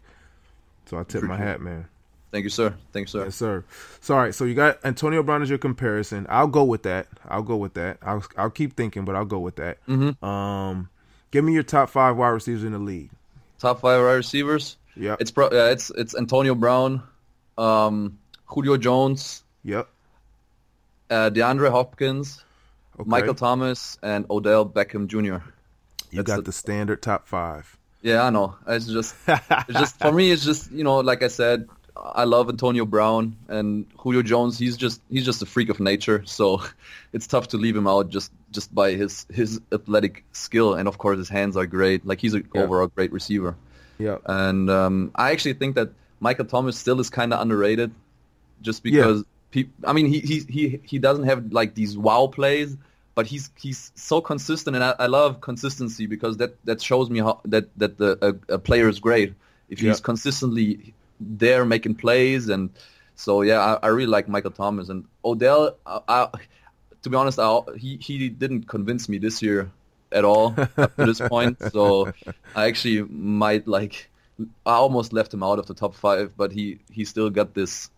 So 0.85 0.99
I 0.99 1.03
tip 1.03 1.23
my 1.23 1.37
hat, 1.37 1.61
man. 1.61 1.87
Thank 2.31 2.43
you, 2.43 2.49
sir. 2.49 2.75
Thank 2.91 3.07
you, 3.07 3.11
sir. 3.11 3.23
Yes, 3.23 3.35
sir. 3.35 3.63
So, 4.01 4.13
all 4.13 4.19
right. 4.19 4.35
So 4.35 4.43
you 4.43 4.55
got 4.55 4.83
Antonio 4.83 5.23
Brown 5.23 5.41
as 5.41 5.49
your 5.49 5.57
comparison. 5.57 6.25
I'll 6.29 6.47
go 6.47 6.65
with 6.65 6.83
that. 6.83 7.07
I'll 7.27 7.43
go 7.43 7.55
with 7.55 7.75
that. 7.75 7.97
I'll 8.01 8.25
I'll 8.37 8.49
keep 8.49 8.75
thinking, 8.75 9.05
but 9.05 9.15
I'll 9.15 9.25
go 9.25 9.39
with 9.39 9.55
that. 9.55 9.77
Mm-hmm. 9.87 10.23
Um, 10.23 10.89
Give 11.35 11.43
me 11.43 11.51
your 11.51 11.63
top 11.63 11.89
five 11.89 12.15
wide 12.15 12.29
receivers 12.29 12.63
in 12.63 12.71
the 12.71 12.79
league. 12.79 13.09
Top 13.59 13.81
five 13.81 14.01
wide 14.01 14.13
receivers. 14.13 14.77
Yeah. 14.95 15.17
It's 15.19 15.31
pro- 15.31 15.47
uh, 15.47 15.69
it's 15.69 15.89
it's 15.89 16.15
Antonio 16.15 16.55
Brown, 16.55 17.03
um, 17.57 18.19
Julio 18.45 18.77
Jones. 18.77 19.43
Yep. 19.65 19.89
Uh, 21.09 21.29
DeAndre 21.31 21.71
Hopkins, 21.71 22.41
okay. 22.97 23.09
Michael 23.09 23.33
Thomas, 23.33 23.97
and 24.01 24.25
Odell 24.29 24.65
Beckham 24.65 25.07
Jr. 25.07 25.17
You 25.19 25.41
That's 26.13 26.27
got 26.27 26.35
the, 26.37 26.41
the, 26.43 26.51
standard 26.53 27.01
top 27.01 27.27
five. 27.27 27.77
Yeah, 28.01 28.23
I 28.23 28.29
know. 28.29 28.55
It's 28.65 28.85
just, 28.85 29.13
it's 29.27 29.77
just 29.77 29.99
for 29.99 30.13
me. 30.13 30.31
It's 30.31 30.45
just 30.45 30.71
you 30.71 30.85
know, 30.85 30.99
like 31.01 31.21
I 31.21 31.27
said, 31.27 31.67
I 32.13 32.23
love 32.25 32.49
Antonio 32.49 32.85
Brown 32.85 33.35
and 33.47 33.85
Julio 33.97 34.21
Jones. 34.21 34.57
He's 34.59 34.77
just 34.77 35.01
he's 35.09 35.25
just 35.25 35.41
a 35.41 35.45
freak 35.45 35.69
of 35.69 35.79
nature. 35.79 36.23
So 36.25 36.61
it's 37.13 37.27
tough 37.27 37.49
to 37.49 37.57
leave 37.57 37.75
him 37.75 37.87
out 37.87 38.09
just 38.09 38.31
just 38.51 38.73
by 38.73 38.91
his 38.91 39.25
his 39.31 39.59
athletic 39.71 40.23
skill 40.31 40.75
and 40.75 40.87
of 40.87 40.97
course 40.97 41.17
his 41.17 41.29
hands 41.29 41.57
are 41.57 41.65
great. 41.65 42.05
Like 42.05 42.19
he's 42.21 42.33
an 42.33 42.47
yeah. 42.53 42.61
overall 42.61 42.87
great 42.87 43.11
receiver. 43.11 43.55
Yeah. 43.97 44.17
And 44.25 44.69
um, 44.69 45.11
I 45.15 45.31
actually 45.31 45.53
think 45.53 45.75
that 45.75 45.89
Michael 46.19 46.45
Thomas 46.45 46.77
still 46.77 46.99
is 46.99 47.09
kind 47.09 47.33
of 47.33 47.41
underrated, 47.41 47.91
just 48.61 48.83
because. 48.83 49.19
Yeah. 49.19 49.23
Pe- 49.51 49.69
I 49.85 49.93
mean, 49.93 50.07
he 50.07 50.19
he 50.19 50.39
he 50.49 50.81
he 50.83 50.99
doesn't 50.99 51.25
have 51.25 51.53
like 51.53 51.75
these 51.75 51.97
wow 51.97 52.27
plays, 52.27 52.75
but 53.13 53.25
he's 53.25 53.51
he's 53.57 53.91
so 53.95 54.19
consistent, 54.19 54.75
and 54.75 54.83
I, 54.83 54.95
I 54.99 55.05
love 55.05 55.39
consistency 55.39 56.07
because 56.07 56.37
that, 56.37 56.57
that 56.65 56.81
shows 56.81 57.09
me 57.09 57.19
how 57.19 57.39
that 57.45 57.69
that 57.77 57.97
the 57.97 58.17
a, 58.49 58.55
a 58.55 58.59
player 58.59 58.89
is 58.89 58.99
great 58.99 59.33
if 59.69 59.79
he's 59.79 59.87
Yeah. 59.99 60.03
consistently 60.03 60.93
there 61.25 61.65
making 61.65 61.95
plays, 61.95 62.49
and 62.49 62.69
so 63.15 63.41
yeah, 63.41 63.59
I, 63.59 63.87
I 63.87 63.87
really 63.87 64.07
like 64.07 64.27
Michael 64.27 64.51
Thomas 64.51 64.89
and 64.89 65.05
Odell. 65.23 65.75
I, 65.85 65.99
I, 66.07 66.29
to 67.03 67.09
be 67.09 67.15
honest, 67.15 67.39
I, 67.39 67.59
he 67.77 67.97
he 67.97 68.29
didn't 68.29 68.67
convince 68.67 69.09
me 69.09 69.17
this 69.17 69.41
year 69.41 69.71
at 70.11 70.23
all 70.23 70.55
up 70.77 70.95
to 70.95 71.05
this 71.05 71.19
point. 71.19 71.57
So 71.71 72.11
I 72.55 72.67
actually 72.67 73.03
might 73.03 73.67
like 73.67 74.09
I 74.65 74.73
almost 74.73 75.13
left 75.13 75.33
him 75.33 75.43
out 75.43 75.59
of 75.59 75.65
the 75.65 75.73
top 75.73 75.95
five, 75.95 76.35
but 76.37 76.51
he 76.51 76.79
he 76.91 77.05
still 77.05 77.29
got 77.29 77.53
this 77.53 77.89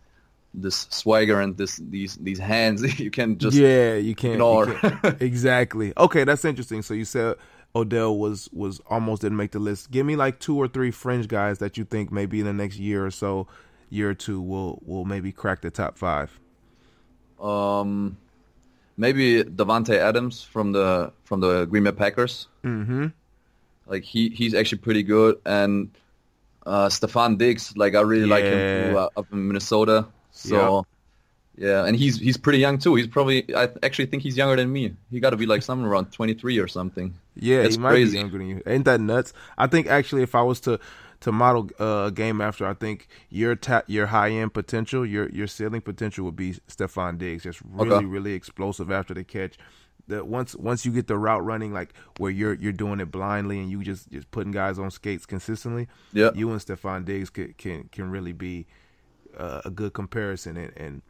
this 0.54 0.86
swagger 0.90 1.40
and 1.40 1.56
this 1.56 1.76
these 1.76 2.16
these 2.16 2.38
hands. 2.38 2.98
you 3.00 3.10
can 3.10 3.38
just 3.38 3.56
yeah, 3.56 3.94
you 3.94 4.14
can't, 4.14 4.32
you 4.32 4.34
ignore. 4.34 4.66
can't- 4.74 5.22
exactly. 5.22 5.92
Okay, 5.96 6.24
that's 6.24 6.44
interesting. 6.44 6.82
So 6.82 6.94
you 6.94 7.04
said 7.04 7.36
Odell 7.74 8.16
was 8.16 8.48
was 8.52 8.80
almost 8.88 9.22
didn't 9.22 9.36
make 9.36 9.52
the 9.52 9.58
list. 9.58 9.90
Give 9.90 10.04
me 10.06 10.16
like 10.16 10.40
two 10.40 10.56
or 10.56 10.68
three 10.68 10.90
fringe 10.90 11.28
guys 11.28 11.58
that 11.58 11.76
you 11.76 11.84
think 11.84 12.10
maybe 12.10 12.40
in 12.40 12.46
the 12.46 12.52
next 12.52 12.78
year 12.78 13.04
or 13.04 13.10
so, 13.10 13.46
year 13.90 14.10
or 14.10 14.14
two, 14.14 14.40
will 14.40 14.82
will 14.84 15.04
maybe 15.04 15.32
crack 15.32 15.60
the 15.60 15.70
top 15.70 15.96
five. 15.98 16.38
um 17.40 18.16
maybe 18.96 19.44
Davante 19.44 19.96
Adams 19.96 20.42
from 20.42 20.72
the 20.72 21.12
from 21.24 21.40
the 21.40 21.66
Green 21.66 21.84
Bay 21.84 21.92
Packers. 21.92 22.48
Mm-hmm. 22.64 23.06
Like 23.86 24.02
he 24.02 24.30
he's 24.30 24.54
actually 24.54 24.78
pretty 24.78 25.02
good 25.04 25.38
and 25.46 25.90
uh 26.66 26.88
Stefon 26.88 27.38
Diggs, 27.38 27.76
like 27.76 27.94
I 27.94 28.00
really 28.00 28.26
like 28.26 28.44
him 28.44 28.92
too, 28.92 28.98
uh, 28.98 29.08
up 29.16 29.26
in 29.32 29.46
Minnesota. 29.46 30.06
So 30.32 30.84
yeah, 31.58 31.84
and 31.84 31.96
he's 31.96 32.18
he's 32.18 32.36
pretty 32.36 32.58
young 32.60 32.78
too. 32.78 32.94
He's 32.94 33.06
probably 33.08 33.54
I 33.54 33.68
actually 33.82 34.06
think 34.06 34.22
he's 34.22 34.36
younger 34.36 34.56
than 34.56 34.72
me. 34.72 34.94
He 35.10 35.18
got 35.20 35.30
to 35.30 35.36
be 35.36 35.46
like 35.46 35.62
somewhere 35.62 35.90
around 35.90 36.12
23 36.12 36.58
or 36.58 36.68
something. 36.68 37.14
Yeah, 37.34 37.62
That's 37.62 37.74
he 37.74 37.80
might 37.80 37.90
crazy. 37.90 38.12
be 38.12 38.18
younger 38.18 38.38
than 38.38 38.46
you. 38.48 38.62
Ain't 38.66 38.84
that 38.84 39.00
nuts? 39.00 39.32
I 39.56 39.66
think 39.66 39.86
actually, 39.88 40.22
if 40.22 40.34
I 40.34 40.42
was 40.42 40.60
to 40.60 40.78
to 41.20 41.32
model 41.32 41.68
uh, 41.80 42.04
a 42.06 42.10
game 42.12 42.40
after, 42.40 42.64
I 42.64 42.74
think 42.74 43.08
your 43.28 43.56
ta- 43.56 43.82
your 43.88 44.06
high 44.06 44.30
end 44.30 44.54
potential, 44.54 45.04
your 45.04 45.28
your 45.30 45.46
ceiling 45.48 45.80
potential 45.80 46.24
would 46.26 46.36
be 46.36 46.54
Stefon 46.68 47.18
Diggs, 47.18 47.42
just 47.42 47.60
really 47.64 47.90
Okay. 47.96 48.04
really 48.06 48.32
explosive 48.34 48.90
after 48.90 49.14
the 49.14 49.24
catch. 49.24 49.58
That 50.06 50.26
once 50.26 50.54
once 50.54 50.86
you 50.86 50.92
get 50.92 51.06
the 51.06 51.18
route 51.18 51.44
running, 51.44 51.72
like 51.72 51.92
where 52.18 52.30
you're 52.30 52.54
you're 52.54 52.72
doing 52.72 52.98
it 53.00 53.10
blindly 53.10 53.58
and 53.60 53.68
you 53.70 53.82
just 53.82 54.10
just 54.10 54.30
putting 54.30 54.52
guys 54.52 54.78
on 54.78 54.90
skates 54.90 55.26
consistently. 55.26 55.86
Yeah. 56.12 56.30
you 56.34 56.50
and 56.50 56.60
Stefon 56.60 57.04
Diggs 57.04 57.30
can 57.30 57.52
can 57.58 57.88
can 57.92 58.10
really 58.10 58.32
be 58.32 58.66
uh, 59.36 59.60
a 59.64 59.70
good 59.70 59.92
comparison 59.92 60.56
and. 60.56 60.72
and 60.76 61.02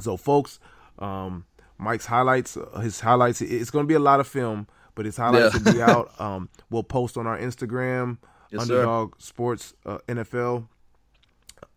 so, 0.00 0.16
folks, 0.16 0.58
um, 0.98 1.44
Mike's 1.78 2.06
highlights, 2.06 2.56
uh, 2.56 2.80
his 2.80 3.00
highlights, 3.00 3.40
it's 3.40 3.70
going 3.70 3.84
to 3.84 3.88
be 3.88 3.94
a 3.94 3.98
lot 4.00 4.20
of 4.20 4.26
film, 4.28 4.66
but 4.94 5.04
his 5.06 5.16
highlights 5.16 5.54
Yeah. 5.54 5.60
will 5.64 5.72
be 5.72 5.82
out. 5.82 6.12
Um, 6.20 6.48
we'll 6.70 6.82
post 6.84 7.16
on 7.16 7.26
our 7.26 7.38
Instagram, 7.38 8.18
Yes, 8.50 8.66
sir. 8.66 8.74
Underdog 8.76 9.14
Sports 9.20 9.74
uh, 9.84 9.98
NFL. 10.08 10.68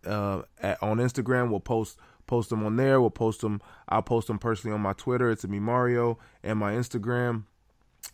Uh, 0.06 0.44
at, 0.62 0.82
on 0.82 0.98
Instagram, 0.98 1.50
we'll 1.50 1.60
post 1.60 1.98
post 2.28 2.50
them 2.50 2.66
on 2.66 2.76
there. 2.76 3.00
We'll 3.02 3.10
post 3.10 3.42
them. 3.42 3.62
I'll 3.90 4.02
post 4.02 4.28
them 4.28 4.38
personally 4.38 4.74
on 4.76 4.82
my 4.82 4.94
Twitter. 4.94 5.30
It's 5.32 5.46
me 5.48 5.60
Mario 5.60 6.18
and 6.44 6.60
my 6.60 6.74
Instagram, 6.74 7.44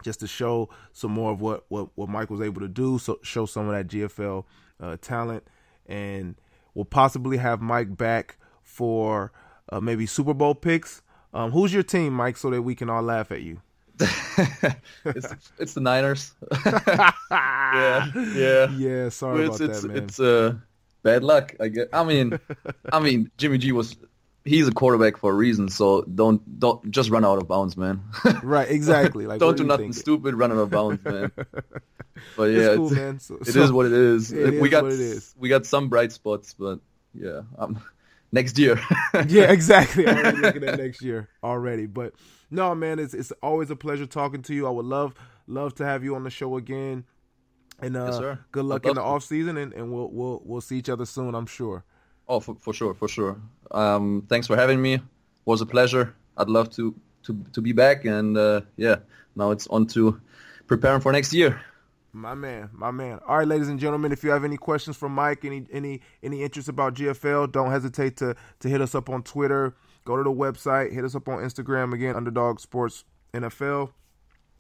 just 0.04 0.20
to 0.22 0.28
show 0.28 0.70
some 0.94 1.12
more 1.12 1.32
of 1.32 1.42
what 1.42 1.66
what 1.68 1.90
what 1.96 2.10
Mike 2.10 2.30
was 2.30 2.42
able 2.42 2.62
to 2.62 2.68
do. 2.68 2.98
So 3.00 3.20
show 3.22 3.46
some 3.46 3.68
of 3.68 3.74
that 3.74 3.88
GFL 3.88 4.46
uh, 4.80 4.98
talent, 5.02 5.44
and 5.86 6.36
we'll 6.74 6.86
possibly 6.86 7.38
have 7.38 7.62
Mike 7.62 7.98
back 7.98 8.38
for 8.62 9.32
uh, 9.72 9.80
maybe 9.80 10.06
Super 10.06 10.34
Bowl 10.34 10.56
picks. 10.56 11.02
Um, 11.34 11.52
who's 11.52 11.74
your 11.74 11.84
team, 11.84 12.14
Mike, 12.14 12.38
so 12.38 12.50
that 12.52 12.62
we 12.62 12.76
can 12.76 12.90
all 12.90 13.02
laugh 13.02 13.32
at 13.32 13.42
you? 13.42 13.62
it's 15.06 15.28
it's 15.60 15.74
the 15.74 15.82
Niners. 15.82 16.34
yeah, 16.66 17.12
yeah. 18.36 18.70
Yeah, 18.72 19.10
sorry 19.10 19.46
it's 19.46 19.58
about 19.60 19.70
it's 19.70 19.82
that, 19.82 19.88
man. 19.88 19.98
it's 19.98 20.20
uh 20.20 20.56
bad 21.04 21.24
luck. 21.24 21.56
I 21.60 21.68
guess. 21.70 21.88
I 21.94 22.04
mean, 22.04 22.40
I 22.92 23.00
mean 23.00 23.32
Jimmy 23.38 23.58
G 23.60 23.72
was 23.72 23.96
he's 24.46 24.68
a 24.68 24.72
quarterback 24.72 25.18
for 25.18 25.32
a 25.32 25.36
reason. 25.36 25.70
So 25.70 26.02
don't 26.04 26.60
don't 26.60 26.90
just 26.92 27.10
run 27.10 27.24
out 27.26 27.38
of 27.38 27.48
bounds, 27.48 27.78
man. 27.78 28.04
right, 28.44 28.70
exactly. 28.70 29.28
Like, 29.28 29.40
don't 29.40 29.58
do 29.58 29.64
nothing 29.64 29.86
thinking? 29.94 30.02
stupid. 30.02 30.36
Run 30.36 30.52
out 30.52 30.58
of 30.58 30.70
bounds, 30.70 31.04
man. 31.06 31.32
But 32.38 32.44
yeah, 32.46 32.60
It's 32.70 32.76
cool, 32.78 32.92
it's- 32.92 32.92
man. 33.00 33.20
So- 33.20 33.38
it 33.42 33.48
so- 33.48 33.62
is 33.64 33.72
what 33.72 33.86
it 33.86 33.94
is. 33.94 34.32
It 34.32 34.54
we 34.60 34.68
is 34.68 34.72
got 34.72 34.84
what 34.84 34.94
it 34.94 35.00
is. 35.00 35.34
we 35.38 35.50
got 35.50 35.66
some 35.66 35.90
bright 35.90 36.12
spots, 36.12 36.54
but 36.54 36.80
yeah, 37.14 37.42
next 38.34 38.58
year. 38.60 38.78
yeah, 39.28 39.50
exactly. 39.52 40.06
I'm 40.06 40.18
already 40.26 40.38
looking 40.40 40.64
at 40.66 40.78
next 40.78 41.02
year 41.02 41.30
already. 41.42 41.86
But 41.86 42.14
no, 42.52 42.76
man, 42.76 43.00
it's 43.00 43.14
it's 43.14 43.32
always 43.42 43.70
a 43.70 43.76
pleasure 43.78 44.06
talking 44.06 44.42
to 44.44 44.54
you. 44.54 44.68
I 44.68 44.72
would 44.72 44.86
love 44.86 45.14
love 45.48 45.76
to 45.76 45.86
have 45.86 46.04
you 46.04 46.16
on 46.16 46.26
the 46.26 46.30
show 46.30 46.58
again. 46.58 47.06
And 47.80 47.96
uh, 47.96 48.06
Yes, 48.06 48.18
sir. 48.18 48.40
good 48.52 48.66
luck 48.66 48.86
in 48.86 48.96
the 48.96 49.02
off 49.02 49.24
season, 49.24 49.58
and, 49.58 49.74
and 49.74 49.92
we'll 49.94 50.10
we'll 50.10 50.42
we'll 50.44 50.62
see 50.62 50.78
each 50.78 50.90
other 50.90 51.06
soon. 51.06 51.34
I'm 51.36 51.46
sure. 51.46 51.86
Oh, 52.28 52.40
for, 52.40 52.56
for 52.62 52.74
sure, 52.74 52.94
for 52.94 53.08
sure. 53.08 53.38
Um, 53.72 54.26
thanks 54.30 54.48
for 54.48 54.56
having 54.56 54.82
me. 54.82 54.94
It 54.96 55.02
was 55.46 55.62
a 55.62 55.66
pleasure. 55.66 56.16
I'd 56.38 56.50
love 56.50 56.70
to 56.76 56.94
to 57.24 57.46
to 57.54 57.62
be 57.62 57.72
back, 57.72 58.06
and 58.06 58.38
uh, 58.38 58.62
yeah, 58.78 58.98
now 59.36 59.52
it's 59.52 59.68
on 59.68 59.88
to 59.88 60.20
preparing 60.68 61.02
for 61.02 61.12
next 61.12 61.34
year. 61.34 61.60
My 62.16 62.36
man, 62.36 62.70
my 62.74 62.92
man. 62.92 63.20
All 63.28 63.40
right, 63.40 63.48
ladies 63.48 63.70
and 63.70 63.80
gentlemen, 63.80 64.12
if 64.12 64.24
you 64.24 64.30
have 64.30 64.44
any 64.44 64.56
questions 64.56 64.96
for 64.96 65.10
Mike, 65.10 65.44
any 65.46 65.66
any 65.72 66.00
any 66.22 66.44
interest 66.44 66.70
about 66.70 66.94
GFL, 66.94 67.52
don't 67.52 67.72
hesitate 67.72 68.18
to 68.18 68.36
to 68.60 68.70
hit 68.70 68.82
us 68.82 68.94
up 68.94 69.10
on 69.10 69.24
Twitter. 69.24 69.76
Go 70.06 70.16
to 70.16 70.24
the 70.24 70.32
website, 70.32 70.94
hit 70.94 71.04
us 71.04 71.16
up 71.16 71.28
on 71.28 71.40
Instagram 71.40 71.92
again, 71.92 72.16
Underdog 72.16 72.60
Sports 72.60 73.04
NFL, 73.34 73.94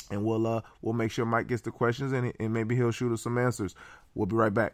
and 0.09 0.25
we'll 0.25 0.47
uh 0.47 0.61
we'll 0.81 0.95
make 0.95 1.11
sure 1.11 1.25
Mike 1.25 1.45
gets 1.45 1.61
the 1.61 1.69
questions 1.69 2.11
and 2.11 2.33
and 2.39 2.51
maybe 2.51 2.75
he'll 2.75 2.89
shoot 2.89 3.13
us 3.13 3.21
some 3.21 3.37
answers. 3.37 3.75
We'll 4.15 4.25
be 4.25 4.35
right 4.35 4.53
back. 4.53 4.73